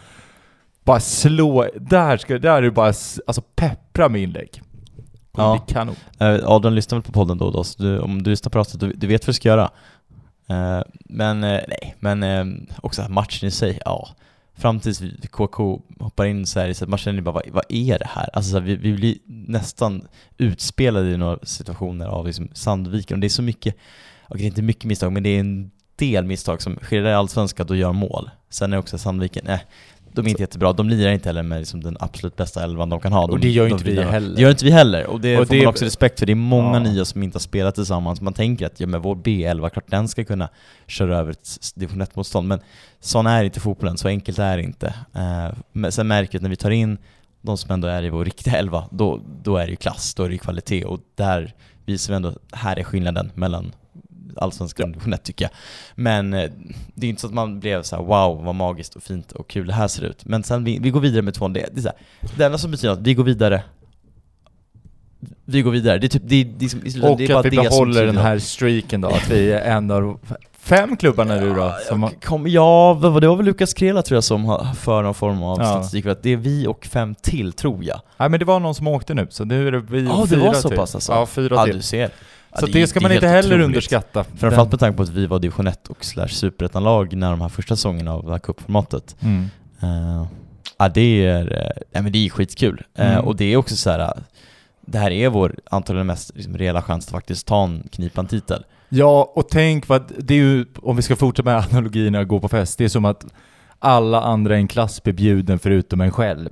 bara 0.84 1.00
slå. 1.00 1.68
Där 1.80 2.16
ska 2.16 2.38
där 2.38 2.56
är 2.56 2.62
det 2.62 2.70
bara 2.70 2.86
alltså 2.86 3.42
peppra 3.56 4.08
med 4.08 4.22
inlägg. 4.22 4.62
Ja. 5.36 5.64
blir 5.66 5.74
kanon. 5.74 5.96
Eh, 6.18 6.40
Adrian 6.44 6.74
lyssnar 6.74 6.98
väl 6.98 7.02
på 7.02 7.12
podden 7.12 7.38
då 7.38 7.44
och 7.44 7.52
då, 7.52 7.64
så 7.64 7.82
du, 7.82 7.98
om 7.98 8.22
du 8.22 8.30
lyssnar 8.30 8.50
på 8.50 8.58
avsnittet, 8.58 8.90
du, 8.90 8.96
du 8.96 9.06
vet 9.06 9.22
vad 9.22 9.28
du 9.28 9.32
ska 9.32 9.48
göra. 9.48 9.70
Eh, 10.48 10.80
men 11.04 11.44
eh, 11.44 11.60
nej, 11.68 11.94
men 12.00 12.68
också 12.82 13.08
matchen 13.08 13.48
i 13.48 13.50
sig, 13.50 13.78
ja. 13.84 14.08
Fram 14.56 14.80
tills 14.80 15.02
KK 15.30 15.82
hoppar 16.00 16.24
in 16.24 16.46
så 16.46 16.60
här, 16.60 16.72
så 16.72 16.84
att 16.84 16.90
man 16.90 16.98
känner 16.98 17.22
bara, 17.22 17.32
vad, 17.32 17.48
vad 17.48 17.64
är 17.68 17.98
det 17.98 18.08
här? 18.08 18.28
Alltså 18.32 18.50
så 18.50 18.58
här, 18.58 18.64
vi, 18.64 18.76
vi 18.76 18.92
blir 18.92 19.16
nästan 19.26 20.08
utspelade 20.38 21.10
i 21.10 21.16
några 21.16 21.38
situationer 21.42 22.06
av 22.06 22.26
liksom 22.26 22.48
Sandviken, 22.52 23.14
och 23.14 23.20
det 23.20 23.26
är 23.26 23.28
så 23.28 23.42
mycket, 23.42 23.76
okej 24.28 24.38
det 24.38 24.44
är 24.44 24.46
inte 24.46 24.62
mycket 24.62 24.84
misstag, 24.84 25.12
men 25.12 25.22
det 25.22 25.28
är 25.28 25.40
en 25.40 25.70
del 25.96 26.24
misstag 26.24 26.62
som 26.62 26.76
sker 26.76 27.06
i 27.06 27.12
Allsvenskan, 27.12 27.66
då 27.66 27.76
gör 27.76 27.92
mål. 27.92 28.30
Sen 28.50 28.72
är 28.72 28.78
också 28.78 28.98
Sandviken, 28.98 29.46
eh, 29.46 29.60
De 30.14 30.26
är 30.26 30.30
inte 30.30 30.42
jättebra, 30.42 30.72
de 30.72 30.88
lirar 30.88 31.10
inte 31.12 31.28
heller 31.28 31.42
med 31.42 31.58
liksom 31.58 31.82
den 31.82 31.96
absolut 32.00 32.36
bästa 32.36 32.64
elvan 32.64 32.88
de 32.90 33.00
kan 33.00 33.12
ha. 33.12 33.26
De, 33.26 33.32
Och 33.32 33.40
det 33.40 33.48
gör 33.50 33.66
de 33.68 33.72
inte 33.72 33.84
vi 33.84 33.90
vilar- 33.90 34.10
heller. 34.10 34.36
Det 34.36 34.42
gör 34.42 34.50
inte 34.50 34.64
vi 34.64 34.70
heller, 34.70 35.06
och 35.06 35.20
det 35.20 35.38
Och 35.38 35.46
får 35.48 35.54
det- 35.54 35.60
man 35.60 35.66
också 35.68 35.84
respekt 35.84 36.18
för. 36.18 36.26
Det 36.26 36.32
är 36.32 36.34
många 36.34 36.72
Ja. 36.72 36.78
nya 36.78 37.04
som 37.04 37.22
inte 37.22 37.34
har 37.36 37.40
spelat 37.40 37.74
tillsammans. 37.74 38.20
Man 38.20 38.32
tänker 38.32 38.66
att 38.66 38.80
ja, 38.80 38.86
men 38.86 39.02
vår 39.02 39.14
B11, 39.16 39.68
klart 39.70 39.84
den 39.90 40.08
ska 40.08 40.24
kunna 40.24 40.48
köra 40.86 41.18
över 41.18 41.30
ett 41.30 41.56
division 41.74 42.02
1-motstånd, 42.02 42.48
men 42.48 42.60
sån 43.00 43.26
är 43.26 43.44
inte 43.44 43.60
fotbollen, 43.60 43.96
så 43.98 44.08
enkelt 44.08 44.38
är 44.38 44.56
det 44.56 44.62
inte. 44.62 44.94
Men 45.72 45.92
sen 45.92 46.08
märker 46.08 46.32
vi 46.32 46.36
att 46.38 46.42
när 46.42 46.50
vi 46.50 46.56
tar 46.56 46.70
in 46.70 46.98
de 47.42 47.56
som 47.58 47.70
ändå 47.70 47.88
är 47.88 48.02
i 48.04 48.08
vår 48.10 48.24
riktiga 48.24 48.56
elva, 48.56 48.84
då, 48.90 49.20
då 49.42 49.56
är 49.56 49.64
det 49.66 49.70
ju 49.70 49.76
klass, 49.76 50.14
då 50.14 50.22
är 50.22 50.28
det 50.28 50.32
ju 50.34 50.38
kvalitet, 50.38 50.84
och 50.84 51.00
där 51.14 51.52
visar 51.86 52.12
vi 52.12 52.16
ändå, 52.16 52.32
här 52.52 52.78
är 52.78 52.82
skillnaden 52.84 53.30
mellan 53.34 53.72
Allsvenskan 54.38 54.84
och 54.84 54.90
division 54.92 55.12
1 55.12 55.22
tycker 55.22 55.44
jag. 55.44 55.50
Men 55.94 56.34
eh, 56.34 56.50
det 56.94 57.06
är 57.06 57.10
inte 57.10 57.20
så 57.20 57.26
att 57.26 57.34
man 57.34 57.60
blev 57.60 57.82
så 57.82 57.96
här: 57.96 58.02
wow 58.02 58.44
vad 58.44 58.54
magiskt 58.54 58.96
och 58.96 59.02
fint 59.02 59.32
och 59.32 59.48
kul 59.50 59.66
det 59.66 59.72
här 59.72 59.88
ser 59.88 60.02
ut. 60.04 60.24
Men 60.24 60.42
sen 60.44 60.64
vi, 60.64 60.78
vi 60.78 60.90
går 60.90 61.00
vidare 61.00 61.22
med 61.22 61.34
tvåan, 61.34 61.52
det, 61.52 61.66
det 61.72 61.80
är 61.80 61.82
så 61.82 61.88
här, 61.88 61.96
det 62.36 62.44
enda 62.44 62.58
som 62.58 62.70
betyder 62.70 62.92
att 62.92 63.00
vi 63.00 63.14
går 63.14 63.24
vidare 63.24 63.62
vi 65.44 65.62
går 65.62 65.70
vidare, 65.70 65.98
det 65.98 66.06
är 66.06 66.08
typ, 66.08 66.22
det 66.26 66.34
är, 66.40 66.44
det 66.44 66.64
är, 66.64 66.70
det 66.84 67.06
är, 67.06 67.10
Och 67.10 67.16
det 67.18 67.24
är 67.24 67.28
bara 67.28 67.38
att 67.38 67.44
vi 67.46 67.50
behåller 67.56 68.06
den 68.06 68.14
något. 68.14 68.24
här 68.24 68.38
streaken 68.38 69.00
då, 69.00 69.08
att 69.08 69.30
vi 69.30 69.52
är 69.52 69.60
en 69.76 69.90
av 69.90 70.18
fem 70.58 70.96
klubbarna 70.96 71.34
nu 71.36 71.54
då. 71.54 71.74
Som 71.88 72.02
Ja, 72.02 72.10
kom, 72.24 72.46
ja, 72.48 72.98
det 73.02 73.08
var 73.10 73.36
väl 73.36 73.46
Lukas 73.46 73.74
Krela 73.74 74.02
tror 74.02 74.16
jag 74.16 74.24
som 74.24 74.44
har 74.44 74.74
för 74.74 75.02
någon 75.02 75.14
form 75.14 75.42
av 75.42 75.58
Ja. 75.60 75.64
statistik, 75.66 76.04
för 76.04 76.16
det 76.22 76.30
är 76.32 76.36
vi 76.36 76.66
och 76.66 76.86
fem 76.86 77.14
till 77.14 77.52
tror 77.52 77.84
jag. 77.84 78.00
nej 78.16 78.28
men 78.28 78.38
det 78.40 78.44
var 78.46 78.60
någon 78.60 78.74
som 78.74 78.86
åkte 78.88 79.14
nu, 79.14 79.26
så 79.30 79.44
nu 79.44 79.68
är 79.68 79.72
det 79.72 79.80
vi 79.80 80.06
och 80.06 80.10
Ja, 80.10 80.20
det 80.22 80.28
fyra 80.28 80.40
var 80.44 80.54
så 80.54 80.68
till. 80.68 80.78
pass 80.78 80.94
alltså? 80.94 81.12
Ja, 81.12 81.26
fyra 81.26 81.54
Ja, 81.56 81.64
till. 81.64 81.76
du 81.76 81.82
ser. 81.82 82.10
Så 82.60 82.66
är- 82.66 82.72
det 82.72 82.86
ska 82.86 83.00
man 83.00 83.12
inte 83.12 83.28
heller 83.28 83.48
otroligt. 83.48 83.64
underskatta. 83.66 84.24
Framförallt 84.24 84.70
med 84.70 84.80
tanke 84.80 84.96
på 84.96 85.02
att 85.02 85.08
vi 85.08 85.26
var 85.26 85.38
division 85.38 85.66
1 85.66 85.88
och 85.88 86.04
slash 86.04 86.28
superettan-lag 86.28 87.16
när 87.16 87.30
de 87.30 87.40
här 87.40 87.48
första 87.48 87.76
säsongerna 87.76 88.12
av 88.14 88.24
det 88.24 88.30
här 88.30 88.38
cupformatet. 88.38 89.16
Mm. 89.20 89.42
Uh, 89.82 90.26
ja 90.78 90.88
det 90.88 91.26
är, 91.26 91.52
uh, 91.52 91.82
ja, 91.92 92.02
men 92.02 92.12
det 92.12 92.26
är 92.26 92.30
skitkul. 92.30 92.82
Eh, 92.94 93.12
Mm. 93.12 93.24
och 93.24 93.36
det 93.36 93.44
är 93.44 93.56
också 93.56 93.76
så 93.76 93.90
här. 93.90 94.00
uh, 94.00 94.10
det 94.86 94.98
här 94.98 95.10
är 95.10 95.28
vår 95.28 95.54
antagligen 95.70 96.06
mest 96.06 96.30
liksom, 96.34 96.58
reella 96.58 96.82
chans 96.82 97.06
att 97.06 97.10
faktiskt 97.12 97.46
ta 97.46 97.64
en 97.64 97.82
knipan 97.92 98.26
titel. 98.26 98.64
Ja, 98.88 99.32
och 99.34 99.48
tänk 99.48 99.88
vad, 99.88 100.12
det 100.18 100.34
är 100.34 100.38
ju, 100.38 100.66
om 100.82 100.96
vi 100.96 101.02
ska 101.02 101.16
fortsätta 101.16 101.50
med 101.50 101.56
analogierna 101.72 102.20
och 102.20 102.28
gå 102.28 102.40
på 102.40 102.48
fest, 102.48 102.78
det 102.78 102.84
är 102.84 102.88
som 102.88 103.04
att 103.04 103.24
alla 103.78 104.20
andra 104.22 104.56
i 104.56 104.60
en 104.60 104.68
klass 104.68 105.02
blir 105.02 105.14
bjuden 105.14 105.58
förutom 105.58 106.00
en 106.00 106.10
själv. 106.12 106.50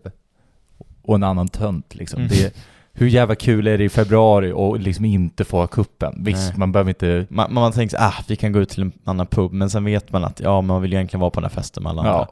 Och 1.03 1.15
en 1.15 1.23
annan 1.23 1.49
tönt 1.49 1.95
liksom. 1.95 2.19
Mm. 2.21 2.29
Det, 2.31 2.55
hur 2.93 3.07
jävla 3.09 3.35
kul 3.35 3.67
är 3.67 3.79
det 3.79 3.85
i 3.85 3.89
februari 3.89 4.53
och 4.53 4.81
liksom 4.81 5.05
inte 5.05 5.45
få 5.45 5.57
ha 5.57 5.67
kuppen? 5.67 6.15
Visst, 6.25 6.49
Nej. 6.49 6.59
man 6.59 6.73
behöver 6.73 6.91
inte... 6.91 7.27
Man, 7.31 7.55
man 7.55 7.73
tänker 7.73 7.97
så, 7.97 8.03
ah, 8.03 8.15
vi 8.29 8.37
kan 8.37 8.53
gå 8.53 8.59
ut 8.59 8.69
till 8.69 8.83
en 8.83 8.93
annan 9.05 9.27
pub, 9.27 9.53
men 9.53 9.71
sen 9.71 9.85
vet 9.85 10.13
man 10.13 10.25
att 10.25 10.41
ja, 10.41 10.61
man 10.61 10.83
vill 10.83 10.93
ju 10.93 10.97
egentligen 10.99 11.21
vara 11.21 11.31
på 11.31 11.41
den 11.41 11.51
här 11.51 11.55
festen 11.57 11.83
med 11.83 11.91
alla 11.91 12.05
Ja. 12.07 12.13
andra. 12.13 12.27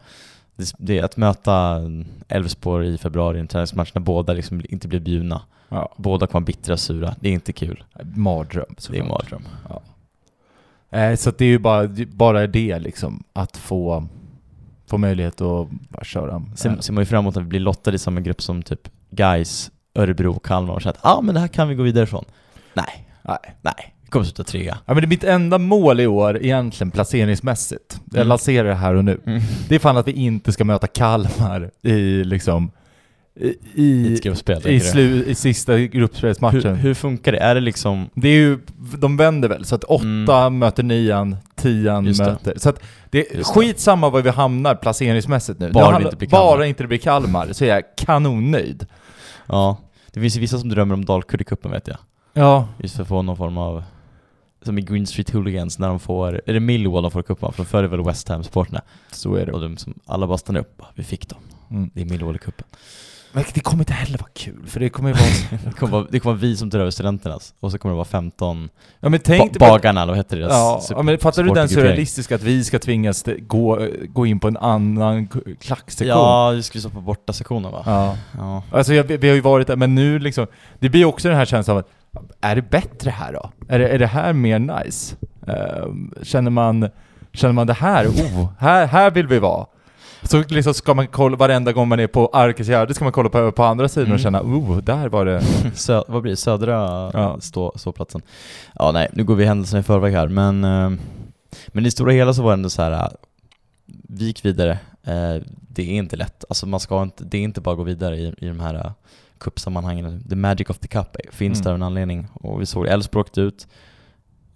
Det, 0.56 0.72
det 0.78 0.98
är 0.98 1.02
att 1.04 1.16
möta 1.16 1.80
Elfsborg 2.28 2.94
i 2.94 2.98
februari 2.98 3.36
i 3.36 3.40
en 3.40 3.48
träningsmatch 3.48 3.90
när 3.94 4.02
båda 4.02 4.32
liksom 4.32 4.62
inte 4.68 4.88
blir 4.88 5.00
bjudna. 5.00 5.42
Ja, 5.68 5.94
Båda 5.96 6.26
kommer 6.26 6.46
bittra 6.46 6.72
och 6.72 6.80
sura. 6.80 7.14
Det 7.20 7.28
är 7.28 7.32
inte 7.32 7.52
kul. 7.52 7.84
mardröm 8.14 8.74
Det 8.90 8.98
är 8.98 9.02
mardröm. 9.04 9.42
Eh, 10.90 11.14
så 11.16 11.28
att 11.28 11.38
det 11.38 11.44
är 11.44 11.48
ju 11.48 11.58
bara, 11.58 11.88
bara 12.12 12.46
det 12.46 12.78
liksom, 12.78 13.24
att 13.32 13.56
få, 13.56 14.06
få 14.86 14.98
möjlighet 14.98 15.40
att 15.40 15.68
bara 15.70 16.04
köra. 16.04 16.42
Sen 16.56 16.82
ser 16.82 16.92
man 16.92 17.02
ju 17.02 17.06
fram 17.06 17.18
emot 17.24 17.36
att 17.36 17.42
vi 17.42 17.46
blir 17.46 17.60
lottade 17.60 17.94
i 17.94 17.98
samma 17.98 18.20
grupp 18.20 18.42
som 18.42 18.62
typ 18.62 18.88
Gais, 19.10 19.70
Örebro 19.94 20.32
och 20.36 20.44
Kalmar 20.44 20.74
och 20.74 20.82
så 20.82 20.88
att 20.88 20.98
ah, 21.00 21.20
men 21.20 21.34
det 21.34 21.40
här 21.40 21.48
kan 21.48 21.68
vi 21.68 21.74
gå 21.74 21.82
vidare 21.82 22.06
från. 22.06 22.24
Nej, 22.74 23.06
Nej. 23.22 23.38
nej. 23.62 23.94
Vi 24.04 24.08
kommer 24.10 24.24
sluta 24.24 24.44
trea. 24.44 24.78
Ja 24.86 24.94
men 24.94 24.96
det 25.02 25.06
är 25.06 25.08
mitt 25.08 25.24
enda 25.24 25.58
mål 25.58 26.00
i 26.00 26.06
år 26.06 26.38
egentligen 26.42 26.90
placeringsmässigt. 26.90 28.00
Jag 28.10 28.16
Mm. 28.16 28.28
lanserar 28.28 28.68
det 28.68 28.74
här 28.74 28.94
och 28.94 29.04
nu. 29.04 29.20
Mm. 29.26 29.40
Det 29.68 29.74
är 29.74 29.78
fan 29.78 29.96
att 29.96 30.08
vi 30.08 30.12
inte 30.12 30.52
ska 30.52 30.64
möta 30.64 30.86
Kalmar 30.86 31.70
i 31.82 32.24
liksom 32.24 32.70
i, 33.40 33.46
I 33.74 34.06
i, 34.14 34.20
gruppspel, 34.22 34.80
slu, 34.80 35.24
i 35.24 35.34
sista 35.34 35.78
gruppspelsmatchen. 35.78 36.60
Hur, 36.64 36.74
hur 36.74 36.94
funkar 36.94 37.32
det? 37.32 37.38
Är 37.38 37.54
det 37.54 37.60
liksom... 37.60 38.10
Det 38.14 38.28
är 38.28 38.32
ju, 38.32 38.58
de 38.98 39.16
vänder 39.16 39.48
väl, 39.48 39.64
så 39.64 39.74
att 39.74 39.84
åtta 39.84 40.04
Mm. 40.36 40.58
möter 40.58 40.82
nian, 40.82 41.36
tian 41.56 42.04
Just 42.06 42.20
det. 42.20 42.30
möter... 42.30 42.58
Så 42.58 42.68
att 42.68 42.82
det 43.10 43.32
är 43.32 43.36
det. 43.36 43.44
skitsamma 43.44 44.10
var 44.10 44.20
vi 44.22 44.30
hamnar 44.30 44.74
placeringsmässigt 44.74 45.60
nu. 45.60 45.70
Bara 45.72 45.84
Det 45.84 45.88
det 45.88 45.92
handlar- 45.92 46.08
inte 46.10 46.16
blir 46.16 46.28
Kalmar. 46.28 46.46
bara 46.56 46.66
inte 46.66 46.82
det 46.82 46.86
blir 46.88 46.98
Kalmar, 46.98 47.48
så 47.52 47.64
är 47.64 47.68
jag 47.68 47.82
kanonnöjd. 47.96 48.86
Ja. 49.50 49.76
Det 50.12 50.20
finns 50.20 50.36
ju 50.36 50.40
vissa 50.40 50.58
som 50.58 50.68
drömmer 50.68 50.94
om 50.94 51.04
Dalkurd-cupen 51.04 51.70
vet 51.70 51.88
jag. 51.88 51.96
Ja. 52.32 52.68
Just 52.78 52.96
för 52.96 53.02
att 53.02 53.08
få 53.08 53.22
någon 53.22 53.36
form 53.36 53.58
av... 53.58 53.82
Som 54.62 54.78
i 54.78 54.82
Green 54.82 55.06
Street 55.06 55.30
Hooligans 55.30 55.78
när 55.78 55.88
de 55.88 56.00
får... 56.00 56.42
Är 56.46 56.52
det 56.52 56.60
Millwall 56.60 57.02
de 57.02 57.10
får 57.10 57.22
cupen? 57.22 57.52
För 57.52 57.62
de 57.62 57.68
förr 57.68 57.84
är 57.84 57.88
väl 57.88 58.04
West 58.04 58.28
Ham-supporterna. 58.28 58.80
Så 59.10 59.34
är 59.34 59.46
det. 59.46 59.52
Och 59.52 59.60
de 59.60 59.76
som, 59.76 59.94
alla 60.06 60.26
bara 60.26 60.38
stannar 60.38 60.60
upp. 60.60 60.82
Vi 60.94 61.02
fick 61.02 61.28
dem. 61.28 61.38
Mm. 61.70 61.90
Det 61.94 62.00
är 62.00 62.04
Millwall 62.04 62.36
i 62.36 62.38
cupen. 62.38 62.66
Men 63.32 63.44
det 63.54 63.60
kommer 63.60 63.82
inte 63.82 63.92
heller 63.92 64.18
vara 64.18 64.30
kul, 64.34 64.66
för 64.66 64.80
det 64.80 64.88
kommer 64.88 65.08
ju 65.08 65.14
vara... 65.14 65.60
Det 65.64 65.72
kommer 65.72 65.92
vara, 65.92 66.06
det 66.10 66.20
kommer 66.20 66.34
vara 66.34 66.40
vi 66.40 66.56
som 66.56 66.70
tar 66.70 66.78
över 66.78 66.90
studenternas. 66.90 67.54
Och 67.60 67.70
så 67.72 67.78
kommer 67.78 67.92
det 67.92 67.96
vara 67.96 68.04
15 68.04 68.68
ja 69.00 69.08
men 69.08 69.12
ba 69.12 69.18
tänk 69.24 69.58
bara- 69.58 69.70
bagarna, 69.70 70.02
eller 70.02 70.12
vad 70.12 70.18
heter 70.18 70.36
deras 70.36 70.52
Ja, 70.52 70.82
ja, 70.90 71.02
men 71.02 71.18
fattar 71.18 71.42
du 71.42 71.50
den 71.50 71.68
surrealistiska 71.68 72.34
att 72.34 72.42
vi 72.42 72.64
ska 72.64 72.78
tvingas 72.78 73.24
gå, 73.38 73.88
gå 74.08 74.26
in 74.26 74.40
på 74.40 74.48
en 74.48 74.56
annan 74.56 75.28
klacksektion? 75.60 76.18
Ja, 76.18 76.50
vi 76.50 76.62
skulle 76.62 76.82
stå 76.82 76.90
på 76.90 77.00
borta 77.00 77.32
sektionen 77.32 77.72
va? 77.72 77.82
ja. 77.86 78.16
Ja. 78.38 78.62
Alltså 78.72 78.94
jag, 78.94 79.04
vi 79.04 79.28
har 79.28 79.34
ju 79.34 79.40
varit 79.40 79.66
där, 79.66 79.76
men 79.76 79.94
nu 79.94 80.18
liksom, 80.18 80.46
det 80.78 80.88
blir 80.88 81.04
också 81.04 81.28
den 81.28 81.36
här 81.36 81.44
känslan 81.44 81.76
av 81.76 81.84
att, 81.84 81.90
är 82.40 82.56
det 82.56 82.62
bättre 82.62 83.10
här 83.10 83.32
då? 83.32 83.50
Är 83.68 83.78
det, 83.78 83.88
är 83.88 83.98
det 83.98 84.06
här 84.06 84.32
mer 84.32 84.58
nice? 84.58 85.16
Ehm, 85.46 86.14
känner 86.22 86.50
man, 86.50 86.88
känner 87.32 87.52
man 87.52 87.66
det 87.66 87.72
här, 87.72 88.06
oh, 88.06 88.48
här, 88.58 88.86
här 88.86 89.10
vill 89.10 89.26
vi 89.26 89.38
vara? 89.38 89.66
Så 90.22 90.42
liksom 90.48 90.74
ska 90.74 90.94
man 90.94 91.06
kolla, 91.08 91.36
varenda 91.36 91.72
gång 91.72 91.88
man 91.88 92.00
är 92.00 92.06
på 92.06 92.26
Arkesgärde 92.32 92.94
ska 92.94 93.04
man 93.04 93.12
kolla 93.12 93.28
på, 93.28 93.52
på 93.52 93.62
andra 93.64 93.88
sidan 93.88 94.06
Mm. 94.06 94.14
och 94.14 94.20
känna, 94.20 94.42
oh, 94.42 94.78
där 94.78 95.08
var 95.08 95.24
det... 95.24 95.40
Sö- 95.74 96.04
vad 96.08 96.22
blir 96.22 96.32
det? 96.32 96.36
Södra 96.36 96.72
Ja. 97.14 97.36
stå, 97.40 97.72
ståplatsen? 97.76 98.22
Ja, 98.74 98.92
nej, 98.92 99.08
nu 99.12 99.24
går 99.24 99.34
vi 99.34 99.44
händelserna 99.44 99.80
i 99.80 99.82
förväg 99.82 100.12
här, 100.12 100.28
men, 100.28 100.64
eh, 100.64 100.90
men 101.68 101.82
i 101.82 101.84
det 101.84 101.90
stora 101.90 102.12
hela 102.12 102.34
så 102.34 102.42
var 102.42 102.50
det 102.50 102.54
ändå 102.54 102.70
så 102.70 102.82
här. 102.82 102.92
eh, 102.92 103.08
vi 104.08 104.24
gick 104.24 104.44
vidare. 104.44 104.70
Eh, 105.04 105.36
det 105.72 105.82
är 105.82 105.96
inte 105.96 106.16
lätt. 106.16 106.44
Alltså 106.48 106.66
man 106.66 106.80
ska 106.80 107.02
inte, 107.02 107.24
det 107.24 107.38
är 107.38 107.42
inte 107.42 107.60
bara 107.60 107.70
att 107.72 107.76
gå 107.78 107.82
vidare 107.84 108.16
i, 108.16 108.34
i 108.38 108.46
de 108.48 108.60
här 108.60 108.92
cupsammanhangen. 109.38 110.24
The 110.28 110.36
magic 110.36 110.70
of 110.70 110.78
the 110.78 110.88
cup 110.88 111.16
finns 111.30 111.58
Mm. 111.58 111.64
där 111.64 111.70
av 111.70 111.74
en 111.76 111.82
anledning. 111.82 112.26
Och 112.32 112.60
vi 112.60 112.66
såg 112.66 112.86
Elfsborg 112.86 113.20
åkte 113.20 113.40
ut, 113.40 113.66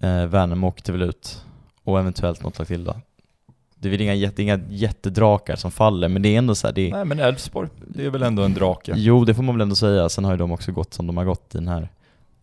eh, 0.01 0.27
Värnamo 0.27 0.67
åkte 0.69 0.93
väl 0.93 1.03
ut, 1.03 1.45
och 1.85 1.99
eventuellt 1.99 2.43
något 2.43 2.59
lag 2.59 2.67
till 2.69 2.85
då. 2.85 2.95
Det 3.85 3.89
är 3.89 3.91
väl 3.91 4.01
inga, 4.01 4.15
jätte, 4.15 4.43
inga 4.43 4.61
jättedrakar 4.69 5.57
som 5.57 5.71
faller, 5.71 6.09
men 6.09 6.23
det 6.23 6.29
är 6.35 6.39
ändå 6.39 6.55
så 6.55 6.67
här, 6.67 6.75
det 6.75 6.89
är, 6.89 6.93
Nej 6.93 7.05
men 7.05 7.19
Elfsborg, 7.21 7.69
det 7.89 8.05
är 8.07 8.11
väl 8.11 8.23
ändå 8.23 8.43
en 8.43 8.55
drake? 8.55 8.93
Jo, 8.97 9.25
det 9.25 9.35
får 9.35 9.43
man 9.43 9.55
väl 9.55 9.63
ändå 9.63 9.75
säga. 9.77 10.09
Sen 10.09 10.25
har 10.25 10.33
ju 10.33 10.39
de 10.39 10.53
också 10.53 10.73
gått 10.73 10.95
som 10.95 11.07
de 11.07 11.17
har 11.17 11.25
gått 11.25 11.55
i 11.55 11.59
den 11.59 11.69
här, 11.69 11.89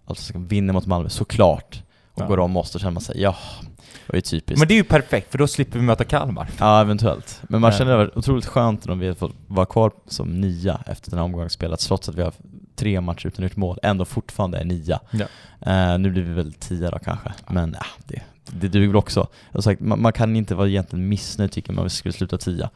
alltså 0.06 0.24
ska 0.24 0.40
vinna 0.40 0.74
mot 0.74 0.86
Malmö, 0.86 1.10
såklart. 1.10 1.84
Och 2.14 2.22
Ja. 2.22 2.26
går 2.28 2.40
om 2.40 2.58
oss, 2.58 2.72
då 2.72 2.80
känner 2.80 2.92
man 2.92 3.02
sig 3.02 3.22
ja, 3.22 3.36
det 3.82 4.14
var 4.14 4.16
ju 4.16 4.22
typiskt. 4.22 4.60
Men 4.60 4.68
det 4.68 4.74
är 4.74 4.76
ju 4.76 4.84
perfekt, 4.84 5.32
för 5.32 5.38
då 5.38 5.48
slipper 5.48 5.80
vi 5.80 5.86
möta 5.86 6.04
Kalmar. 6.04 6.50
Ja, 6.60 6.82
eventuellt. 6.82 7.42
Men 7.50 7.62
man 7.62 7.72
känner 7.72 7.98
det 7.98 8.10
otroligt 8.16 8.46
skönt 8.46 8.86
om 8.86 9.00
vi 9.00 9.08
har 9.08 9.14
fått 9.14 9.32
vara 9.48 9.66
kvar 9.66 9.92
som 10.08 10.42
nia 10.42 10.82
efter 10.88 11.10
den 11.12 11.18
här 11.20 11.26
omgången 11.26 11.50
spelat, 11.50 11.80
trots 11.80 12.10
att 12.10 12.16
vi 12.16 12.22
har 12.22 12.34
tre 12.82 13.02
matcher 13.02 13.28
utan 13.28 13.44
gjort 13.44 13.56
mål, 13.56 13.80
ändå 13.84 14.06
fortfarande 14.06 14.58
är 14.58 14.66
nia. 14.66 15.00
Ja. 15.12 15.26
Eh, 15.72 15.98
nu 16.00 16.10
blir 16.12 16.24
vi 16.24 16.34
väl 16.34 16.54
tia 16.54 16.92
då 16.92 17.00
kanske, 17.00 17.34
men 17.50 17.76
ja, 17.80 17.86
det, 18.08 18.22
det 18.46 18.68
duger 18.68 18.88
väl 18.88 18.96
också. 18.96 19.28
Jag 19.52 19.64
sagt, 19.64 19.82
man, 19.82 20.02
man 20.02 20.14
kan 20.14 20.36
inte 20.36 20.56
vara 20.56 20.68
egentligen 20.68 21.10
missnöjd 21.10 21.52
tycker 21.52 21.74
man 21.74 21.80
om 21.80 21.84
vi 21.84 21.90
skulle 21.90 22.14
sluta 22.14 22.38
tia. 22.38 22.70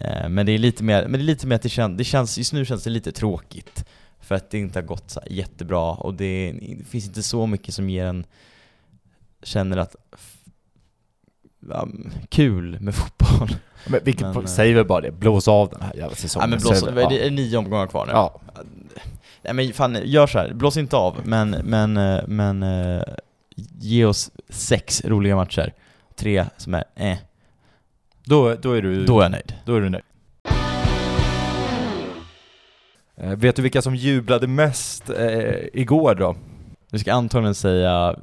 Eh, 0.00 0.28
men 0.28 0.46
det 0.46 0.52
är 0.52 0.58
lite 0.58 0.84
mer, 0.84 1.02
men 1.02 1.12
det 1.12 1.18
är 1.18 1.24
lite 1.24 1.46
mer 1.46 1.56
att 1.56 1.62
det, 1.62 1.68
kän, 1.68 1.96
det 1.96 2.04
känns, 2.04 2.38
just 2.38 2.52
nu 2.52 2.64
känns 2.64 2.84
det 2.84 2.90
lite 2.90 3.12
tråkigt. 3.12 3.84
För 4.20 4.34
att 4.34 4.50
det 4.50 4.58
inte 4.58 4.78
har 4.78 4.84
gått 4.86 5.10
så 5.10 5.20
jättebra 5.30 5.92
och 5.92 6.14
det, 6.14 6.52
det 6.78 6.84
finns 6.84 7.06
inte 7.06 7.22
så 7.22 7.46
mycket 7.46 7.74
som 7.74 7.90
ger 7.90 8.04
en, 8.06 8.24
känner 9.42 9.76
att 9.76 9.96
ja, 11.68 11.88
kul 12.28 12.80
med 12.80 12.94
fotboll. 13.00 13.48
Men 13.86 14.00
vilket, 14.04 14.26
Men, 14.26 14.36
eh, 14.36 14.44
säg 14.44 14.72
väl 14.72 14.84
bara 14.86 15.00
det, 15.00 15.10
blås 15.12 15.48
av 15.48 15.68
den 15.68 15.80
här 15.82 15.94
jävla 15.94 16.10
Ja 16.10 16.14
säsongen. 16.16 16.50
men 16.50 16.60
så 16.60 16.68
blås, 16.68 16.80
det 16.84 17.08
det- 17.08 17.26
är 17.26 17.30
nio 17.30 17.56
omgångar 17.58 17.86
kvar 17.86 18.06
nu. 18.06 18.12
Ja. 18.12 18.40
Nej 19.42 19.54
men 19.54 19.72
fan, 19.72 19.98
gör 20.04 20.26
så 20.26 20.38
här. 20.38 20.52
blås 20.54 20.76
inte 20.76 20.96
av, 20.96 21.20
men, 21.24 21.50
men, 21.50 21.96
eh, 21.96 22.20
men 22.26 22.62
eh, 22.62 23.02
ge 23.80 24.04
oss 24.04 24.30
sex 24.48 25.04
roliga 25.04 25.36
matcher. 25.36 25.72
Tre 26.16 26.44
som 26.56 26.74
är 26.74 26.84
eh, 26.94 27.16
Då, 28.24 28.54
då 28.54 28.72
är 28.72 28.82
du... 28.82 29.04
då 29.04 29.18
är 29.18 29.22
jag 29.22 29.32
nöjd. 29.32 29.54
Då 29.64 29.74
är 29.76 29.80
du 29.80 29.88
nöjd. 29.88 30.04
Eh, 33.16 33.36
vet 33.36 33.56
du 33.56 33.62
vilka 33.62 33.82
som 33.82 33.94
jublade 33.96 34.46
mest 34.46 35.10
eh, 35.10 35.54
igår 35.72 36.14
då? 36.14 36.36
Du 36.90 36.98
ska 36.98 37.12
antagligen 37.12 37.54
säga 37.54 38.16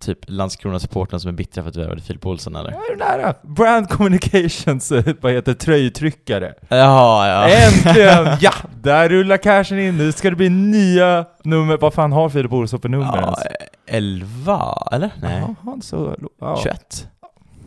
typ 0.00 0.18
Landskrona-supporten 0.26 1.20
som 1.20 1.28
är 1.28 1.32
bittra 1.32 1.62
för 1.62 1.68
att 1.68 1.74
du 1.74 1.80
värvade 1.80 2.02
Filip 2.02 2.26
Olsson 2.26 2.56
eller? 2.56 2.70
Ja, 2.70 2.78
är 2.78 2.90
du 2.90 2.96
nära? 2.96 3.34
Brand 3.42 3.88
Communications, 3.88 4.92
vad 5.20 5.32
heter 5.32 5.54
tröjtryckare. 5.54 6.54
Jaha, 6.68 7.28
ja. 7.28 7.48
Äntligen! 7.48 8.28
ja! 8.40 8.52
Där 8.82 9.08
rullar 9.08 9.36
cashen 9.36 9.78
in, 9.78 9.96
nu 9.96 10.12
ska 10.12 10.30
det 10.30 10.36
bli 10.36 10.48
nya 10.48 11.24
nummer. 11.44 11.76
Vad 11.76 11.94
fan 11.94 12.12
har 12.12 12.28
Filip 12.28 12.52
Olsson 12.52 12.80
för 12.80 12.88
nummer 12.88 13.06
ja 13.14 13.22
ens? 13.22 13.38
11, 13.86 14.88
eller? 14.92 15.10
Nej, 15.22 15.40
Ja, 15.40 15.54
han 15.64 15.82
så... 15.82 16.16
Ja. 16.40 16.60
21. 16.62 17.06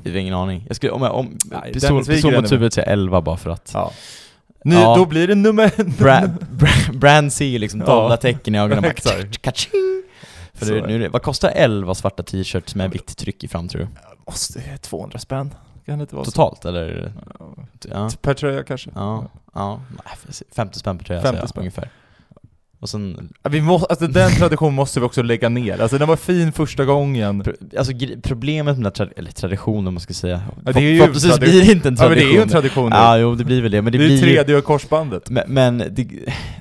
Jag 0.04 0.12
har 0.12 0.18
ingen 0.20 0.34
aning. 0.34 0.66
Jag 0.68 0.76
skulle, 0.76 0.92
om 0.92 1.02
jag, 1.02 1.16
om, 1.16 1.38
Nej, 1.46 1.92
mot 1.92 2.52
huvudet 2.52 2.74
säger 2.74 2.92
11 2.92 3.22
bara 3.22 3.38
för 3.38 3.50
att. 3.50 3.72
Ja. 3.74 3.92
Nu, 4.64 4.76
Ja. 4.76 4.96
Då 4.96 5.06
blir 5.06 5.28
det 5.28 5.36
nummer... 5.36 5.72
Brand, 5.98 6.46
brand, 6.50 7.00
brand 7.00 7.34
ser 7.34 7.60
liksom 7.60 7.80
Ja. 7.80 7.86
dollartecken 7.86 8.56
i 8.56 8.60
ögonen 8.60 8.86
Exakt. 8.86 9.42
Kaching! 9.42 9.93
För 10.54 10.82
nu, 10.88 11.00
det- 11.00 11.10
vad 11.10 11.22
kostar 11.24 11.50
11 11.56 11.96
svarta 11.96 12.24
t-shirts 12.24 12.76
med 12.76 12.92
vitt 12.92 13.18
tryck 13.18 13.44
i 13.44 13.48
fram 13.48 13.68
tror 13.68 13.82
du? 13.82 13.88
Måste, 14.28 14.78
200 14.78 15.20
spänn? 15.20 15.54
Kan 15.86 15.98
det 16.00 16.02
inte 16.02 16.16
vara 16.16 16.26
Totalt 16.26 16.66
eller? 16.66 17.12
så? 17.82 17.90
Ja, 17.92 18.10
Per 18.22 18.34
tröja 18.34 18.64
kanske? 18.64 18.90
ja, 18.96 19.28
ja. 19.54 19.82
Nej, 19.90 20.34
50 20.52 20.80
spänn 20.80 20.98
per 20.98 21.06
tröja 21.06 21.22
50 21.22 21.38
säger 21.38 21.50
jag, 21.56 21.60
ungefär. 21.62 21.90
Och 22.84 22.90
sen, 22.90 23.30
Vi 23.50 23.62
måste, 23.62 23.88
alltså 23.90 24.08
den 24.08 24.32
traditionen 24.32 24.74
måste 24.74 25.00
vi 25.00 25.06
också 25.06 25.22
lägga 25.22 25.50
ner. 25.50 25.82
Alltså 25.82 25.98
den 25.98 26.08
var 26.08 26.16
fin 26.16 26.52
första 26.52 26.86
gången. 26.86 27.44
pro, 27.44 27.54
alltså 27.78 27.94
problemet 28.24 28.78
med 28.78 28.86
den 28.86 28.94
här, 28.98 29.06
tra- 29.06 29.14
eller 29.18 29.32
traditionen 29.32 29.88
om 29.88 29.94
man 29.94 30.02
ska 30.02 30.14
säga, 30.14 30.42
Ja, 30.66 30.72
det 30.72 30.80
är 30.80 30.84
ju 30.84 30.98
förhoppningsvis 30.98 31.40
blir 31.40 31.66
det 31.66 31.72
inte 31.72 31.88
en 31.88 31.96
Ja 32.00 32.10
men 32.10 32.12
det 32.12 32.16
tradition. 32.16 32.30
är 32.32 32.36
ju 32.36 32.42
en 32.42 32.50
tradition 32.50 32.90
nu. 32.90 32.96
Ja, 32.96 33.18
jo 33.18 33.36
det 33.36 33.44
blir 33.46 33.62
väl 33.62 33.72
det, 33.72 33.82
men 33.82 33.92
det, 33.92 33.98
det 33.98 34.06
blir 34.06 34.18
ju 34.24 34.28
ju 34.30 34.36
tredje 34.36 34.62
korsbandet. 34.62 35.30
Men, 35.30 35.44
men 35.48 35.78
det, 35.78 36.08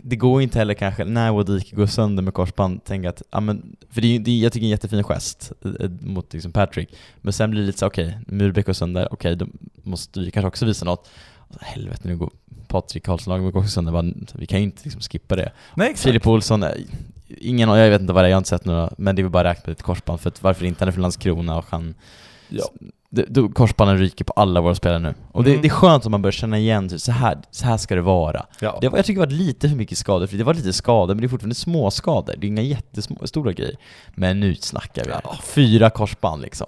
det 0.03 0.17
går 0.17 0.43
inte 0.43 0.59
heller 0.59 0.75
kanske, 0.75 1.05
när 1.05 1.33
Wadike 1.33 1.77
går 1.77 1.87
sönder 1.87 2.23
med 2.23 2.35
korsband, 2.35 2.85
tänka 2.85 3.09
att, 3.09 3.23
ja 3.31 3.41
men, 3.41 3.77
för 3.91 4.01
det 4.01 4.07
är, 4.17 4.29
ju- 4.29 4.43
jag 4.43 4.53
tycker 4.53 4.61
det 4.65 4.67
är 4.67 4.69
en 4.69 4.71
jättefin 4.71 5.05
gest 5.05 5.53
eh, 5.81 5.91
mot 6.01 6.33
liksom 6.33 6.53
Patrick, 6.53 6.89
men 7.21 7.33
sen 7.33 7.51
blir 7.51 7.61
det 7.61 7.67
lite 7.67 7.79
så 7.79 7.87
okej, 7.87 8.19
Murbeck 8.27 8.67
går 8.67 8.73
sönder, 8.73 9.09
okej 9.11 9.37
då 9.37 9.47
måste 9.83 10.21
vi 10.21 10.31
kanske 10.31 10.49
också 10.49 10.67
visa 10.67 10.85
något. 10.85 11.09
Helvete 11.61 12.01
nu 12.09 12.17
går 12.17 12.31
Patrik 12.73 13.05
Karlsson 13.05 13.47
också 13.57 13.69
sönder, 13.69 13.93
bara, 13.93 14.13
vi 14.35 14.47
kan 14.47 14.59
ju 14.59 14.65
inte 14.65 14.81
liksom 14.85 15.01
skippa 15.01 15.37
det. 15.37 15.53
Nej 15.75 15.91
exakt. 15.91 16.03
Filip 16.03 16.27
Olsson, 16.27 16.63
eh, 16.63 16.71
ingen, 17.29 17.69
jag 17.69 17.91
vet 17.91 18.01
inte 18.01 18.13
vad 18.13 18.25
det 18.25 18.29
är, 18.29 18.31
jag 18.31 18.37
har 18.37 18.41
inte 18.41 18.51
sett 18.51 18.65
några, 18.65 18.91
men 18.99 19.17
det 19.17 19.21
är 19.21 19.25
väl 19.25 19.31
bara 19.33 19.51
räkna 19.51 19.63
med 19.67 19.73
ett 19.73 19.83
korsband, 19.83 20.21
för 20.21 20.29
att 20.29 20.43
varför 20.43 20.65
inte, 20.65 20.81
han 20.81 20.89
är 20.89 20.93
från 20.93 21.03
Landskrona 21.03 21.59
och 21.59 21.67
han 21.69 21.95
Ja. 22.49 22.65
Det, 23.15 23.25
då 23.29 23.49
korsbanden 23.49 23.99
ryker 23.99 24.25
på 24.25 24.33
alla 24.33 24.61
våra 24.61 24.75
spelare 24.75 24.99
nu. 24.99 25.15
Och 25.33 25.45
det, 25.45 25.51
Mm. 25.51 25.63
det 25.63 25.69
är 25.69 25.71
skönt 25.71 26.07
om 26.07 26.11
man 26.11 26.23
börjar 26.23 26.33
känna 26.33 26.59
igen, 26.59 26.89
typ, 26.89 27.01
så 27.01 27.13
här, 27.13 27.39
så 27.51 27.67
här 27.67 27.77
ska 27.77 27.95
det 27.95 28.01
vara. 28.03 28.47
Ja. 28.61 28.79
Det 28.81 28.89
var, 28.89 28.99
jag 28.99 29.07
tycker 29.07 29.21
det 29.21 29.27
var 29.27 29.33
lite 29.39 29.69
för 29.69 29.77
mycket 29.77 29.99
skador, 29.99 30.27
för 30.27 30.37
det 30.37 30.45
var 30.45 30.55
lite 30.55 30.73
skador, 30.73 31.15
men 31.15 31.21
det 31.21 31.27
är 31.27 31.29
fortfarande 31.29 31.55
små 31.55 31.91
skador. 31.91 32.35
Det 32.39 32.47
är 32.47 32.49
inga 32.49 32.63
jättestora 32.63 33.53
grejer. 33.53 33.77
Men 34.15 34.41
nu 34.41 34.55
snackar 34.55 35.05
vi. 35.05 35.11
Ja. 35.25 35.37
Fyra 35.43 35.91
korsband 35.91 36.43
liksom. 36.43 36.67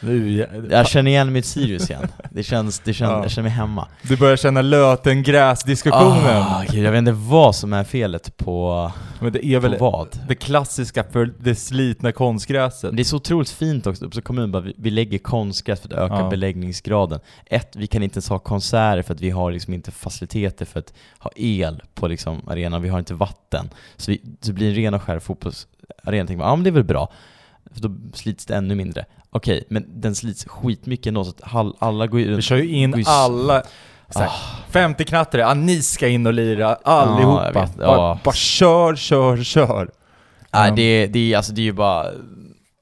Nu, 0.00 0.46
Jag 0.70 0.86
känner 0.88 1.10
igen 1.10 1.32
mitt 1.32 1.46
Sirius 1.46 1.90
igen. 1.90 2.08
Det 2.30 2.42
känns, 2.42 2.78
det 2.78 2.94
känns, 2.94 3.10
Ja. 3.10 3.22
jag 3.22 3.30
känner 3.30 3.48
mig 3.48 3.56
hemma. 3.58 3.88
Du 4.02 4.16
börjar 4.16 4.36
känna 4.36 4.62
löten-gräs-diskussionen. 4.62 6.44
Gud, 6.70 6.84
jag 6.84 6.92
vet 6.92 6.98
inte 6.98 7.12
vad 7.12 7.54
som 7.56 7.72
är 7.72 7.84
felet 7.84 8.36
på, 8.36 8.92
Men 9.20 9.32
det 9.32 9.46
är 9.46 9.58
väl 9.60 9.76
vad. 9.78 10.08
det 10.28 10.34
klassiska 10.34 11.04
för 11.12 11.34
det 11.40 11.54
slitna 11.54 12.12
konstgräset. 12.12 12.96
Det 12.96 13.02
är 13.02 13.04
så 13.04 13.16
otroligt 13.16 13.50
fint 13.50 13.86
också, 13.86 14.04
Uppsala 14.04 14.22
kommun 14.22 14.52
bara, 14.52 14.62
vi, 14.62 14.74
vi 14.78 14.90
lägger 14.90 15.18
konstgräs 15.44 15.80
för 15.80 15.88
att 15.88 15.92
öka 16.12 16.14
Ja. 16.22 16.28
beläggningsgraden. 16.30 17.20
Ett, 17.46 17.76
vi 17.76 17.86
kan 17.86 18.02
inte 18.02 18.16
ens 18.16 18.28
ha 18.28 18.38
konserter 18.38 19.02
för 19.02 19.14
att 19.14 19.20
vi 19.20 19.30
har 19.30 19.52
liksom 19.52 19.74
inte 19.74 19.90
faciliteter 19.90 20.64
för 20.64 20.80
att 20.80 20.92
ha 21.18 21.30
el 21.36 21.82
på 21.94 22.08
liksom 22.08 22.48
arenan, 22.48 22.82
vi 22.82 22.88
har 22.88 22.98
inte 22.98 23.14
vatten. 23.14 23.70
Så, 23.96 24.10
vi, 24.10 24.18
så 24.40 24.46
det 24.46 24.52
blir 24.52 24.68
en 24.68 24.74
ren 24.74 24.94
och 24.94 25.02
skär 25.02 25.18
fotbollsarena, 25.18 26.26
tänker 26.26 26.36
man, 26.36 26.48
ja 26.48 26.56
men 26.56 26.64
det 26.64 26.70
är 26.70 26.72
väl 26.72 26.84
bra. 26.84 27.12
För 27.74 27.80
då 27.80 27.94
slits 28.14 28.46
det 28.46 28.54
ännu 28.54 28.74
mindre. 28.74 29.04
Okej, 29.30 29.64
men 29.68 29.84
den 29.88 30.14
slits 30.14 30.44
skitmycket 30.44 31.06
ändå 31.06 31.24
så 31.24 31.30
att 31.30 31.72
alla 31.82 32.06
går 32.06 32.20
ju 32.20 32.36
Vi 32.36 32.42
kör 32.42 32.56
ju 32.56 32.68
in 32.68 32.94
ju 32.98 33.04
alla 33.06 33.62
såhär, 34.10 34.28
Ah. 34.28 34.70
50 34.70 35.04
knattare, 35.04 35.40
ja 35.42 35.54
ni 35.54 35.82
ska 35.82 36.08
in 36.08 36.26
och 36.26 36.32
lira 36.32 36.74
allihopa. 36.74 37.44
jag 37.44 37.52
vet. 37.60 37.76
bara, 37.76 37.86
Ja. 37.86 38.18
bara 38.24 38.34
kör, 38.34 38.96
kör, 38.96 39.42
kör. 39.44 39.90
Nej, 40.52 40.70
Um, 40.70 40.76
det, 40.76 41.06
det, 41.06 41.32
är, 41.32 41.36
alltså, 41.36 41.52
det 41.52 41.60
är 41.60 41.64
ju 41.64 41.72
bara... 41.72 42.06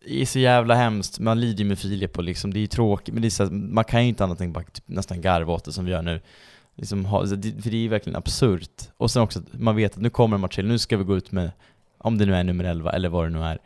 Det 0.04 0.22
är 0.22 0.26
så 0.26 0.38
jävla 0.38 0.74
hemskt, 0.74 1.18
man 1.18 1.40
lider 1.40 1.64
ju 1.64 1.68
med 1.68 1.78
Filip 1.78 2.18
och 2.18 2.24
liksom, 2.24 2.52
det 2.52 2.58
är 2.58 2.60
ju 2.60 2.66
tråkigt, 2.66 3.14
men 3.14 3.22
det 3.22 3.28
är 3.28 3.30
så, 3.30 3.44
här, 3.44 3.50
man 3.50 3.84
kan 3.84 4.02
ju 4.02 4.08
inte 4.08 4.24
annat 4.24 4.40
än 4.40 4.52
bara 4.52 4.64
typ, 4.64 4.88
nästan 4.88 5.20
garva 5.20 5.52
åt 5.52 5.64
det 5.64 5.72
som 5.72 5.84
vi 5.84 5.90
gör 5.90 6.02
nu. 6.02 6.20
Liksom, 6.76 7.04
ha, 7.04 7.26
för 7.26 7.36
det 7.36 7.76
är 7.76 7.82
ju 7.82 7.88
verkligen 7.88 8.16
absurt. 8.16 8.82
Och 8.96 9.10
sen 9.10 9.22
också, 9.22 9.38
att 9.38 9.60
man 9.60 9.76
vet 9.76 9.92
att 9.92 10.02
nu 10.02 10.10
kommer 10.10 10.34
en 10.34 10.40
match 10.40 10.54
till, 10.54 10.66
nu 10.66 10.78
ska 10.78 10.96
vi 10.96 11.04
gå 11.04 11.16
ut 11.16 11.32
med, 11.32 11.50
om 11.98 12.18
det 12.18 12.26
nu 12.26 12.34
är 12.34 12.44
nummer 12.44 12.64
11 12.64 12.92
eller 12.92 13.08
vad 13.08 13.26
det 13.26 13.30
nu 13.30 13.42
är, 13.42 13.58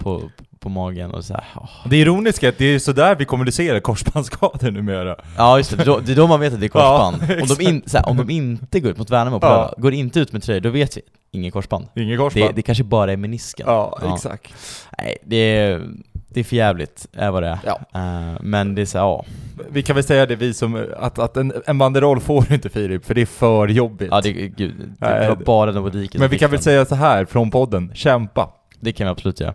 på, 0.00 0.22
på 0.58 0.68
magen 0.68 1.10
och 1.10 1.24
så 1.24 1.34
här. 1.34 1.44
Det 1.84 1.96
ironiska 1.96 2.46
är 2.46 2.52
att 2.52 2.58
det 2.58 2.64
är 2.64 2.78
sådär 2.78 3.14
vi 3.18 3.24
kommunicerar 3.24 3.80
korsbandsskador 3.80 4.70
numera. 4.70 5.16
Ja 5.36 5.58
just 5.58 5.76
det, 5.78 5.84
då, 5.84 5.98
det 5.98 6.12
är 6.12 6.16
då 6.16 6.26
man 6.26 6.40
vet 6.40 6.52
att 6.54 6.60
det 6.60 6.66
är 6.66 6.68
korsband. 6.68 7.16
Ja, 7.28 7.42
om, 7.42 7.48
de 7.58 7.64
in, 7.64 7.82
här, 7.94 8.08
om 8.08 8.16
de 8.16 8.30
inte 8.30 8.80
går 8.80 8.90
ut 8.90 8.98
mot 8.98 9.10
Värnamo 9.10 9.40
på 9.40 9.46
Ja. 9.46 9.50
lördag, 9.56 9.74
går 9.78 9.92
inte 9.94 10.20
ut 10.20 10.32
med 10.32 10.42
tröjor, 10.42 10.60
då 10.60 10.70
vet 10.70 10.96
vi, 10.96 11.00
ingen 11.30 11.50
korsband. 11.52 11.86
Inget 11.96 12.18
korsband. 12.18 12.46
Det, 12.46 12.52
det 12.56 12.62
kanske 12.62 12.84
bara 12.84 13.12
är 13.12 13.16
menisken. 13.16 13.66
ja, 13.68 13.98
Ja. 14.02 14.14
exakt. 14.14 14.54
Nej, 14.98 15.16
det 15.24 15.36
är, 15.36 15.82
det 16.28 16.40
är 16.40 16.44
för 16.44 16.56
jävligt 16.56 17.06
är 17.12 17.30
vad 17.30 17.42
det 17.42 17.48
är. 17.48 17.58
Ja. 17.64 17.80
Eh, 17.94 18.38
men 18.40 18.74
det 18.74 18.82
är 18.82 18.86
så, 18.86 18.98
ja. 18.98 19.24
Vi 19.70 19.82
kan 19.82 19.94
väl 19.96 20.04
säga 20.04 20.26
det 20.26 20.36
vi 20.36 20.54
som, 20.54 20.86
att, 20.98 21.18
att 21.18 21.36
en, 21.36 21.52
en 21.66 21.78
banderoll 21.78 22.20
får 22.20 22.52
inte 22.52 22.68
Filip, 22.68 23.04
för 23.04 23.14
det 23.14 23.20
är 23.20 23.26
för 23.26 23.68
jobbigt. 23.68 24.08
Ja, 24.10 24.20
det, 24.20 24.32
gud, 24.32 24.74
det 24.98 25.28
var 25.28 25.36
bara 25.44 25.72
den 25.72 25.82
Wadike 25.82 26.12
som 26.12 26.20
Men 26.20 26.30
vi 26.30 26.38
kan 26.38 26.50
väl 26.50 26.60
säga 26.62 26.84
så 26.84 26.94
här 26.94 27.24
från 27.24 27.50
podden, 27.50 27.92
kämpa. 27.94 28.50
Det 28.80 28.92
kan 28.92 29.06
vi 29.06 29.10
absolut 29.10 29.40
göra. 29.40 29.54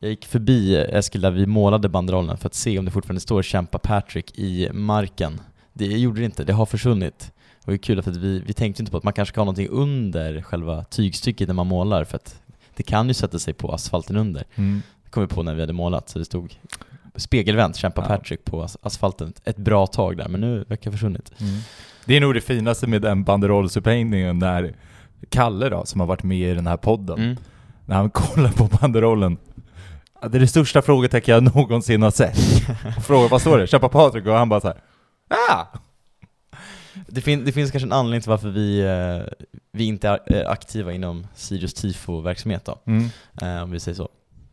Jag 0.00 0.10
gick 0.10 0.26
förbi 0.26 0.76
Eskil 0.76 1.20
där 1.20 1.30
vi 1.30 1.46
målade 1.46 1.88
banderollen 1.88 2.36
för 2.38 2.46
att 2.46 2.54
se 2.54 2.78
om 2.78 2.84
det 2.84 2.90
fortfarande 2.90 3.20
står 3.20 3.42
'Kämpa 3.42 3.78
Patrick' 3.78 4.32
i 4.34 4.70
marken. 4.72 5.40
Det 5.72 5.86
gjorde 5.86 6.20
det 6.20 6.24
inte, 6.24 6.44
det 6.44 6.52
har 6.52 6.66
försvunnit. 6.66 7.32
Det 7.64 7.70
var 7.70 7.76
kul 7.78 8.02
för 8.02 8.10
att 8.10 8.16
vi, 8.16 8.40
vi 8.46 8.52
tänkte 8.52 8.82
inte 8.82 8.92
på 8.92 8.98
att 8.98 9.04
man 9.04 9.12
kanske 9.12 9.32
ska 9.32 9.40
ha 9.40 9.44
någonting 9.44 9.68
under 9.68 10.42
själva 10.42 10.84
tygstycket 10.84 11.48
när 11.48 11.54
man 11.54 11.66
målar 11.66 12.04
för 12.04 12.16
att 12.16 12.40
det 12.76 12.82
kan 12.82 13.08
ju 13.08 13.14
sätta 13.14 13.38
sig 13.38 13.54
på 13.54 13.72
asfalten 13.72 14.16
under. 14.16 14.44
Det 15.04 15.10
kom 15.10 15.22
vi 15.22 15.26
på 15.26 15.42
när 15.42 15.54
vi 15.54 15.60
hade 15.60 15.72
målat, 15.72 16.08
så 16.08 16.18
det 16.18 16.24
stod 16.24 16.54
spegelvänt 17.16 17.76
'Kämpa 17.76 18.02
Ja. 18.08 18.16
Patrick' 18.16 18.44
på 18.44 18.62
as- 18.62 18.76
asfalten 18.82 19.32
ett 19.44 19.56
bra 19.56 19.86
tag 19.86 20.16
där, 20.16 20.28
men 20.28 20.40
nu 20.40 20.58
verkar 20.68 20.76
det 20.84 20.88
ha 20.90 20.92
försvunnit. 20.92 21.32
Det 22.04 22.16
är 22.16 22.20
nog 22.20 22.34
det 22.34 22.40
finaste 22.40 22.86
med 22.86 23.02
den 23.02 23.24
banderollsupphängningen 23.24 24.38
när 24.38 24.74
Kalle 25.28 25.68
då, 25.68 25.84
som 25.86 26.00
har 26.00 26.06
varit 26.06 26.22
med 26.22 26.50
i 26.50 26.54
den 26.54 26.66
här 26.66 26.76
podden, 26.76 27.18
Mm. 27.18 27.36
när 27.86 27.96
han 27.96 28.10
kollar 28.10 28.50
på 28.52 28.64
banderollen 28.80 29.36
Det 30.20 30.38
är 30.38 30.40
det 30.40 30.46
största 30.48 30.82
frågetecken 30.82 31.34
jag 31.34 31.54
någonsin 31.54 32.02
har 32.02 32.10
sett. 32.10 32.38
Och 32.96 33.02
frågar 33.04 33.28
vad 33.28 33.40
står 33.40 33.58
det? 33.58 33.66
Kämpa 33.66 33.88
Patrik 33.88 34.26
och 34.26 34.34
han 34.34 34.48
bara 34.48 34.60
så 34.60 34.66
här. 34.66 34.76
Ah! 35.50 35.64
Det, 37.06 37.20
fin 37.20 37.44
det 37.44 37.52
finns 37.52 37.70
kanske 37.70 37.86
en 37.88 37.92
anledning 37.92 38.20
till 38.20 38.30
varför 38.30 38.48
vi, 38.48 38.80
eh, 38.80 39.48
vi 39.72 39.84
inte 39.84 40.08
är 40.08 40.32
är 40.32 40.44
aktiva 40.50 40.92
inom 40.92 41.26
Sirius 41.34 41.74
tifo-verksamhet 41.74 42.64
då, 42.64 42.78
Mm. 42.86 43.08
eh, 43.42 43.62
om 43.62 43.70
vi 43.70 43.80
säger 43.80 43.96
så. 43.96 44.08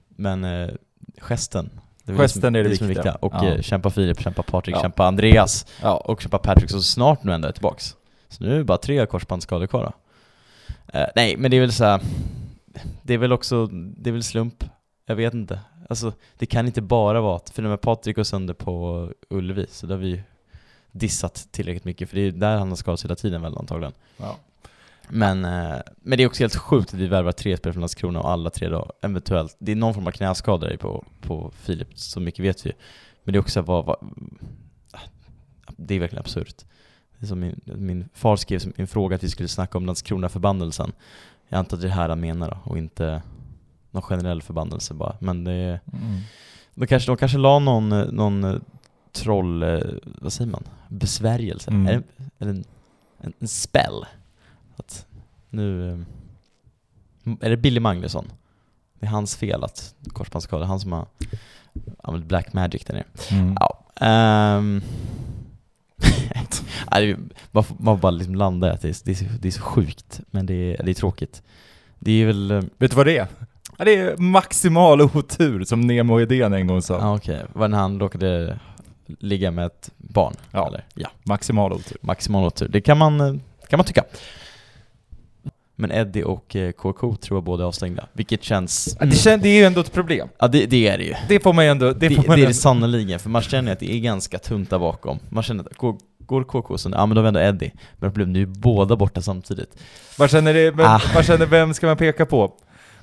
Men 0.10 0.44
eh, 0.44 0.70
gesten, 1.20 1.70
det 2.04 2.12
är 2.14 2.18
Gesten 2.18 2.42
som, 2.42 2.56
är 2.56 2.64
det 2.64 2.78
som 2.78 2.88
viktiga. 2.88 3.16
Och 3.16 3.34
Ja. 3.34 3.46
eh, 3.48 3.62
kämpa 3.62 3.90
Filip, 3.90 4.22
kämpa 4.22 4.44
Patrik, 4.44 4.76
Ja. 4.76 4.82
kämpa 4.82 5.06
Andreas 5.08 5.66
Ja. 5.82 5.98
och 5.98 6.22
kämpa 6.22 6.38
Patrick 6.38 6.70
så 6.70 6.82
snart 6.82 7.24
nu 7.24 7.34
ändå 7.34 7.48
är 7.48 7.52
tillbaks. 7.52 7.96
Så 8.30 8.44
nu 8.44 8.54
är 8.54 8.58
det 8.58 8.64
bara 8.64 8.78
tre 8.78 9.06
korsbandsskador 9.06 9.68
kvar 9.68 9.84
då. 9.84 9.92
Eh, 11.00 11.08
nej, 11.16 11.38
men 11.38 11.52
det 11.52 11.58
är 11.58 11.62
väl 11.62 11.74
så 11.74 11.84
här, 11.86 12.02
det 13.02 13.14
är 13.14 13.18
väl 13.18 13.34
också, 13.34 13.66
det 13.72 14.10
är 14.10 14.12
väl 14.12 14.24
slump. 14.24 14.64
Jag 15.06 15.16
vet 15.16 15.34
inte. 15.34 15.60
Alltså, 15.90 16.14
det 16.38 16.46
kan 16.46 16.66
inte 16.66 16.82
bara 16.82 17.22
vara 17.22 17.36
att, 17.36 17.50
för 17.50 17.62
när 17.62 17.78
Patrik 17.78 18.16
går 18.16 18.24
sönder 18.24 18.54
på 18.54 19.10
Ullevi, 19.30 19.66
så 19.70 19.88
där 19.88 19.96
har 19.96 20.02
vi 20.02 20.10
ju 20.10 20.22
dissat 20.92 21.48
tillräckligt 21.52 21.86
mycket, 21.86 22.10
för 22.10 22.16
det 22.16 22.22
är 22.22 22.32
där 22.32 22.58
han 22.58 22.70
har 22.70 22.76
skadats 22.76 23.06
hela 23.06 23.16
tiden 23.16 23.42
väl 23.42 23.58
antagligen. 23.58 23.94
Ja. 24.18 24.38
Men, 25.10 25.46
eh, 25.46 25.78
men 26.02 26.18
det 26.18 26.24
är 26.24 26.28
också 26.28 26.44
helt 26.44 26.56
sjukt 26.56 26.94
att 26.94 27.00
vi 27.00 27.08
värvar 27.08 27.32
tre 27.32 27.58
spelare 27.58 27.74
från 27.74 27.82
Landskrona 27.82 28.20
och 28.20 28.30
alla 28.30 28.50
tre 28.50 28.70
då 28.70 28.92
eventuellt, 29.02 29.56
det 29.60 29.72
är 29.72 29.76
någon 29.76 29.94
form 29.94 30.08
av 30.08 30.12
knäskada 30.12 30.78
på, 30.78 31.06
på 31.22 31.52
Filip, 31.56 31.88
så 31.96 32.20
mycket 32.20 32.46
vet 32.46 32.66
vi 32.66 32.72
Men 33.24 33.34
det 33.34 33.38
är 33.38 33.42
också 33.42 33.62
vad, 33.62 33.86
vad 33.86 33.98
det 35.68 35.96
är 35.96 36.00
verkligen 36.00 36.20
absurt. 36.20 36.66
Det 37.18 37.26
är 37.26 37.28
som 37.28 37.40
min, 37.40 37.62
min 37.66 38.10
far 38.14 38.36
skrev 38.36 38.60
som 38.60 38.74
en 38.76 38.88
fråga 38.88 39.16
att 39.16 39.24
vi 39.24 39.30
skulle 39.30 39.50
snacka 39.50 39.78
om 39.78 39.86
Landskrona-förbannelsen. 39.86 40.92
Jag 41.50 41.58
antar 41.58 41.78
att 41.78 41.82
det 41.82 41.88
är 41.88 41.90
det 41.90 41.96
här 41.96 42.10
han 42.10 42.20
menar 42.20 42.50
då, 42.50 42.72
och 42.72 42.78
inte 42.78 43.22
någon 43.96 44.04
generell 44.04 44.42
förbannelse 44.42 44.94
bara. 44.94 45.16
Men 45.20 45.44
det 45.44 45.52
är, 45.52 45.80
Mm. 45.94 46.20
de 46.76 46.88
kanske, 46.88 47.12
de 47.12 47.18
kanske 47.18 47.38
la 47.38 47.60
någon, 47.60 47.92
eh, 47.92 48.06
någon 48.12 48.44
eh, 48.44 48.56
troll, 49.12 49.64
eh, 49.64 49.80
vad 50.04 50.34
säger 50.34 50.52
man, 50.52 50.64
besvärjelse, 50.90 51.72
Mm. 51.72 51.88
är 51.88 51.94
det, 51.94 52.04
eller 52.40 52.52
en, 52.52 52.64
en, 53.22 53.34
en 53.40 53.48
spell. 53.48 54.06
Att 54.76 55.06
nu, 55.50 55.92
är 57.42 57.50
det 57.50 57.58
Billy 57.58 57.80
Magnusson? 57.80 58.26
Det 59.00 59.06
är 59.06 59.10
hans 59.10 59.36
fel 59.36 59.64
att 59.64 59.96
korsbandsskada, 60.08 60.66
han 60.66 60.80
som 60.80 60.92
har 60.92 61.06
använt 62.04 62.26
black 62.26 62.54
magic 62.54 62.86
där 62.86 62.94
nere. 62.94 63.06
Mm. 63.32 63.56
Ja, 63.60 63.84
det 66.92 67.12
är- 67.12 67.18
man, 67.52 67.64
får, 67.64 67.76
man 67.80 67.98
får 67.98 68.02
bara 68.02 68.12
liksom 68.12 68.36
landa 68.36 68.68
i 68.68 68.72
att 68.72 68.82
det 68.82 68.90
är, 68.90 68.96
det, 69.06 69.12
är 69.12 69.16
så, 69.16 69.26
det 69.40 69.48
är 69.48 69.52
så 69.52 69.62
sjukt, 69.62 70.22
men 70.32 70.46
det 70.46 70.54
är, 70.54 70.84
det 70.84 70.92
är 70.92 70.96
tråkigt. 70.96 71.44
Det 72.00 72.12
är 72.12 72.26
väl, 72.26 72.52
Vet 72.78 72.92
du 72.92 72.98
vad 72.98 73.06
det 73.06 73.18
är? 73.18 73.28
Ja, 73.78 73.86
det 73.86 73.96
är 73.96 74.18
maximal 74.18 75.02
otur, 75.02 75.64
som 75.64 75.82
Nemo 75.82 76.20
Hedén 76.20 76.54
en 76.54 76.68
gång 76.68 76.82
sa. 76.82 76.94
ja 77.00 77.16
okej, 77.16 77.42
var 77.54 77.68
när 77.68 77.78
han 77.78 78.00
råkade 78.00 78.60
ligga 79.20 79.52
med 79.52 79.66
ett 79.66 79.92
barn? 79.98 80.34
Ja. 80.52 80.68
Eller? 80.68 80.86
ja. 80.94 81.10
Maximal 81.24 81.74
otur. 81.74 81.98
Maximal 82.02 82.46
otur. 82.46 82.68
Det 82.68 82.82
kan 82.82 82.98
man, 82.98 83.20
eh, 83.22 83.34
kan 83.70 83.78
man 83.78 83.86
tycka. 83.86 84.04
Men 85.78 85.92
Eddie 85.92 86.24
och 86.24 86.56
eh, 86.56 86.72
KK 86.72 87.16
tror 87.16 87.38
jag 87.38 87.44
båda 87.44 87.64
är 87.64 87.68
avstängda, 87.68 88.06
vilket 88.14 88.44
känns... 88.44 88.98
Det, 89.00 89.12
kän, 89.12 89.42
det 89.42 89.50
är 89.50 89.54
ju 89.58 89.64
ändå 89.64 89.82
ett 89.82 89.94
problem. 89.94 90.28
Ja 90.40 90.48
det, 90.48 90.66
det 90.66 90.88
är 90.88 90.98
det 90.98 91.04
ju. 91.04 91.14
Det 91.28 91.40
får 91.40 91.54
man 91.54 91.66
ju 91.66 91.72
ändå... 91.72 91.86
Det, 91.94 91.94
Det, 92.10 92.16
får 92.16 92.22
det 92.24 92.28
man 92.28 92.38
är 92.38 92.42
det 92.42 92.46
ändå- 92.48 92.54
sannoliken, 92.54 93.20
för 93.20 93.30
man 93.30 93.42
känner 93.42 93.72
att 93.72 93.80
det 93.80 93.94
är 93.94 94.00
ganska 94.00 94.40
tunt 94.40 94.70
där 94.70 94.80
bakom. 94.80 95.20
Man 95.30 95.44
känner 95.44 95.64
att 95.64 95.78
går, 95.78 95.96
går 96.20 96.44
KK 96.44 96.78
så, 96.78 96.90
ja 96.90 97.06
men 97.06 97.16
då 97.16 97.22
vänder 97.22 97.42
Eddie. 97.48 97.72
Men 97.98 98.12
problemet 98.12 98.36
är 98.36 98.40
ju 98.40 98.46
båda 98.46 98.96
borta 98.96 99.22
samtidigt. 99.22 99.78
Vad 100.18 100.30
känner, 100.30 100.54
det, 100.54 100.72
vem, 100.72 100.86
Ah. 100.86 101.02
vad 101.16 101.26
känner 101.26 101.46
vem 101.46 101.74
ska 101.74 101.88
man 101.88 101.98
peka 101.98 102.26
på? 102.26 102.54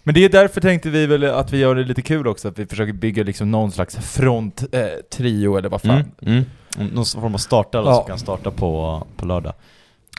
Men 0.04 0.14
det 0.14 0.24
är 0.24 0.28
därför 0.28 0.60
tänkte 0.60 0.90
vi 0.90 1.06
väl 1.06 1.24
att 1.24 1.52
vi 1.52 1.58
gör 1.58 1.74
det 1.74 1.84
lite 1.84 2.02
kul 2.02 2.26
också, 2.26 2.48
att 2.48 2.58
vi 2.58 2.66
försöker 2.66 2.92
bygga 2.92 3.22
liksom 3.22 3.50
någon 3.50 3.72
slags 3.72 3.96
front 3.96 4.64
eh, 4.72 4.80
eller 5.20 5.68
vad 5.68 5.82
fan. 5.82 6.04
Mm, 6.22 6.44
mm. 6.76 6.88
Någon 6.88 7.04
form 7.04 7.34
av 7.34 7.38
startare 7.38 7.84
Ja. 7.86 7.94
som 7.96 8.04
kan 8.06 8.18
starta 8.18 8.50
på, 8.50 9.06
på 9.16 9.26
lördag. 9.26 9.52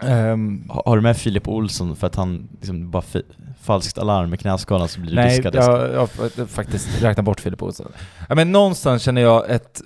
Ha- 0.01 0.83
Har 0.85 0.95
du 0.95 1.01
med 1.01 1.17
Filip 1.17 1.47
Olsson 1.47 1.95
för 1.95 2.07
att 2.07 2.15
han 2.15 2.49
liksom 2.59 2.91
bara 2.91 3.03
falskt 3.61 3.97
alarm 3.97 4.29
med 4.29 4.39
knäskadan 4.39 4.87
så 4.87 4.99
blir 4.99 5.09
du 5.09 5.15
nej, 5.15 5.29
diskad? 5.29 5.55
jag, 5.55 5.93
jag 5.93 5.99
har 5.99 6.07
fa- 6.07 6.45
faktiskt 6.47 7.01
räknat 7.03 7.25
bort 7.25 7.39
Filip 7.39 7.63
Olsson. 7.63 7.91
Ja, 8.29 8.35
men 8.35 8.51
någonstans 8.51 9.03
känner 9.03 9.21
jag 9.21 9.49
ett 9.49 9.81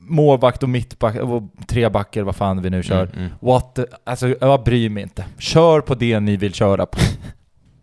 målvakt 0.00 0.62
och 0.62 0.68
mittback, 0.68 1.16
och 1.16 1.42
tre 1.66 1.88
backar, 1.88 2.22
vad 2.22 2.36
fan 2.36 2.62
vi 2.62 2.70
nu 2.70 2.82
kör. 2.82 3.02
Mm, 3.06 3.18
mm. 3.18 3.30
What 3.40 3.74
the, 3.74 3.84
alltså 4.04 4.34
jag 4.40 4.64
bryr 4.64 4.88
mig 4.90 5.02
inte. 5.02 5.24
Kör 5.38 5.80
på 5.80 5.94
det 5.94 6.20
ni 6.20 6.36
vill 6.36 6.54
köra 6.54 6.86
på. 6.86 6.98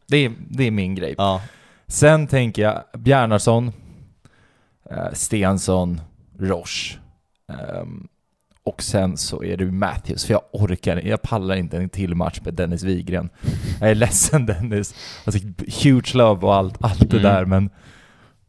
Det 0.07 0.17
är, 0.17 0.31
det 0.49 0.63
är 0.63 0.71
min 0.71 0.95
grej. 0.95 1.15
Ja, 1.17 1.41
Sen 1.87 2.27
tänker 2.27 2.61
jag 2.61 2.83
Bjarnarsson, 2.99 3.71
eh, 4.91 5.13
Stensson, 5.13 6.01
Roche. 6.39 6.97
Ehm, 7.49 8.07
och 8.63 8.83
sen 8.83 9.17
så 9.17 9.43
är 9.43 9.57
det 9.57 9.65
Matthews, 9.65 10.25
för 10.25 10.33
jag 10.33 10.41
orkar 10.51 11.01
jag 11.07 11.21
pallar 11.21 11.55
inte 11.55 11.77
en 11.77 11.89
till 11.89 12.15
match 12.15 12.39
med 12.45 12.53
Dennis 12.53 12.83
Wigren. 12.83 13.29
Jag 13.79 13.89
är 13.91 13.95
ledsen 13.95 14.45
Dennis. 14.45 14.95
Alltså, 15.25 15.41
huge 15.83 16.15
love 16.15 16.45
och 16.47 16.55
allt, 16.55 16.77
allt 16.81 16.99
det 17.09 17.17
Mm. 17.17 17.23
där, 17.23 17.45
men 17.45 17.69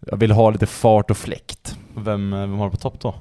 jag 0.07 0.17
vill 0.17 0.31
ha 0.31 0.51
lite 0.51 0.67
fart 0.67 1.11
och 1.11 1.17
fläkt. 1.17 1.79
vem, 1.97 2.33
eh, 2.33 2.41
vem 2.41 2.53
har 2.59 2.65
du 2.65 2.71
på 2.71 2.77
topp 2.77 3.01
då? 3.01 3.15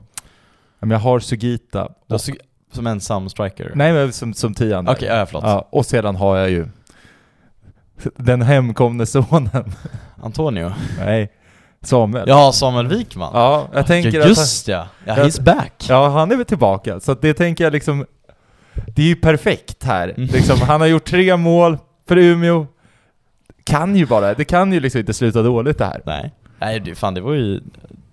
Men 0.79 0.91
jag 0.91 0.99
har 0.99 1.19
Sugita. 1.19 1.85
Och, 2.09 2.21
Sug- 2.21 2.39
som 2.71 2.87
ensam 2.87 3.29
striker? 3.29 3.71
nej, 3.75 3.93
men 3.93 4.13
som, 4.13 4.33
som 4.33 4.53
tian. 4.53 4.87
Okej, 4.87 5.07
ja, 5.07 5.25
förlåt. 5.25 5.43
Ja, 5.43 5.67
och 5.69 5.85
sedan 5.85 6.15
har 6.15 6.37
jag 6.37 6.49
ju 6.49 6.67
den 8.15 8.41
hemkomne 8.41 9.05
sonen. 9.05 9.73
Antonio? 10.21 10.71
Nej, 10.99 11.31
Samuel. 11.81 12.29
Ja, 12.29 12.51
Samuel 12.51 12.87
Wikman? 12.87 13.31
Ja, 13.33 13.67
jag 13.73 13.87
tänker 13.87 14.11
ja, 14.13 14.21
att... 14.21 14.27
just 14.29 14.67
ja. 14.67 14.87
ja! 15.05 15.15
He's 15.15 15.41
back! 15.41 15.85
Ja, 15.89 16.09
han 16.09 16.31
är 16.31 16.35
väl 16.35 16.45
tillbaka. 16.45 16.99
Så 16.99 17.13
det 17.13 17.33
tänker 17.33 17.63
jag 17.63 17.73
liksom... 17.73 18.05
Det 18.95 19.01
är 19.01 19.07
ju 19.07 19.15
perfekt 19.15 19.83
här. 19.83 20.13
Mm. 20.17 20.29
Liksom, 20.33 20.61
han 20.61 20.81
har 20.81 20.87
gjort 20.87 21.05
tre 21.05 21.37
mål 21.37 21.77
för 22.07 22.17
Umeå. 22.17 22.67
Kan 23.63 23.95
ju 23.95 24.05
bara, 24.05 24.33
det 24.33 24.45
kan 24.45 24.73
ju 24.73 24.79
liksom 24.79 24.99
inte 24.99 25.13
sluta 25.13 25.41
dåligt 25.41 25.77
det 25.77 25.85
här. 25.85 26.01
Nej. 26.05 26.31
Nej, 26.59 26.79
det, 26.79 26.95
fan 26.95 27.13
det 27.13 27.21
var 27.21 27.33
ju 27.33 27.61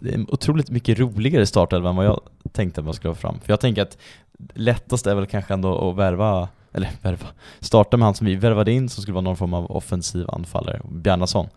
det 0.04 0.14
är 0.14 0.34
otroligt 0.34 0.70
mycket 0.70 0.98
roligare 0.98 1.46
startelva 1.46 1.90
än 1.90 1.96
vad 1.96 2.06
jag 2.06 2.20
tänkte 2.52 2.80
att 2.80 2.84
man 2.84 2.94
skulle 2.94 3.14
få 3.14 3.20
fram. 3.20 3.40
För 3.40 3.52
jag 3.52 3.60
tänker 3.60 3.82
att 3.82 3.98
lättast 4.54 5.06
är 5.06 5.14
väl 5.14 5.26
kanske 5.26 5.54
ändå 5.54 5.90
att 5.90 5.96
värva, 5.96 6.48
eller 6.74 6.90
värva, 7.02 7.26
starta 7.60 7.96
med 7.96 8.06
han 8.06 8.14
som 8.14 8.26
vi 8.26 8.36
värvade 8.36 8.72
in 8.72 8.88
som 8.88 9.02
skulle 9.02 9.14
vara 9.14 9.22
någon 9.22 9.36
form 9.36 9.54
av 9.54 9.70
offensiv 9.76 10.26
anfallare, 10.30 10.80
Bjarnason. 10.90 11.48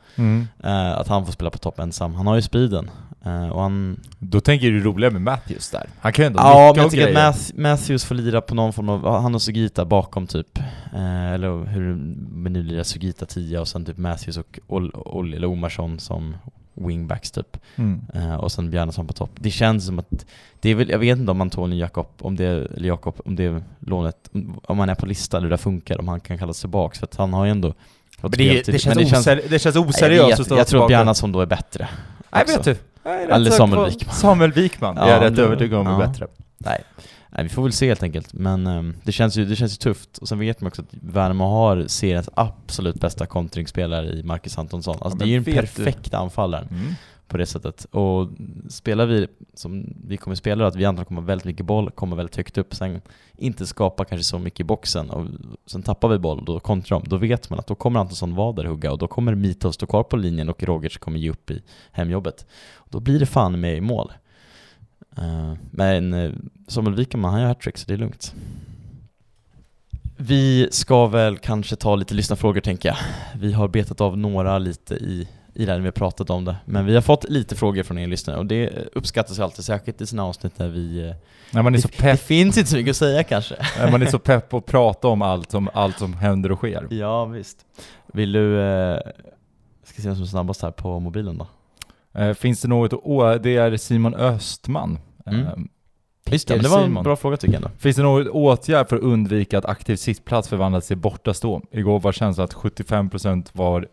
Eh, 0.64 0.98
att 0.98 1.08
han 1.08 1.26
får 1.26 1.34
spela 1.34 1.50
på 1.50 1.58
topp 1.58 1.80
ensam. 1.80 2.14
Han 2.16 2.28
har 2.28 2.36
ju 2.36 2.42
speeden. 2.42 2.90
Eh, 3.26 3.50
och 3.50 3.62
han... 3.62 4.00
Då 4.20 4.40
tänker 4.40 4.68
du 4.72 4.84
roligare 4.84 5.14
med 5.14 5.22
Matthews 5.22 5.70
där. 5.70 5.86
Han 6.00 6.14
kan 6.14 6.24
ju 6.24 6.28
ändå 6.28 6.40
Ja, 6.40 6.72
men 6.76 6.84
jag 6.84 6.92
tycker 6.92 7.08
att 7.08 7.14
grejer. 7.14 7.32
Math- 7.32 7.60
Matthews 7.62 8.06
får 8.06 8.16
lira 8.16 8.42
på 8.42 8.56
någon 8.56 8.74
form 8.74 8.90
av, 8.90 9.22
han 9.22 9.36
och 9.36 9.42
Sugita 9.42 9.86
bakom 9.86 10.28
typ. 10.28 10.60
Eh, 10.94 11.34
eller 11.34 11.66
hur 11.66 11.96
men 12.32 12.54
nu 12.54 12.64
lirar 12.64 12.84
Sugita 12.84 13.26
10 13.26 13.60
och 13.60 13.68
sen 13.68 13.86
typ 13.86 13.98
Matthews 13.98 14.38
och 14.38 14.60
Ol, 14.68 14.92
Ol, 14.96 15.34
eller 15.34 15.48
Omarsson 15.48 16.00
som 16.00 16.36
wingbacks 16.78 17.32
typ. 17.32 17.58
Mm. 17.76 18.02
Eh, 18.14 18.36
och 18.36 18.52
sen 18.52 18.70
Bjarnason 18.70 19.08
på 19.08 19.14
topp. 19.14 19.32
Det 19.36 19.52
känns 19.52 19.86
som 19.86 20.00
att, 20.00 20.26
det 20.60 20.70
är 20.70 20.76
väl, 20.76 20.90
jag 20.90 21.00
vet 21.00 21.18
inte 21.20 21.32
om 21.32 21.42
Antonio 21.42 21.80
Jakob, 21.80 22.08
om 22.20 22.36
det, 22.36 22.46
eller 22.46 22.88
Jakob, 22.88 23.16
om 23.26 23.36
det 23.36 23.44
är 23.44 23.64
lånet, 23.80 24.30
om- 24.68 24.80
han 24.80 24.90
är 24.90 24.96
på 24.96 25.06
listan 25.06 25.44
hur 25.44 25.50
det 25.50 25.58
funkar, 25.58 26.00
om 26.00 26.08
han 26.08 26.20
kan 26.20 26.38
kallas 26.38 26.60
tillbaks, 26.60 27.00
för 27.00 27.06
att 27.06 27.16
han 27.16 27.34
har 27.34 27.46
ju 27.46 27.52
ändå 27.52 27.74
fått 28.22 28.22
Men 28.22 28.32
det, 28.32 28.38
speltid. 28.38 28.74
det, 28.76 28.80
känns 28.80 28.96
Men 28.96 29.06
oseri- 29.06 29.50
det 29.50 29.60
känns 29.60 29.76
oseriöst 29.76 30.40
att 30.40 30.46
stå 30.46 30.58
jag 30.58 30.68
tror 30.68 30.80
tillbaka. 30.80 30.88
Bjarnason 30.88 31.32
då 31.32 31.42
är 31.42 31.46
bättre. 31.46 31.88
Nej, 32.32 32.44
också. 32.44 32.58
vet 32.58 32.80
du. 33.04 33.10
Eller 33.10 33.52
Samuel 33.52 33.90
Wikman. 33.90 34.16
Samuel 34.16 34.52
Wikman, 34.52 34.96
Ja, 34.96 35.08
jag 35.10 35.18
är 35.18 35.22
rätt 35.22 35.36
det- 35.36 35.42
övertygad 35.44 35.80
om 35.80 35.88
är 35.88 36.08
bättre. 36.08 36.28
Nej. 36.58 36.84
Nej, 37.30 37.44
vi 37.44 37.50
får 37.50 37.64
väl 37.64 37.72
se 37.72 37.88
helt 37.88 38.04
enkelt. 38.04 38.34
Men 38.34 38.68
ehm, 38.68 38.96
det, 39.04 39.12
känns 39.12 39.38
ju, 39.38 39.46
det 39.46 39.56
känns 39.56 39.74
ju 39.74 39.78
tufft. 39.78 40.18
Och 40.18 40.28
sen 40.28 40.40
vet 40.40 40.62
man 40.62 40.68
också 40.68 40.82
att 40.82 40.88
Värnamo 40.92 41.44
har 41.44 41.84
seriens 41.88 42.30
absolut 42.34 42.96
bästa 42.96 43.26
kontringsspelare 43.26 44.08
i 44.08 44.24
Marcus 44.24 44.58
Antonsson. 44.58 44.98
Alltså 45.02 45.20
Ja, 45.20 45.26
det 45.26 45.26
är 45.26 45.32
ju 45.32 45.38
en 45.38 45.44
perfekt 45.44 46.14
anfallare 46.14 46.68
Mm. 46.72 46.94
på 47.28 47.38
det 47.38 47.46
sättet. 47.46 47.86
Och 47.92 48.30
spelar 48.70 49.06
vi 49.06 49.28
som 49.54 49.94
vi 50.08 50.18
kommer 50.18 50.36
spela, 50.36 50.68
att 50.68 50.76
vi 50.76 50.86
antagligen 50.86 51.06
kommer 51.08 51.22
väldigt 51.22 51.46
mycket 51.46 51.66
boll, 51.66 51.92
kommer 51.92 52.16
väldigt 52.16 52.36
högt 52.36 52.58
upp, 52.58 52.76
sen 52.76 53.02
inte 53.38 53.66
skapa 53.68 54.06
kanske 54.06 54.24
så 54.24 54.40
mycket 54.40 54.60
i 54.60 54.64
boxen 54.64 55.10
och 55.10 55.26
sen 55.66 55.84
tappar 55.84 56.08
vi 56.10 56.18
boll 56.20 56.40
och 56.40 56.46
då 56.46 56.60
kontrar 56.60 57.00
de, 57.00 57.10
då 57.10 57.18
vet 57.18 57.50
man 57.50 57.60
att 57.60 57.68
då 57.68 57.76
kommer 57.76 58.00
Antonsson 58.00 58.36
vara 58.36 58.52
där 58.54 58.64
och 58.64 58.70
hugga 58.70 58.92
och 58.92 58.98
då 58.98 59.08
kommer 59.08 59.36
Mito 59.36 59.72
stå 59.72 59.86
kvar 59.86 60.04
på 60.04 60.18
linjen 60.18 60.50
och 60.50 60.64
Rogerts 60.64 60.98
kommer 60.98 61.20
ge 61.20 61.30
upp 61.30 61.52
i 61.52 61.62
hemjobbet. 61.92 62.46
Då 62.90 63.00
blir 63.00 63.20
det 63.20 63.26
fan 63.26 63.60
med 63.60 63.78
i 63.78 63.82
mål. 63.82 64.12
Eh, 65.18 65.54
men 65.72 66.14
uh, 66.14 66.34
Samuel 66.68 66.96
Wikman, 66.96 67.32
han 67.32 67.42
gör 67.42 67.48
hattrick 67.48 67.78
så 67.78 67.86
det 67.88 67.94
är 67.94 67.98
lugnt. 67.98 68.34
Vi 70.20 70.68
ska 70.72 71.08
väl 71.08 71.38
kanske 71.38 71.76
ta 71.76 71.96
lite 71.96 72.14
lyssnarfrågor 72.14 72.62
tänker 72.62 72.90
jag. 72.90 72.98
Vi 73.36 73.54
har 73.54 73.68
betat 73.68 74.02
av 74.02 74.18
några 74.18 74.58
lite 74.58 74.94
i, 74.96 75.28
i 75.54 75.66
det 75.66 75.72
här 75.72 75.78
när 75.78 75.82
vi 75.84 75.88
har 75.88 75.92
pratat 75.92 76.30
om 76.30 76.46
det. 76.46 76.56
Men 76.66 76.86
vi 76.86 76.96
har 76.96 77.02
fått 77.02 77.30
lite 77.30 77.56
frågor 77.56 77.84
från 77.84 77.98
er 77.98 78.08
lyssnare 78.08 78.38
och 78.38 78.46
det 78.46 78.70
uppskattas 78.96 79.40
ju 79.40 79.44
alltid, 79.44 79.66
särskilt 79.66 80.02
i 80.02 80.06
sådana 80.08 80.28
avsnitt 80.30 80.58
där 80.58 80.68
vi... 80.68 81.08
eh, 81.10 81.16
När 81.52 81.62
man 81.62 81.76
är 81.76 81.80
så 81.80 81.88
det, 81.88 81.94
det 81.98 82.02
pepp, 82.04 82.20
finns 82.20 82.58
inte 82.58 82.70
så 82.70 82.76
mycket 82.76 82.90
att 82.92 82.98
säga 82.98 83.24
kanske. 83.24 83.56
när 83.80 83.92
man 83.92 84.02
är 84.02 84.06
så 84.06 84.20
pepp 84.20 84.50
på 84.50 84.58
att 84.58 84.66
prata 84.66 85.08
om 85.08 85.22
allt 85.22 85.52
som, 85.52 85.70
allt 85.74 85.98
som 86.00 86.14
händer 86.14 86.52
och 86.52 86.58
sker. 86.58 86.88
Ja, 86.90 87.26
visst. 87.26 87.58
Vill 88.14 88.32
du... 88.32 88.62
Eh, 88.62 89.00
ska 89.84 90.02
se 90.02 90.08
vem 90.08 90.16
som 90.16 90.24
är 90.24 90.28
snabbast 90.28 90.62
här 90.62 90.72
på 90.72 91.00
mobilen 91.00 91.38
då. 91.38 91.48
Eh, 92.22 92.34
finns 92.34 92.62
det 92.62 92.68
något, 92.68 92.94
å- 92.94 93.38
det 93.38 93.58
är 93.58 93.78
Simon 93.78 94.16
Östman. 94.16 95.00
Mm. 95.28 95.48
Eh, 95.48 95.54
Just 96.30 96.48
det, 96.48 96.54
men 96.56 96.64
det 96.64 96.70
var 96.70 96.84
en 96.84 97.04
bra 97.04 97.16
fråga 97.16 97.38
tycker 97.38 97.54
jag 97.54 97.64
ändå. 97.64 97.78
Finns 97.78 97.96
det 97.96 98.04
något 98.04 98.28
åtgärd 98.28 98.90
för 98.90 98.96
att 98.96 99.02
undvika 99.02 99.58
att 99.58 99.66
aktiv 99.66 99.96
sittplats 99.96 100.50
förvandlas 100.50 100.88
till 100.88 100.98
bortastå? 100.98 101.62
Igår 101.72 102.00
var 102.00 102.12
känslan 102.12 102.46
att 102.46 102.54
75% 102.54 103.48
var 103.54 103.88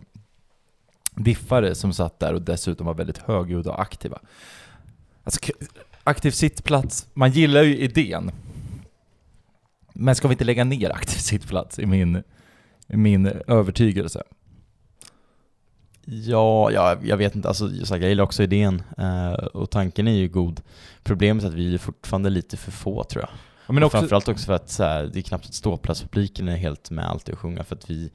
diffare 1.16 1.74
som 1.74 1.92
satt 1.92 2.18
där 2.18 2.34
och 2.34 2.42
dessutom 2.42 2.86
var 2.86 2.94
väldigt 2.94 3.18
högljudda 3.18 3.70
och 3.70 3.80
aktiva. 3.82 4.18
Alltså, 5.24 5.40
aktiv 6.04 6.30
sittplats, 6.30 7.06
man 7.14 7.30
gillar 7.30 7.62
ju 7.62 7.78
idén. 7.78 8.30
Men 9.92 10.14
ska 10.14 10.28
vi 10.28 10.32
inte 10.34 10.44
lägga 10.44 10.64
ner 10.64 10.90
aktiv 10.90 11.18
sittplats 11.18 11.78
i 11.78 11.86
min, 11.86 12.22
i 12.88 12.96
min 12.96 13.26
övertygelse? 13.46 14.22
Ja, 16.06 16.70
ja, 16.70 16.96
jag 17.02 17.16
vet 17.16 17.34
inte. 17.36 17.48
Alltså, 17.48 17.70
jag, 17.70 18.08
gillar 18.08 18.24
också 18.24 18.42
idén 18.42 18.82
eh, 18.98 19.32
och 19.32 19.70
tanken 19.70 20.08
är 20.08 20.12
ju 20.12 20.28
god. 20.28 20.60
Problemet 21.02 21.44
är 21.44 21.48
att 21.48 21.54
vi 21.54 21.74
är 21.74 21.78
fortfarande 21.78 22.30
lite 22.30 22.56
för 22.56 22.70
få 22.70 23.04
tror 23.04 23.22
jag. 23.22 23.30
Men 23.74 23.82
Och 23.82 23.86
också, 23.86 23.98
Framförallt 23.98 24.28
också 24.28 24.46
för 24.46 24.52
att 24.52 24.70
så 24.70 24.82
här, 24.82 25.10
det 25.12 25.18
är 25.18 25.22
knappt 25.22 25.46
att 25.46 25.54
ståplatspubliken 25.54 26.48
är 26.48 26.56
helt 26.56 26.90
med 26.90 27.10
alltid 27.10 27.34
att 27.34 27.40
sjunga 27.40 27.64
för 27.64 27.76
att 27.76 27.90
vi 27.90 28.10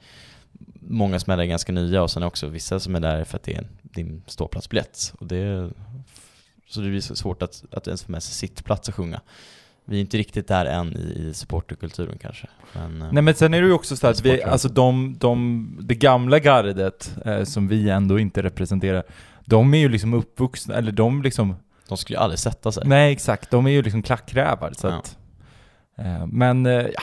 Många 0.82 1.20
som 1.20 1.32
är 1.32 1.36
där 1.36 1.44
är 1.44 1.48
ganska 1.48 1.72
nya 1.72 2.02
och 2.02 2.10
sen 2.10 2.22
också 2.22 2.46
vissa 2.46 2.80
som 2.80 2.94
är 2.94 3.00
där 3.00 3.24
för 3.24 3.36
att 3.36 3.42
det 3.42 3.54
är 3.54 3.66
din 3.82 4.22
ståplatsbiljett. 4.26 5.12
Och 5.18 5.26
det, 5.26 5.70
så 6.68 6.80
det 6.80 6.88
blir 6.88 7.00
så 7.00 7.16
svårt 7.16 7.42
att, 7.42 7.64
att 7.72 7.86
ens 7.86 8.02
få 8.02 8.12
med 8.12 8.22
sig 8.22 8.34
sittplats 8.34 8.88
och 8.88 8.94
sjunga. 8.94 9.20
Vi 9.84 9.96
är 9.96 10.00
inte 10.00 10.16
riktigt 10.18 10.48
där 10.48 10.66
än 10.66 10.96
i, 10.96 11.00
i 11.28 11.34
supporterkulturen 11.34 12.18
kanske. 12.18 12.46
Men, 12.72 13.02
eh, 13.02 13.08
Nej 13.12 13.22
men 13.22 13.34
sen 13.34 13.54
är 13.54 13.60
det 13.60 13.66
ju 13.66 13.72
också 13.72 13.96
så 13.96 14.06
att 14.06 14.20
vi, 14.24 14.42
alltså 14.42 14.68
de, 14.68 15.16
de, 15.18 15.78
det 15.80 15.94
gamla 15.94 16.38
gardet 16.38 17.16
eh, 17.24 17.44
som 17.44 17.68
vi 17.68 17.90
ändå 17.90 18.18
inte 18.18 18.42
representerar, 18.42 19.02
de 19.44 19.74
är 19.74 19.78
ju 19.78 19.88
liksom 19.88 20.14
uppvuxna, 20.14 20.74
eller 20.74 20.92
de 20.92 21.22
liksom, 21.22 21.54
de 21.88 21.96
skulle 21.98 22.16
ju 22.18 22.22
aldrig 22.22 22.38
sätta 22.38 22.72
sig. 22.72 22.82
nej 22.86 23.12
exakt, 23.12 23.50
de 23.50 23.66
är 23.66 23.70
ju 23.70 23.82
liksom 23.82 24.02
klackrävar 24.02 24.72
så 24.76 24.86
Ja. 24.86 24.92
att, 24.94 25.18
eh, 25.98 26.26
men 26.26 26.66
eh, 26.66 26.72
ja, 26.72 27.02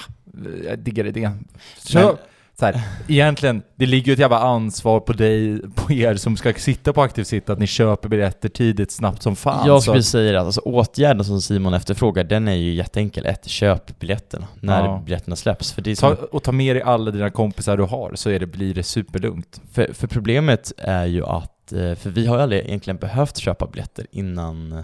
jag 0.66 0.80
diggar 0.80 1.06
idén. 1.06 1.48
Så, 1.78 1.98
Men- 2.00 2.16
så 2.60 2.66
här, 2.66 2.82
egentligen, 3.08 3.62
det 3.76 3.86
ligger 3.86 4.08
ju 4.08 4.14
ett 4.14 4.20
jävla 4.20 4.40
ansvar 4.40 5.00
på 5.00 5.14
dig, 5.14 5.62
på 5.76 5.92
er 5.94 6.16
som 6.16 6.38
ska 6.38 6.54
sitta 6.54 6.94
på 6.94 7.02
aktiv 7.02 7.24
sitt, 7.24 7.50
att 7.50 7.60
ni 7.60 7.68
köper 7.68 8.10
biljetter 8.10 8.50
tidigt, 8.50 8.92
snabbt 8.92 9.22
som 9.24 9.36
fan. 9.36 9.68
jag 9.68 9.84
skulle 9.84 10.04
säga 10.04 10.40
att 10.40 10.46
alltså, 10.46 10.62
åtgärden 10.62 11.26
som 11.26 11.42
Simon 11.42 11.74
efterfrågar, 11.74 12.24
den 12.24 12.48
är 12.48 12.54
ju 12.56 12.74
jätteenkel. 12.74 13.26
Ett, 13.26 13.48
köp 13.48 14.00
biljetterna 14.00 14.48
när 14.60 14.86
Ja. 14.86 15.02
biljetterna 15.06 15.36
släpps. 15.36 15.72
För, 15.74 15.82
det 15.82 15.92
är 15.92 15.96
som, 15.96 16.16
Ta, 16.16 16.24
och 16.32 16.44
ta 16.44 16.52
med 16.52 16.76
dig 16.76 16.84
alla 16.84 17.12
dina 17.12 17.30
kompisar 17.30 17.78
du 17.78 17.84
har, 17.84 18.12
så 18.16 18.30
är 18.30 18.40
det, 18.40 18.46
blir 18.46 18.74
det 18.74 18.84
superlugnt. 18.84 19.62
för, 19.72 19.94
för 19.94 20.08
problemet 20.08 20.72
är 20.78 21.06
ju 21.06 21.26
att, 21.26 21.72
eh, 21.74 21.96
för 21.96 22.10
vi 22.10 22.26
har 22.28 22.36
ju 22.38 22.42
aldrig 22.44 22.66
egentligen 22.66 22.98
behövt 22.98 23.38
köpa 23.38 23.68
biljetter 23.68 24.06
innan, 24.12 24.84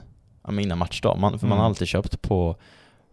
innan 0.60 0.78
matchdag. 0.78 1.18
Man, 1.20 1.40
för 1.40 1.48
man 1.48 1.58
har 1.58 1.66
Mm. 1.66 1.72
alltid 1.72 1.88
köpt 1.88 2.22
på 2.22 2.56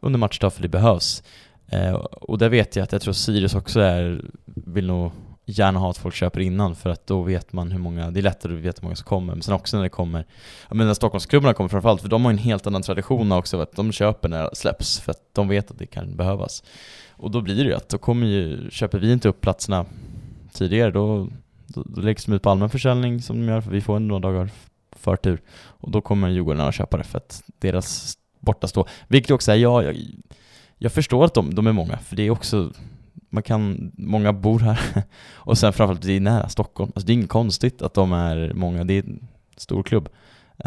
under 0.01 0.19
matchdag 0.19 0.53
för 0.53 0.63
det 0.63 0.69
behövs. 0.69 1.23
Eh, 1.71 1.95
och 1.95 2.39
där 2.39 2.49
vet 2.49 2.77
jag 2.77 2.83
att 2.83 2.93
jag 2.93 3.03
tror 3.03 3.13
Sirius 3.13 3.55
också 3.55 3.81
är 3.81 4.25
vill 4.45 4.87
nog 4.87 5.13
gärna 5.45 5.79
ha 5.79 5.91
att 5.91 5.99
folk 5.99 6.15
köper 6.15 6.41
innan 6.41 6.75
för 6.75 6.91
att 6.91 7.07
då 7.07 7.23
vet 7.23 7.53
man 7.53 7.71
hur 7.71 7.79
många, 7.79 8.11
det 8.11 8.21
är 8.21 8.23
lättare 8.23 8.55
att 8.55 8.61
veta 8.61 8.81
hur 8.81 8.87
många 8.87 8.97
som 8.97 9.07
kommer. 9.07 9.35
Men 9.35 9.43
sen 9.43 9.55
också 9.55 9.77
när 9.77 9.85
det 9.85 9.91
kommer, 9.91 10.27
jag 10.69 10.77
menar 10.77 10.95
Stockholmsklubbarna 10.95 11.55
kommer 11.55 11.69
framförallt, 11.69 12.03
för 12.03 12.09
de 12.09 12.25
har 12.25 12.33
ju 12.33 12.35
en 12.35 12.45
helt 12.45 12.67
annan 12.67 12.83
tradition 12.83 13.33
också 13.33 13.61
att 13.61 13.77
de 13.77 13.93
köper 13.93 14.29
när 14.29 14.43
det 14.43 14.57
släpps 14.57 15.01
för 15.01 15.11
att 15.11 15.23
de 15.33 15.49
vet 15.49 15.71
att 15.71 15.79
det 15.79 15.87
kan 15.87 16.17
behövas. 16.17 16.63
Och 17.11 17.31
då 17.31 17.41
blir 17.41 17.57
det 17.57 17.71
ju 17.71 17.75
att 17.75 17.89
då 17.89 17.99
kommer 17.99 18.27
ju, 18.27 18.71
köper 18.71 18.99
vi 18.99 19.13
inte 19.13 19.29
upp 19.29 19.41
platserna 19.41 19.87
tidigare 20.53 20.91
då, 20.91 21.29
då, 21.67 21.83
då 21.83 22.01
läggs 22.01 22.25
de 22.25 22.33
ut 22.33 22.43
på 22.43 22.51
allmän 22.51 22.71
försäljning 22.71 23.23
som 23.23 23.41
de 23.41 23.53
gör, 23.53 23.61
för 23.61 23.71
vi 23.71 23.81
får 23.81 23.99
några 23.99 24.21
dagar 24.21 24.51
förtur. 24.97 25.41
Och 25.53 25.91
då 25.91 26.01
kommer 26.01 26.29
Djurgården 26.29 26.61
att 26.61 26.75
köpa 26.75 26.97
det 26.97 27.05
för 27.05 27.19
att 27.19 27.43
deras 27.59 28.17
borta 28.41 28.69
stå. 28.69 28.87
Vilket 29.09 29.31
också 29.31 29.53
är, 29.53 29.57
ja, 29.57 29.83
jag, 29.83 29.97
jag 30.83 30.93
förstår 30.93 31.25
att 31.25 31.35
de, 31.35 31.55
de 31.55 31.67
är 31.67 31.73
många, 31.73 31.99
för 31.99 32.17
det 32.17 32.23
är 32.23 32.31
också 32.31 32.73
man 33.31 33.43
kan, 33.43 33.93
många 33.97 34.33
bor 34.33 34.59
här 34.59 34.81
och 35.35 35.59
sen 35.59 35.73
framförallt 35.73 36.03
det 36.03 36.13
är 36.13 36.21
nära 36.21 36.49
Stockholm. 36.49 36.93
Alltså 36.95 37.07
det 37.07 37.13
är 37.13 37.15
inget 37.15 37.29
konstigt 37.29 37.83
att 37.83 37.95
de 37.95 38.13
är 38.13 38.53
många, 38.55 38.85
det 38.85 38.95
är 38.95 39.03
en 39.03 39.29
stor 39.57 39.83
klubb. 39.83 40.09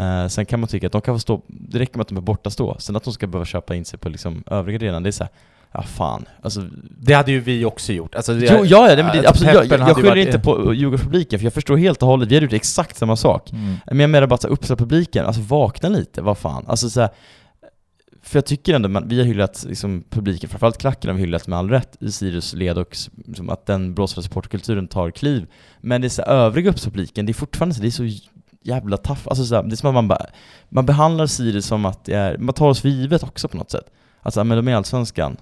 Uh, 0.00 0.26
sen 0.26 0.46
kan 0.46 0.60
man 0.60 0.68
tycka 0.68 0.86
att 0.86 0.92
de 0.92 1.00
kan 1.00 1.14
få 1.14 1.18
stå, 1.18 1.42
det 1.46 1.78
räcker 1.78 1.96
med 1.96 2.02
att 2.02 2.08
de 2.08 2.16
är 2.16 2.20
borta 2.22 2.50
stå. 2.50 2.76
Sen 2.78 2.96
att 2.96 3.04
de 3.04 3.12
ska 3.12 3.26
behöva 3.26 3.44
köpa 3.44 3.74
in 3.74 3.84
sig 3.84 3.98
på 3.98 4.08
liksom 4.08 4.44
övriga 4.46 4.78
arenan, 4.78 5.02
det 5.02 5.08
är 5.08 5.12
såhär, 5.12 5.32
ja 5.72 5.82
fan. 5.82 6.24
Alltså, 6.42 6.60
det 6.98 7.14
hade 7.14 7.32
ju 7.32 7.40
vi 7.40 7.64
också 7.64 7.92
gjort. 7.92 8.14
Alltså, 8.14 8.34
det, 8.34 8.56
jo, 8.58 8.64
ja, 8.64 8.90
ja, 8.90 8.96
det, 8.96 9.02
men 9.02 9.12
det, 9.12 9.28
alltså, 9.28 9.46
absolut, 9.46 9.70
jag, 9.70 9.88
jag 9.88 9.96
skyller 9.96 10.08
varit- 10.08 10.26
inte 10.26 10.38
på 10.38 10.74
Djurgårdspubliken, 10.74 11.38
för 11.38 11.46
jag 11.46 11.52
förstår 11.52 11.76
helt 11.76 12.02
och 12.02 12.08
hållet, 12.08 12.28
vi 12.28 12.34
hade 12.34 12.44
gjort 12.44 12.52
exakt 12.52 12.96
samma 12.96 13.16
sak. 13.16 13.52
Mm. 13.52 13.76
Men 13.86 14.00
jag 14.00 14.10
menar 14.10 14.26
bara 14.26 14.34
att 14.34 14.44
Uppsala-publiken, 14.44 15.26
alltså 15.26 15.42
vakna 15.42 15.88
lite, 15.88 16.22
vad 16.22 16.38
fan. 16.38 16.64
Alltså 16.68 16.90
så 16.90 17.00
här, 17.00 17.10
för 18.24 18.36
jag 18.36 18.46
tycker 18.46 18.74
ändå, 18.74 18.88
man, 18.88 19.08
vi 19.08 19.18
har 19.18 19.26
hyllat 19.26 19.64
liksom, 19.68 20.04
publiken, 20.10 20.50
framförallt 20.50 20.78
klacken 20.78 21.10
har 21.10 21.14
vi 21.14 21.20
hyllat 21.20 21.46
med 21.46 21.58
all 21.58 21.70
rätt 21.70 22.02
i 22.02 22.12
Sirius 22.12 22.54
led 22.54 22.78
och 22.78 22.96
liksom, 23.26 23.50
att 23.50 23.66
den 23.66 23.94
blåsande 23.94 24.28
supporterkulturen 24.28 24.88
tar 24.88 25.10
kliv. 25.10 25.46
Men 25.80 26.00
det 26.00 26.06
är 26.06 26.08
så 26.08 26.22
övriga 26.22 26.70
Uppsala-publiken, 26.70 27.26
det 27.26 27.32
är 27.32 27.34
fortfarande 27.34 27.74
så, 27.74 27.82
det 27.82 27.88
är 27.88 27.90
så 27.90 28.08
jävla 28.62 28.96
taff, 28.96 29.28
alltså 29.28 29.44
så 29.44 29.54
här, 29.54 29.62
det 29.62 29.74
är 29.74 29.76
som 29.76 29.88
att 29.88 29.94
man 29.94 30.08
bara, 30.08 30.26
man 30.68 30.86
behandlar 30.86 31.26
Sirius 31.26 31.66
som 31.66 31.84
att 31.84 32.04
det 32.04 32.14
är, 32.14 32.38
man 32.38 32.54
tar 32.54 32.68
oss 32.68 32.80
för 32.80 32.88
givet 32.88 33.22
också 33.22 33.48
på 33.48 33.56
något 33.56 33.70
sätt. 33.70 33.90
Alltså, 34.22 34.44
men 34.44 34.56
de 34.56 34.68
är 34.68 34.76
allsvenskan. 34.76 35.36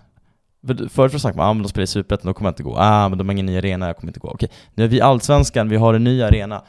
Förut 0.66 0.96
har 0.96 1.08
det 1.08 1.18
snack 1.18 1.34
ah, 1.38 1.52
men 1.52 1.62
de 1.62 1.68
spelar 1.68 1.84
i 1.84 1.86
Superettan, 1.86 2.26
då 2.26 2.34
kommer 2.34 2.48
jag 2.48 2.52
inte 2.52 2.62
gå. 2.62 2.76
Ah, 2.78 3.08
men 3.08 3.18
de 3.18 3.28
har 3.28 3.32
ingen 3.32 3.46
ny 3.46 3.58
arena, 3.58 3.86
jag 3.86 3.96
kommer 3.96 4.10
inte 4.10 4.20
gå. 4.20 4.28
Okej, 4.28 4.50
nu 4.74 4.84
är 4.84 4.88
vi 4.88 5.00
allsvenskan, 5.00 5.68
vi 5.68 5.76
har 5.76 5.94
en 5.94 6.04
ny 6.04 6.22
arena. 6.22 6.62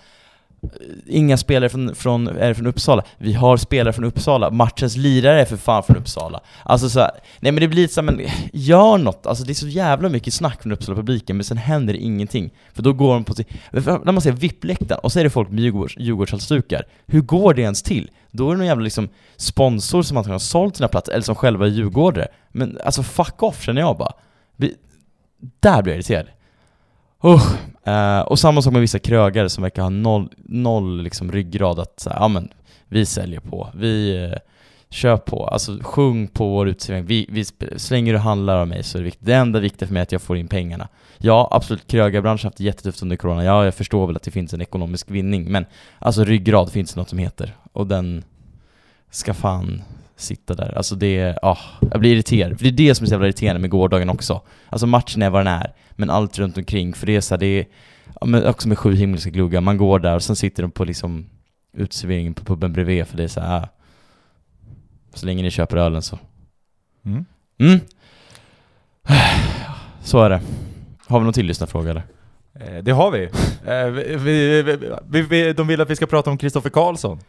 Inga 1.08 1.38
spelare 1.38 1.70
från, 1.70 1.96
från, 1.96 2.28
är 2.28 2.54
från 2.54 2.68
Uppsala. 2.68 3.04
Vi 3.18 3.34
har 3.34 3.58
spelare 3.58 3.94
från 3.94 4.06
Uppsala. 4.06 4.50
Matchens 4.50 4.98
lirare 4.98 5.42
är 5.42 5.46
för 5.46 5.58
fan 5.58 5.84
från 5.84 5.98
Uppsala. 5.98 6.42
Alltså 6.64 6.90
så 6.90 7.00
här, 7.00 7.12
nej 7.40 7.52
men 7.52 7.62
det 7.62 7.68
blir 7.68 7.82
lite 7.82 7.94
så 7.94 8.02
här, 8.02 8.12
men 8.12 8.28
gör 8.54 8.98
något. 8.98 9.26
Alltså 9.26 9.44
det 9.44 9.52
är 9.52 9.56
så 9.56 9.68
jävla 9.68 10.10
mycket 10.10 10.34
snack 10.34 10.62
från 10.62 10.72
Uppsala-publiken, 10.72 11.38
men 11.38 11.44
sen 11.44 11.58
händer 11.58 11.94
det 11.94 12.00
ingenting. 12.00 12.52
För 12.74 12.84
då 12.84 12.94
går 12.94 13.14
de 13.14 13.24
på 13.24 13.34
sin, 13.36 13.46
när 13.72 14.12
man 14.12 14.22
ser 14.22 14.32
VIP-läktaren, 14.32 15.00
och 15.04 15.12
så 15.12 15.20
är 15.20 15.24
det 15.24 15.30
folk 15.30 15.50
med 15.50 15.60
Djurgårds, 15.60 15.96
Djurgårdshalsdukar. 15.98 16.84
Hur 17.06 17.22
går 17.22 17.54
det 17.54 17.62
ens 17.62 17.84
till? 17.84 18.12
Då 18.32 18.48
är 18.48 18.52
det 18.52 18.58
någon 18.58 18.68
jävla 18.68 18.84
liksom 18.84 19.10
sponsor 19.38 20.02
som 20.02 20.18
antagligen 20.18 20.34
har 20.34 20.40
sålt 20.40 20.76
sina 20.76 20.88
platser, 20.88 21.12
eller 21.12 21.24
som 21.24 21.36
själva 21.36 21.66
är 21.66 21.70
djurgårdare. 21.70 22.28
Men 22.50 22.80
alltså 22.86 23.04
fuck 23.04 23.44
off 23.44 23.64
känner 23.64 23.82
jag 23.82 23.98
bara. 23.98 24.14
Vi, 24.56 24.76
där 25.60 25.82
blir 25.82 25.94
jag 25.94 25.98
irriterad. 25.98 26.28
Usch. 27.26 27.73
Eh, 27.84 28.20
och 28.20 28.40
samma 28.40 28.62
sak 28.62 28.74
med 28.74 28.82
vissa 28.82 29.00
krögare 29.00 29.50
som 29.50 29.62
verkar 29.62 29.82
ha 29.82 29.90
noll, 29.90 30.30
noll 30.38 31.02
liksom 31.02 31.32
ryggrad 31.32 31.80
att 31.80 32.00
säga, 32.00 32.16
ja 32.20 32.28
men 32.28 32.50
vi 32.88 33.06
säljer 33.06 33.40
på, 33.40 33.70
vi 33.76 34.24
eh, 34.24 34.38
kör 34.90 35.18
på, 35.18 35.48
alltså 35.48 35.80
sjung 35.82 36.28
på 36.28 36.50
vår 36.50 36.70
uteservering, 36.70 37.06
vi, 37.06 37.26
vi, 37.30 37.44
sp- 37.44 37.78
så 37.78 37.94
länge 37.94 38.12
du 38.12 38.18
handlar 38.18 38.58
av 38.58 38.68
mig 38.68 38.84
så 38.84 38.98
är 38.98 39.00
det 39.00 39.06
viktigt. 39.06 39.26
Det 39.26 39.34
enda 39.34 39.60
viktiga 39.60 39.88
för 39.88 39.94
mig 39.94 40.00
är 40.00 40.04
att 40.04 40.12
jag 40.12 40.22
får 40.22 40.38
in 40.38 40.48
pengarna. 40.48 40.88
Ja, 41.18 41.48
absolut, 41.52 41.88
krögarbranschen 41.88 42.46
har 42.46 42.50
haft 42.50 42.58
det 42.58 42.64
jättetufft 42.64 43.02
under 43.02 43.16
corona, 43.16 43.44
ja 43.44 43.66
jag 43.66 43.76
förstår 43.76 44.08
väl 44.08 44.16
att 44.16 44.24
det 44.24 44.32
finns 44.32 44.54
en 44.54 44.62
ekonomisk 44.62 45.12
vinning, 45.12 45.52
men 45.52 45.66
alltså 46.00 46.24
ryggrad 46.24 46.72
finns 46.72 46.94
det 46.94 47.00
något 47.00 47.10
som 47.10 47.20
heter, 47.20 47.56
och 47.74 47.88
den 47.88 48.24
ska 49.12 49.34
fan 49.34 49.82
sitta 50.24 50.54
där. 50.54 50.78
Alltså 50.78 50.96
det 50.96 51.38
ah, 51.42 51.58
jag 51.92 52.00
blir 52.00 52.14
irriterad. 52.14 52.58
För 52.58 52.64
det 52.64 52.70
är 52.70 52.88
det 52.88 52.96
som 52.96 53.04
är 53.04 53.08
så 53.08 53.14
jävla 53.14 53.28
irriterande 53.28 53.62
med 53.62 53.70
gårdagen 53.70 54.10
också. 54.10 54.42
Alltså 54.70 54.88
matchen 54.88 55.22
är 55.22 55.30
vad 55.30 55.46
den 55.46 55.54
är, 55.54 55.74
men 55.92 56.10
allt 56.10 56.40
runt 56.40 56.58
omkring, 56.58 56.94
för 56.94 57.06
det 57.06 57.16
är 57.16 57.22
så 57.22 57.34
här, 57.34 57.40
det 57.40 57.46
är, 57.46 57.66
ja, 58.22 58.26
men 58.26 58.48
också 58.48 58.68
med 58.68 58.80
sju 58.80 58.96
himmelska 58.96 59.30
gluggar, 59.30 59.62
man 59.62 59.78
går 59.78 60.00
där 60.00 60.16
och 60.16 60.24
sen 60.24 60.36
sitter 60.36 60.64
de 60.64 60.72
på 60.72 60.86
liksom 60.86 61.26
uteserveringen 61.74 62.34
på 62.34 62.46
puben 62.46 62.74
bredvid, 62.74 63.08
för 63.08 63.18
det 63.18 63.24
är 63.24 63.28
så 63.28 63.42
här, 63.42 63.62
ah, 63.62 63.70
så 65.14 65.26
länge 65.26 65.44
ni 65.44 65.52
köper 65.52 65.78
ölen 65.78 66.02
så. 66.02 66.20
Mm. 67.06 67.26
Mm. 67.60 67.80
Så 70.04 70.24
är 70.24 70.30
det. 70.30 70.42
Har 71.06 71.20
vi 71.20 71.24
någon 71.24 71.34
till 71.34 71.46
lyssnarfråga 71.46 71.90
eller? 71.90 72.04
Eh, 72.60 72.84
Det 72.84 72.92
har 72.92 73.12
vi. 73.12 73.24
Eh, 73.66 73.86
vi, 73.86 74.16
vi, 74.18 74.62
vi, 75.06 75.22
vi. 75.22 75.54
De 75.54 75.68
vill 75.68 75.82
att 75.82 75.90
vi 75.90 75.96
ska 75.96 76.06
prata 76.06 76.30
om 76.30 76.38
Kristoffer 76.38 76.70
Karlsson. 76.70 77.20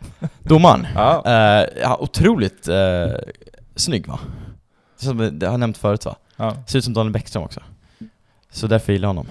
Domaren? 0.43 0.87
Ja. 0.95 1.23
Eh, 1.27 1.69
ja, 1.83 1.97
otroligt 2.01 2.69
eh, 2.69 3.13
snygg 3.77 4.07
va? 4.07 4.19
Som 4.97 5.39
det 5.39 5.47
har 5.47 5.53
jag 5.53 5.61
nämnt 5.61 5.79
förut 5.79 6.05
va? 6.05 6.17
ja. 6.37 6.57
Ser 6.67 6.79
ut 6.79 6.85
som 6.85 6.93
Daniel 6.95 7.13
Bäckström 7.13 7.43
också. 7.45 7.61
Så 8.51 8.67
därför 8.67 8.93
gillar 8.93 9.07
jag 9.07 9.11
honom. 9.15 9.27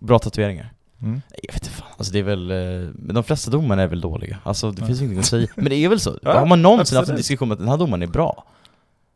Bra 0.00 0.18
tatueringar. 0.18 0.72
Mm. 1.02 1.20
Jag 1.42 1.52
vet 1.54 1.62
inte 1.62 1.74
fan, 1.76 1.88
alltså 1.96 2.12
det 2.12 2.18
är 2.18 2.22
väl, 2.22 2.46
men 2.94 3.14
de 3.14 3.24
flesta 3.24 3.50
domarna 3.50 3.82
är 3.82 3.86
väl 3.86 4.00
dåliga. 4.00 4.38
Alltså 4.42 4.70
det 4.70 4.80
Ja. 4.82 4.86
finns 4.86 4.98
ingenting 5.00 5.18
att 5.18 5.26
säga. 5.26 5.46
Men 5.56 5.64
det 5.64 5.74
är 5.76 5.88
väl 5.88 6.00
så? 6.00 6.18
Ja, 6.22 6.38
har 6.38 6.46
man 6.46 6.62
någonsin 6.62 6.80
haft 6.80 6.92
en 6.92 6.98
absolut. 7.14 7.18
diskussion 7.18 7.48
om 7.48 7.52
att 7.52 7.58
den 7.58 7.68
här 7.68 7.76
domaren 7.76 8.02
är 8.02 8.06
bra? 8.06 8.44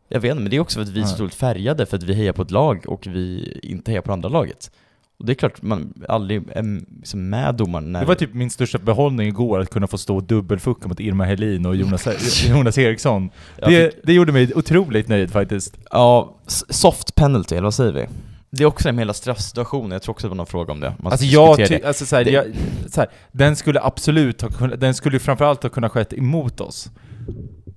Jag 0.08 0.20
vet 0.20 0.30
inte, 0.30 0.42
men 0.42 0.50
det 0.50 0.56
är 0.56 0.60
också 0.60 0.74
för 0.78 0.82
att 0.82 0.88
vi 0.88 1.00
är 1.00 1.04
så 1.04 1.14
otroligt 1.14 1.34
färgade 1.34 1.86
för 1.86 1.96
att 1.96 2.02
vi 2.02 2.14
hejar 2.14 2.32
på 2.32 2.42
ett 2.42 2.50
lag 2.50 2.84
och 2.88 3.06
vi 3.06 3.58
inte 3.62 3.90
hejar 3.90 4.02
på 4.02 4.12
andra 4.12 4.28
laget. 4.28 4.70
Och 5.18 5.26
det 5.26 5.32
är 5.32 5.34
klart, 5.34 5.62
man 5.62 5.94
aldrig 6.08 6.42
är 6.52 6.80
liksom 7.00 7.30
med 7.30 7.54
domaren 7.54 7.92
när... 7.92 8.00
Det 8.00 8.06
var 8.06 8.14
typ 8.14 8.34
min 8.34 8.50
största 8.50 8.78
behållning 8.78 9.28
igår, 9.28 9.60
att 9.60 9.70
kunna 9.70 9.86
få 9.86 9.98
stå 9.98 10.16
och 10.16 10.22
dubbelfucka 10.24 10.88
mot 10.88 11.00
Irma 11.00 11.24
Helin 11.24 11.66
och 11.66 11.76
Jonas, 11.76 12.44
Jonas 12.48 12.78
Eriksson. 12.78 13.30
Det, 13.56 13.90
fick- 13.92 14.00
det 14.04 14.12
gjorde 14.12 14.32
mig 14.32 14.54
otroligt 14.54 15.08
nöjd 15.08 15.30
faktiskt. 15.30 15.76
Ja, 15.90 16.36
soft 16.68 17.14
penalty, 17.14 17.54
eller 17.54 17.62
vad 17.64 17.74
säger 17.74 17.92
vi? 17.92 18.06
Det 18.50 18.62
är 18.62 18.66
också 18.66 18.88
med 18.88 18.98
hela 18.98 19.14
straffsituationen, 19.14 19.90
jag 19.90 20.02
tror 20.02 20.12
också 20.12 20.26
det 20.26 20.28
var 20.28 20.36
någon 20.36 20.46
fråga 20.46 20.72
om 20.72 20.80
det. 20.80 20.94
Man 20.98 21.12
Alltså 21.12 21.26
jag 21.26 21.84
alltså 21.84 22.06
så 22.06 22.16
här, 22.16 22.24
Det- 22.24 22.30
jag, 22.30 22.44
så 22.88 23.00
här, 23.00 23.10
den 23.32 23.56
skulle 23.56 23.80
absolut 23.80 24.42
ha 24.42 24.48
kunnat, 24.48 24.80
den 24.80 24.94
skulle 24.94 25.16
ju 25.16 25.20
framförallt 25.20 25.62
ha 25.62 25.70
kunnat 25.70 25.92
skett 25.92 26.12
emot 26.12 26.60
oss. 26.60 26.90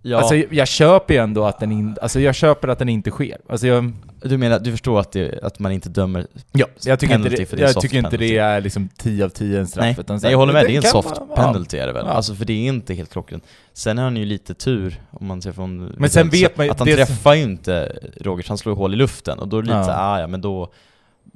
Ja, 0.07 0.17
Alltså 0.17 0.35
jag 0.35 0.67
köper 0.67 1.13
ju 1.13 1.19
ändå 1.19 1.45
att 1.45 1.59
den 1.59 1.71
in, 1.71 1.97
alltså 2.01 2.19
jag 2.19 2.35
köper 2.35 2.67
att 2.67 2.79
den 2.79 2.89
inte 2.89 3.11
sker. 3.11 3.37
Alltså 3.49 3.67
jag, 3.67 3.91
du 4.21 4.37
menar, 4.37 4.59
du 4.59 4.71
förstår 4.71 4.99
att, 4.99 5.11
det, 5.11 5.39
att 5.43 5.59
man 5.59 5.71
inte 5.71 5.89
dömer 5.89 6.27
ja, 6.51 6.65
jag 6.85 6.99
tycker 6.99 7.15
inte 7.15 7.23
penalty 7.29 7.41
det, 7.43 7.45
för 7.49 7.57
det 7.57 7.63
är 7.63 7.67
jag 7.67 7.81
tycker 7.81 7.97
inte 7.97 8.09
penalty. 8.09 8.27
det 8.33 8.37
är 8.37 8.61
liksom 8.61 8.89
10 8.97 9.25
av 9.25 9.29
10 9.29 9.59
en 9.59 9.67
straff. 9.67 9.83
Nej, 9.83 9.95
utan 9.99 10.19
så 10.19 10.23
nej 10.23 10.27
här, 10.29 10.31
jag 10.31 10.37
håller 10.37 10.53
med, 10.53 10.65
det 10.65 10.71
är 10.73 10.75
en 10.77 10.81
soft 10.91 11.09
vara- 11.19 11.35
penalty 11.35 11.77
är 11.77 11.87
det 11.87 11.93
väl? 11.93 12.05
Ja. 12.07 12.11
Alltså 12.13 12.35
för 12.35 12.45
det 12.45 12.53
är 12.53 12.67
inte 12.67 12.93
helt 12.93 13.11
klockrent. 13.11 13.43
Sen 13.73 13.97
har 13.97 14.03
han 14.03 14.17
ju 14.17 14.25
lite 14.25 14.53
tur, 14.53 15.01
om 15.11 15.27
man 15.27 15.41
ser 15.41 15.51
från... 15.51 15.85
Men 15.97 16.09
sen 16.09 16.29
vet 16.29 16.57
man 16.57 16.65
ju- 16.65 16.71
Att 16.71 16.79
han 16.79 16.87
träffar 16.87 17.33
ju 17.33 17.43
inte 17.43 17.97
Rogers, 18.21 18.47
han 18.49 18.57
slår 18.57 18.75
hål 18.75 18.93
i 18.93 18.97
luften, 18.97 19.39
och 19.39 19.47
då 19.47 19.57
är 19.57 19.61
det 19.61 19.65
lite 19.67 19.75
Ja. 19.77 19.81
ja. 19.81 19.85
såhär, 19.85 20.15
ah, 20.15 20.19
ja 20.19 20.27
men 20.27 20.41
då 20.41 20.71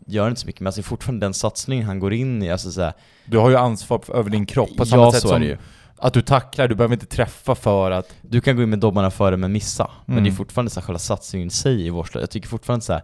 gör 0.07 0.24
det 0.24 0.30
inte 0.30 0.41
så 0.41 0.47
mycket, 0.47 0.61
men 0.61 0.67
alltså 0.67 0.82
fortfarande 0.82 1.26
den 1.26 1.34
satsningen 1.34 1.86
han 1.86 1.99
går 1.99 2.13
in 2.13 2.43
i, 2.43 2.51
alltså 2.51 2.72
såhär, 2.72 2.93
Du 3.26 3.38
har 3.38 3.49
ju 3.49 3.55
ansvar 3.55 4.01
över 4.13 4.30
din 4.30 4.45
kropp 4.45 4.70
på 4.78 4.86
samma 4.86 5.03
Ja, 5.03 5.11
sätt 5.11 5.22
så 5.22 5.28
är 5.28 5.32
som 5.32 5.41
det 5.41 5.47
ju. 5.47 5.57
Att 6.01 6.13
du 6.13 6.21
tacklar, 6.21 6.67
du 6.67 6.75
behöver 6.75 6.95
inte 6.95 7.05
träffa 7.05 7.55
för 7.55 7.91
att... 7.91 8.15
Du 8.21 8.41
kan 8.41 8.55
gå 8.55 8.63
in 8.63 8.69
med 8.69 8.79
dobbarna 8.79 9.11
före 9.11 9.37
men 9.37 9.51
missa, 9.51 9.91
men 10.05 10.13
Mm. 10.17 10.23
det 10.23 10.29
är 10.29 10.35
fortfarande 10.35 10.71
så 10.71 10.79
här, 10.79 10.85
själva 10.87 10.99
satsningen 10.99 11.47
i 11.47 11.51
sig 11.51 11.85
i 11.85 11.89
vårt 11.89 12.13
lag. 12.15 12.21
Jag 12.21 12.29
tycker 12.29 12.47
fortfarande 12.47 12.85
så 12.85 12.93
här. 12.93 13.03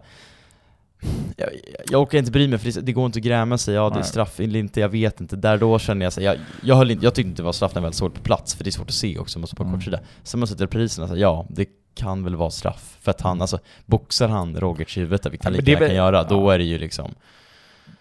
Jag, 1.36 1.48
jag 1.90 2.02
orkar 2.02 2.18
inte 2.18 2.30
bry 2.30 2.48
mig 2.48 2.58
för 2.58 2.72
det, 2.72 2.80
det 2.80 2.92
går 2.92 3.06
inte 3.06 3.18
att 3.18 3.24
gräma 3.24 3.58
sig, 3.58 3.74
ja 3.74 3.90
det 3.90 3.98
är 3.98 4.02
straff 4.02 4.40
eller 4.40 4.58
inte, 4.60 4.80
jag 4.80 4.88
vet 4.88 5.20
inte. 5.20 5.36
Där 5.36 5.58
då 5.58 5.78
känner 5.78 6.06
jag 6.06 6.12
så 6.12 6.20
här, 6.20 6.26
jag, 6.26 6.36
jag, 6.62 6.76
höll 6.76 6.90
inte, 6.90 7.04
jag 7.06 7.14
tyckte 7.14 7.28
inte 7.28 7.42
det 7.42 7.46
var 7.46 7.52
straff 7.52 7.74
när 7.74 7.80
jag 7.82 7.86
väl 7.86 7.92
såg 7.92 8.10
det 8.10 8.16
på 8.18 8.22
plats, 8.22 8.54
för 8.54 8.64
det 8.64 8.68
är 8.70 8.72
svårt 8.72 8.88
att 8.88 8.94
se 8.94 9.18
också, 9.18 9.46
står 9.46 9.56
på 9.56 9.62
Mm. 9.62 9.74
kortsida. 9.74 10.00
Sen 10.22 10.40
man 10.40 10.46
sätter 10.46 10.66
priserna, 10.66 11.06
så 11.08 11.14
här, 11.14 11.20
ja 11.20 11.46
det 11.50 11.66
kan 11.94 12.24
väl 12.24 12.36
vara 12.36 12.50
straff. 12.50 12.96
För 13.00 13.10
att 13.10 13.20
han, 13.20 13.40
alltså, 13.40 13.58
boxar 13.86 14.28
han 14.28 14.54
huvudet, 14.96 15.22
där, 15.22 15.30
vilket 15.30 15.44
han 15.44 15.52
men 15.52 15.64
lika 15.64 15.72
är 15.76 15.80
väl- 15.80 15.88
kan 15.88 15.96
göra, 15.96 16.22
då 16.24 16.40
ja. 16.50 16.54
är 16.54 16.58
det 16.58 16.64
ju 16.64 16.78
liksom 16.78 17.14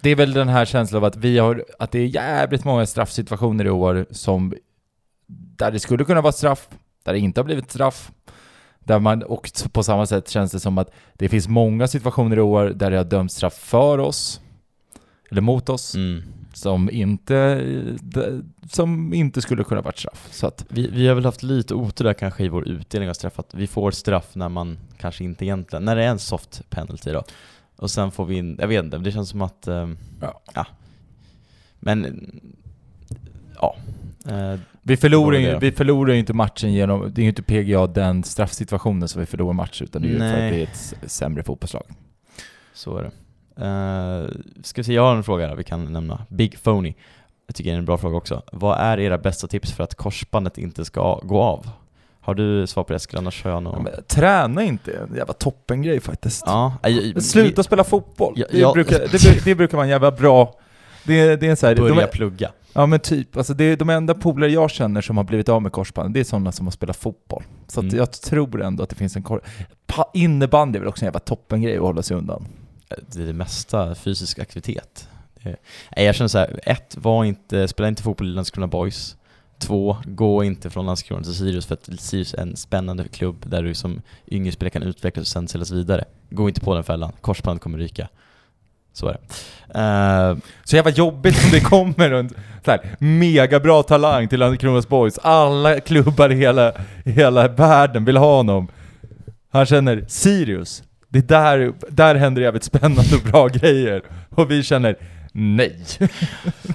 Det 0.01 0.09
är 0.09 0.15
väl 0.15 0.33
den 0.33 0.47
här 0.49 0.65
känslan 0.65 0.97
av 0.97 1.05
att 1.05 1.15
vi 1.15 1.37
har, 1.37 1.63
att 1.79 1.91
det 1.91 1.99
är 1.99 2.05
jävligt 2.05 2.63
många 2.63 2.85
straffsituationer 2.85 3.65
i 3.65 3.69
år 3.69 4.05
som, 4.11 4.53
där 5.57 5.71
det 5.71 5.79
skulle 5.79 6.05
kunna 6.05 6.21
vara 6.21 6.33
straff, 6.33 6.69
där 7.03 7.13
det 7.13 7.19
inte 7.19 7.39
har 7.39 7.45
blivit 7.45 7.71
straff. 7.71 8.11
Där 8.79 8.99
man, 8.99 9.23
och 9.23 9.51
på 9.71 9.83
samma 9.83 10.05
sätt 10.05 10.29
känns 10.29 10.51
det 10.51 10.59
som 10.59 10.77
att 10.77 10.91
det 11.13 11.29
finns 11.29 11.47
många 11.47 11.87
situationer 11.87 12.37
i 12.37 12.41
år 12.41 12.65
där 12.65 12.91
det 12.91 12.97
har 12.97 13.03
dömts 13.03 13.35
straff 13.35 13.53
för 13.53 13.97
oss, 13.97 14.41
eller 15.31 15.41
mot 15.41 15.69
oss, 15.69 15.95
mm. 15.95 16.23
som 16.53 16.89
inte, 16.89 17.65
som 18.71 19.13
inte 19.13 19.41
skulle 19.41 19.63
kunna 19.63 19.81
varit 19.81 19.99
straff. 19.99 20.27
Så 20.31 20.47
att, 20.47 20.65
Vi, 20.69 20.87
vi 20.87 21.07
har 21.07 21.15
väl 21.15 21.25
haft 21.25 21.43
lite 21.43 21.73
otur 21.73 22.05
där 22.05 22.13
kanske 22.13 22.43
i 22.43 22.49
vår 22.49 22.67
utdelning 22.67 23.09
av 23.09 23.13
straff, 23.13 23.39
att 23.39 23.53
vi 23.53 23.67
får 23.67 23.91
straff 23.91 24.35
när 24.35 24.49
man 24.49 24.77
kanske 24.97 25.23
inte 25.23 25.45
egentligen, 25.45 25.85
när 25.85 25.95
det 25.95 26.03
är 26.03 26.09
en 26.09 26.19
soft 26.19 26.69
penalty 26.69 27.11
då. 27.11 27.23
Och 27.75 27.91
sen 27.91 28.11
får 28.11 28.25
vi 28.25 28.35
in, 28.35 28.57
jag 28.59 28.67
vet 28.67 28.83
inte, 28.83 28.97
det 28.97 29.11
känns 29.11 29.29
som 29.29 29.41
att, 29.41 29.67
ehm, 29.67 29.97
Ja. 30.53 30.65
Men, 31.79 32.31
ja. 33.55 33.75
Eh, 34.25 34.59
vi 34.87 34.97
förlorar 34.97 35.37
ju 35.37 35.59
vi 35.59 35.71
förlorar 35.71 36.13
ju 36.13 36.19
inte 36.19 36.33
matchen 36.33 36.73
genom, 36.73 37.11
det 37.13 37.21
är 37.21 37.23
ju 37.23 37.29
inte 37.29 37.43
PGA 37.43 37.87
den 37.87 38.23
straffsituationen 38.23 39.07
som 39.07 39.19
vi 39.19 39.25
förlorar 39.25 39.53
matchen, 39.53 39.87
utan 39.87 40.01
det 40.01 40.07
är 40.07 40.11
ju 40.11 40.19
för 40.19 40.45
att 40.45 40.53
vi 40.53 40.61
är 40.61 40.63
ett 40.63 41.11
sämre 41.11 41.43
fotbollslag. 41.43 41.83
så 42.73 42.97
är 42.97 43.03
det. 43.03 43.11
Uh, 43.65 44.29
ska 44.63 44.81
vi 44.81 44.83
se, 44.83 44.93
jag 44.93 45.01
har 45.01 45.15
en 45.15 45.23
fråga 45.23 45.47
där 45.47 45.55
vi 45.55 45.63
kan 45.63 45.93
nämna. 45.93 46.25
Big 46.29 46.63
Phony. 46.63 46.93
Jag 47.47 47.55
tycker 47.55 47.69
det 47.69 47.75
är 47.75 47.79
en 47.79 47.85
bra 47.85 47.97
fråga 47.97 48.17
också. 48.17 48.41
Vad 48.51 48.79
är 48.79 48.99
era 48.99 49.17
bästa 49.17 49.47
tips 49.47 49.71
för 49.71 49.83
att 49.83 49.95
korsbandet 49.95 50.57
inte 50.57 50.85
ska 50.85 51.19
gå 51.23 51.41
av? 51.41 51.69
Har 52.19 52.33
du 52.33 52.67
svar 52.67 52.83
på 52.83 52.93
det 52.93 52.97
Eskil? 52.97 53.17
Annars 53.17 53.43
har 53.43 53.51
jag 53.51 53.63
nog... 53.63 53.87
Ja, 53.93 54.01
träna 54.07 54.63
inte, 54.63 54.91
en 54.91 55.15
jävla 55.15 55.33
toppengrej 55.33 55.99
faktiskt. 55.99 56.43
Ja, 56.45 56.77
jag, 56.83 57.23
Sluta 57.23 57.63
spela 57.63 57.83
fotboll. 57.83 58.33
Ja, 58.35 58.47
det, 58.51 58.73
brukar, 58.73 58.99
det, 58.99 59.43
det 59.45 59.55
brukar 59.55 59.77
vara 59.77 59.85
en 59.85 59.91
jävla 59.91 60.11
bra... 60.11 60.59
Det, 61.03 61.35
det 61.35 61.45
är 61.45 61.49
en 61.49 61.57
så 61.57 61.67
här, 61.67 61.75
de, 61.75 61.81
börja 61.81 62.07
är- 62.07 62.07
plugga. 62.07 62.51
Ja 62.77 62.85
men 62.85 62.99
typ, 62.99 63.37
alltså 63.37 63.53
det 63.53 63.63
är 63.63 63.77
de 63.77 63.89
enda 63.89 64.13
polare 64.13 64.51
jag 64.51 64.71
känner 64.71 65.01
som 65.01 65.17
har 65.17 65.23
blivit 65.23 65.49
av 65.49 65.61
med 65.61 65.71
korsbandet, 65.71 66.13
det 66.13 66.19
är 66.19 66.23
sådana 66.23 66.51
som 66.51 66.65
har 66.65 66.71
spelat 66.71 66.95
fotboll. 66.97 67.43
Så 67.67 67.81
Mm. 67.81 67.97
jag 67.97 68.11
tror 68.11 68.61
ändå 68.61 68.83
att 68.83 68.89
det 68.89 68.95
finns 68.95 69.15
en 69.15 69.23
kor... 69.23 69.41
Pa- 69.87 70.11
Innebandy 70.13 70.77
är 70.77 70.79
väl 70.81 70.89
också 70.89 71.03
en 71.03 71.07
jävla 71.07 71.19
toppengrej 71.19 71.75
att 71.75 71.81
hålla 71.81 72.03
sig 72.03 72.17
undan. 72.17 72.47
Det 73.11 73.21
är 73.21 73.25
det 73.27 73.33
mesta 73.33 73.95
fysisk 73.95 74.39
aktivitet. 74.39 75.09
Nej, 75.95 76.05
jag 76.05 76.15
känner 76.15 76.27
så 76.27 76.37
här, 76.37 76.59
ett, 76.63 76.97
var 76.97 77.23
inte, 77.25 77.67
spela 77.67 77.87
inte 77.89 78.03
fotboll 78.03 78.27
i 78.27 78.31
Landskrona 78.31 78.67
Boys. 78.67 79.15
Två, 79.59 79.97
gå 80.05 80.43
inte 80.43 80.69
från 80.69 80.85
Landskrona 80.85 81.23
till 81.23 81.33
Sirius 81.35 81.65
för 81.65 81.73
att 81.73 81.89
Sirius 81.99 82.33
är 82.33 82.37
en 82.41 82.55
spännande 82.55 83.07
klubb 83.07 83.35
där 83.49 83.63
du 83.63 83.73
som 83.73 84.01
yngre 84.27 84.51
spelare 84.51 84.69
kan 84.69 84.83
utvecklas 84.83 85.21
och 85.23 85.27
sen 85.27 85.47
säljas 85.47 85.71
vidare. 85.71 86.05
Gå 86.29 86.47
inte 86.49 86.61
på 86.61 86.73
den 86.75 86.83
fällan, 86.83 87.11
korsband 87.21 87.61
kommer 87.61 87.77
ryka. 87.77 88.07
Så 88.95 89.07
är 89.07 89.13
det. 89.13 89.19
Uh, 89.79 90.37
Så 90.63 90.75
jävla 90.75 90.91
jobbigt 90.91 91.43
om 91.45 91.51
det 91.51 91.59
kommer 91.59 92.11
en 92.11 92.29
så 92.65 92.71
här, 92.71 92.79
megabra 92.99 93.83
talang 93.83 94.27
till 94.27 94.39
Landskronas 94.39 94.87
Boys. 94.87 95.19
Alla 95.21 95.79
klubbar 95.79 96.31
i 96.31 96.35
hela, 96.35 96.73
i 97.05 97.11
hela 97.11 97.47
världen 97.47 98.05
vill 98.05 98.17
ha 98.17 98.35
honom. 98.35 98.67
Han 99.51 99.65
känner 99.65 100.05
Sirius, 100.07 100.83
det 101.09 101.19
är 101.19 101.23
där, 101.23 101.73
där 101.89 102.15
händer 102.15 102.41
jävligt 102.41 102.63
spännande 102.63 103.15
och 103.15 103.31
bra 103.31 103.47
grejer. 103.47 104.01
Och 104.29 104.51
vi 104.51 104.63
känner 104.63 104.95
nej. 105.31 105.85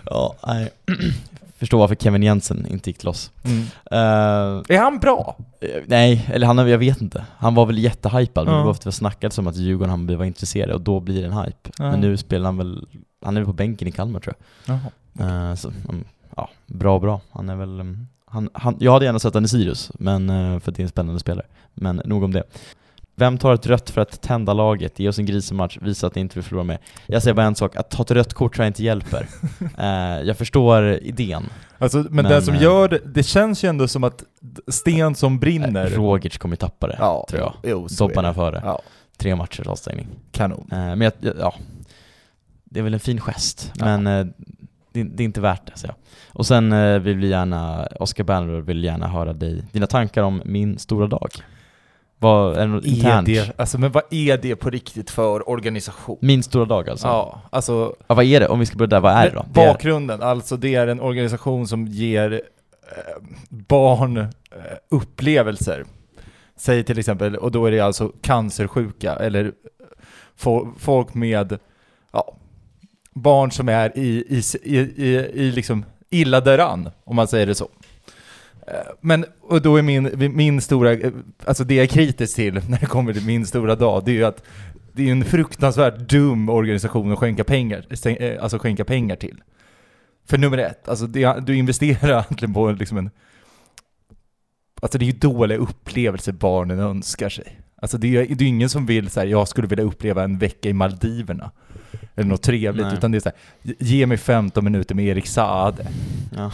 ja, 0.05 0.35
nej. 0.47 0.71
Förstår 1.61 1.79
varför 1.79 1.95
Kevin 1.95 2.23
Jensen 2.23 2.67
inte 2.67 2.91
gick 2.91 2.99
till 2.99 3.09
oss. 3.09 3.31
Eh, 3.45 3.99
Är 4.69 4.79
han 4.79 4.99
bra? 4.99 5.37
Eh, 5.61 5.69
Nej, 5.87 6.29
eller 6.33 6.47
han, 6.47 6.59
jag 6.69 6.79
vet 6.79 7.01
inte. 7.01 7.25
Han 7.37 7.55
var 7.55 7.67
väl 7.67 7.79
jättehypad, 7.79 8.47
men 8.47 8.55
det 8.59 8.65
var 8.65 8.75
för 8.75 8.81
att 8.81 8.85
var 8.85 8.93
snackat 8.93 9.33
som 9.33 9.47
att 9.47 9.57
Djurgården 9.57 9.91
han 9.91 10.17
var 10.19 10.25
intresserade 10.25 10.75
och 10.75 10.81
då 10.81 11.01
blir 11.01 11.23
det 11.23 11.29
en 11.29 11.39
hype. 11.39 11.71
Ja. 11.79 11.91
Men 11.91 12.01
nu 12.01 12.17
spelar 12.17 12.45
han 12.45 12.57
väl, 12.57 12.87
han 13.25 13.37
är 13.37 13.41
väl 13.41 13.47
på 13.47 13.53
bänken 13.53 13.89
i 13.89 13.93
Kalmar 13.93 14.21
tror 14.21 14.35
jag. 14.67 14.77
Eh, 15.29 15.55
så, 15.55 15.69
mm, 15.89 16.05
ja, 16.37 16.51
bra 16.67 16.99
bra. 16.99 17.21
Han 17.33 17.49
är 17.49 17.57
väl, 17.57 17.81
mm, 17.81 18.07
han, 18.27 18.49
han, 18.53 18.77
jag 18.81 18.93
hade 18.93 19.05
gärna 19.05 19.19
sett 19.19 19.35
han 19.35 19.45
i 19.45 19.49
Sirius, 19.49 19.91
men, 19.95 20.29
för 20.61 20.71
att 20.71 20.77
det 20.77 20.83
är 20.83 20.85
en 20.85 20.89
spännande 20.91 21.21
spelare. 21.21 21.47
Men 21.75 22.03
nog 22.05 22.23
om 22.23 22.33
det. 22.33 22.43
Vem 23.21 23.39
tar 23.39 23.55
ett 23.55 23.67
rött 23.67 23.91
för 23.91 24.01
att 24.01 24.23
tända 24.23 24.53
laget? 24.53 24.99
Ge 24.99 25.09
oss 25.09 25.19
en 25.19 25.27
grisematch, 25.27 25.79
visa 25.81 26.07
att 26.07 26.15
ni 26.15 26.21
inte 26.21 26.35
vill 26.35 26.45
förlora 26.45 26.65
med. 26.65 26.79
Jag 27.07 27.23
säger 27.23 27.35
bara 27.35 27.47
en 27.47 27.55
sak, 27.55 27.77
att 27.77 27.91
ta 27.91 28.03
ett 28.03 28.11
rött 28.11 28.35
kort 28.35 28.55
tror 28.55 28.65
jag 28.65 28.71
inte 28.71 28.83
hjälper. 28.85 29.27
Eh, 29.79 30.21
jag 30.23 30.37
förstår 30.37 30.93
idén. 30.93 31.45
Alltså, 31.79 31.99
men, 31.99 32.09
Men, 32.11 32.25
det 32.25 32.43
som 32.43 32.55
eh, 32.55 32.63
gör 32.63 32.89
det, 32.89 33.01
det 33.05 33.23
känns 33.23 33.65
ju 33.65 33.69
ändå 33.69 33.89
som 33.89 34.05
att 34.05 34.25
sten 34.69 35.15
som 35.15 35.39
brinner. 35.39 35.87
Eh, 35.87 35.91
Rogic 35.97 36.39
kommer 36.39 36.57
tappa 36.57 36.87
det, 36.87 36.97
ja, 36.99 37.27
tror 37.31 37.41
jag. 37.41 37.55
Jo, 37.63 37.87
det. 38.09 38.35
före. 38.35 38.61
Ja, 38.65 38.83
Tre 39.17 39.37
matchers 39.37 39.67
avstängning. 39.67 40.07
kanon. 40.33 40.69
Eh, 40.73 40.79
men 40.79 41.01
jag, 41.01 41.13
jag- 41.21 41.35
ja, 41.39 41.55
det 42.65 42.79
är 42.81 42.85
väl 42.85 42.95
en 42.95 43.01
fin 43.01 43.21
gest, 43.21 43.73
Ja. 43.79 43.85
men 43.85 44.05
det, 44.93 45.03
det 45.05 45.23
är 45.23 45.25
inte 45.25 45.41
värt 45.41 45.67
det. 45.67 45.73
Så 45.79 45.87
ja. 45.87 45.95
Och 46.33 46.47
sen 46.47 47.03
vill 47.03 47.17
vi 47.17 47.29
gärna, 47.29 47.87
Oskar 48.01 48.25
Berner 48.25 48.61
vill 48.61 48.85
gärna 48.85 49.09
höra 49.09 49.33
dig, 49.33 49.63
dina 49.73 49.87
tankar 49.87 50.23
om 50.23 50.43
min 50.45 50.79
stora 50.79 51.07
dag. 51.07 51.31
Vad, 52.23 52.57
är 52.57 52.67
det 52.67 52.89
internt? 52.89 53.27
det, 53.27 53.61
alltså, 53.61 53.79
men 53.79 53.93
vad 53.93 54.03
är 54.11 54.39
det 54.39 54.57
på 54.57 54.71
riktigt 54.71 55.11
för 55.11 55.49
organisation? 55.49 56.19
Min 56.21 56.43
stora 56.43 56.65
dag 56.65 56.91
alltså? 56.91 57.07
Ja, 57.07 57.41
alltså 57.51 57.95
Ja, 58.07 58.15
vad 58.15 58.25
är 58.25 58.41
det? 58.41 58.49
Om 58.49 58.61
vi 58.61 58.67
ska 58.67 58.77
börja 58.77 58.87
där, 58.89 59.01
vad 59.01 59.13
är 59.13 59.31
det 59.31 59.35
då? 59.35 59.45
Bakgrunden, 59.53 60.23
alltså 60.23 60.57
det 60.57 60.75
är 60.75 60.87
en 60.87 61.01
organisation 61.01 61.69
som 61.69 61.87
ger 61.87 62.33
eh, 62.33 63.23
barn 63.49 64.17
eh, 64.17 64.27
upplevelser. 64.91 65.85
Säg 66.57 66.85
till 66.85 66.99
exempel, 66.99 67.37
och 67.37 67.51
då 67.53 67.67
är 67.67 67.71
det 67.71 67.81
alltså 67.81 68.13
cancersjuka 68.23 69.15
eller 69.17 69.53
fo- 70.41 70.73
folk 70.79 71.15
med, 71.15 71.59
ja, 72.13 72.37
barn 73.15 73.51
som 73.51 73.69
är 73.69 73.99
i, 73.99 74.09
i, 74.29 74.43
i, 74.63 74.79
i, 74.79 75.17
i 75.35 75.53
liksom 75.53 75.85
illa 76.11 76.41
däran, 76.41 76.91
om 77.05 77.17
man 77.17 77.29
säger 77.29 77.47
det 77.47 77.55
så. 77.55 77.69
Men, 79.01 79.25
och 79.41 79.63
då 79.63 79.77
är 79.77 79.83
min, 79.83 80.33
min 80.37 80.61
stora, 80.61 80.97
alltså 81.45 81.65
det 81.65 81.75
jag 81.75 81.83
är 81.83 81.87
kritisk 81.87 82.37
till 82.37 82.55
när 82.69 82.79
det 82.79 82.87
kommer 82.87 83.13
till 83.13 83.27
min 83.27 83.47
stora 83.47 83.75
dag, 83.75 84.05
det 84.05 84.11
är 84.11 84.15
ju 84.15 84.25
att 84.25 84.43
det 84.93 85.09
är 85.09 85.13
en 85.13 85.25
fruktansvärt 85.25 85.99
dum 85.99 86.49
organisation 86.49 87.13
att 87.13 87.19
skänka 87.19 87.45
pengar, 87.45 87.87
eh, 88.07 88.43
alltså 88.43 88.59
skänka 88.59 88.85
pengar 88.85 89.17
till. 89.17 89.43
För 90.29 90.39
nummer 90.39 90.59
ett, 90.59 90.89
alltså 90.89 91.07
det, 91.07 91.47
du 91.47 91.57
investerar 91.57 92.11
egentligen 92.11 92.55
på 92.55 92.71
liksom 92.71 92.99
en... 92.99 93.11
Alltså 94.83 94.99
det 94.99 95.05
är 95.05 95.07
ju 95.07 95.19
dåliga 95.19 95.59
upplevelser 95.59 96.33
barnen 96.33 96.79
önskar 96.79 97.29
sig. 97.29 97.61
Alltså 97.83 97.99
det 97.99 98.17
är 98.17 98.41
ju 98.41 98.47
ingen 98.47 98.69
som 98.69 98.87
vill 98.87 99.11
säga 99.11 99.31
jag 99.31 99.49
skulle 99.49 99.69
vilja 99.69 99.85
uppleva 99.85 100.25
en 100.25 100.39
vecka 100.39 100.69
i 100.69 100.73
Maldiverna. 100.73 101.51
Eller 102.15 102.29
något 102.29 102.43
trevligt, 102.43 102.87
Nej. 102.87 102.95
utan 102.95 103.11
det 103.11 103.19
är 103.19 103.21
så 103.21 103.29
här, 103.29 103.75
ge 103.79 104.07
mig 104.07 104.17
15 104.17 104.65
minuter 104.65 104.95
med 104.95 105.05
Erik 105.05 105.27
Saade. 105.27 105.87
ja, 106.37 106.53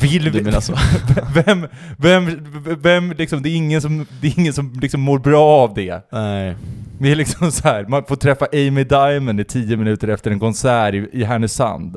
Vill 0.00 0.30
vi, 0.30 0.42
menar 0.42 0.60
så? 0.60 0.74
vem, 1.34 1.66
vem, 1.98 2.46
vem 2.82 3.12
liksom, 3.12 3.42
det 3.42 3.48
är 3.48 3.56
ingen 3.56 3.82
som, 3.82 4.06
det 4.20 4.26
är 4.26 4.38
ingen 4.38 4.52
som 4.52 4.78
liksom 4.82 5.00
mår 5.00 5.18
bra 5.18 5.46
av 5.46 5.74
det. 5.74 6.06
Nej. 6.12 6.54
Det 6.98 7.10
är 7.12 7.16
liksom 7.16 7.52
så 7.52 7.68
här, 7.68 7.84
man 7.88 8.04
får 8.04 8.16
träffa 8.16 8.46
Amy 8.52 8.84
Diamond 8.84 9.40
i 9.40 9.44
10 9.44 9.76
minuter 9.76 10.08
efter 10.08 10.30
en 10.30 10.40
konsert 10.40 10.94
i, 10.94 11.08
i 11.12 11.24
Härnösand. 11.24 11.96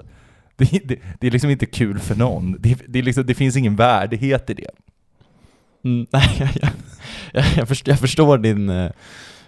Det, 0.56 0.66
det, 0.86 0.96
det 1.20 1.28
är 1.28 1.32
liksom 1.32 1.50
inte 1.50 1.66
kul 1.66 2.00
för 2.00 2.16
någon. 2.16 2.56
Det, 2.60 2.78
det, 2.88 3.00
är 3.00 3.04
liksom, 3.04 3.26
det 3.26 3.34
finns 3.34 3.56
ingen 3.58 3.76
värdighet 3.76 4.50
i 4.50 4.54
det. 4.54 4.68
Mm, 5.86 6.06
nej, 6.12 6.30
jag, 6.40 6.50
jag, 7.34 7.44
jag, 7.56 7.68
förstår, 7.68 7.92
jag 7.92 8.00
förstår 8.00 8.38
din 8.38 8.70
eh, 8.70 8.76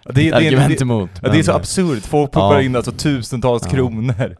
Det, 0.06 0.12
det, 0.14 0.22
det, 0.22 0.34
argument 0.34 0.78
det, 0.78 0.82
emot. 0.82 1.10
ja, 1.22 1.30
det 1.30 1.40
är 1.40 1.44
så 1.44 1.52
absurt, 1.52 2.04
folk 2.04 2.32
pumpar 2.32 2.54
Ja. 2.56 2.62
in 2.62 2.76
alltså 2.76 2.92
tusentals 2.92 3.64
Ja. 3.66 3.70
kronor 3.72 4.38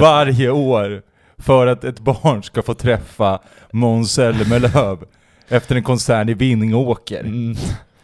varje 0.00 0.50
år 0.50 1.02
för 1.38 1.66
att 1.66 1.84
ett 1.84 2.00
barn 2.00 2.42
ska 2.42 2.62
få 2.62 2.74
träffa 2.74 3.38
Måns 3.72 4.12
Zelmerlöw 4.12 4.98
efter 5.48 5.76
en 5.76 5.82
konsert 5.82 6.28
i 6.28 6.34
Vingåker. 6.34 7.20
Mm. 7.20 7.56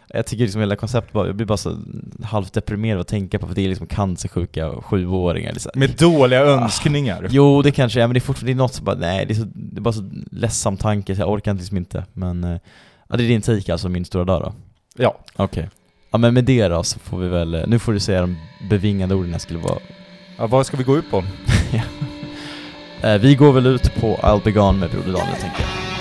Jag 0.07 0.25
tycker 0.25 0.43
liksom 0.43 0.61
hela 0.61 0.75
konceptet 0.75 1.13
bara, 1.13 1.27
jag 1.27 1.35
blir 1.35 1.45
bara 1.45 1.57
så 1.57 1.77
halvt 2.23 2.53
deprimerad 2.53 3.01
att 3.01 3.07
tänka 3.07 3.39
på 3.39 3.47
för 3.47 3.55
det 3.55 3.61
är 3.61 3.69
liksom 3.69 3.87
cancersjuka 3.87 4.71
sjuåringar 4.81 5.53
liksom. 5.53 5.71
Med 5.75 5.89
dåliga 5.89 6.41
önskningar. 6.41 7.27
Jo 7.29 7.61
det 7.61 7.71
kanske 7.71 8.01
är, 8.01 8.07
men 8.07 8.13
det 8.13 8.17
är 8.17 8.21
fortfarande 8.21 8.51
det 8.51 8.55
är 8.55 8.57
något 8.57 8.73
som 8.73 8.85
bara, 8.85 8.95
nej 8.95 9.25
det 9.25 9.33
är, 9.33 9.35
så, 9.35 9.47
det 9.53 9.79
är 9.79 9.81
bara 9.81 9.93
så 9.93 10.09
ledsam 10.31 10.77
tanke 10.77 11.15
så 11.15 11.21
jag 11.21 11.29
orkar 11.29 11.53
liksom 11.53 11.77
inte. 11.77 12.05
Men, 12.13 12.43
eh, 12.43 12.59
ja 13.09 13.17
det 13.17 13.23
är 13.23 13.27
din 13.27 13.41
take 13.41 13.71
alltså, 13.71 13.89
min 13.89 14.05
stora 14.05 14.23
dag 14.23 14.41
då? 14.41 14.53
Ja. 15.03 15.19
Okej. 15.35 15.69
Ja 16.11 16.17
men 16.17 16.33
med 16.33 16.43
det 16.45 16.67
då 16.67 16.83
så 16.83 16.99
får 16.99 17.17
vi 17.17 17.27
väl, 17.27 17.53
eh, 17.53 17.67
nu 17.67 17.79
får 17.79 17.93
du 17.93 17.99
säga 17.99 18.21
de 18.21 18.37
bevingade 18.69 19.15
orden 19.15 19.31
jag 19.31 19.41
skulle 19.41 19.59
vara. 19.59 19.79
ja. 20.37 20.47
Vad 20.47 20.65
ska 20.65 20.77
vi 20.77 20.83
gå 20.83 20.97
ut 20.97 21.11
på? 21.11 21.23
Eh, 23.01 23.17
vi 23.17 23.35
går 23.35 23.53
väl 23.53 23.65
ut 23.67 23.95
på 23.95 24.17
I'll 24.23 24.43
Be 24.43 24.51
Gone 24.51 24.79
med 24.79 24.89
Broder 24.89 25.11
Daniel 25.11 25.35
tänker 25.41 25.59
jag. 25.61 25.94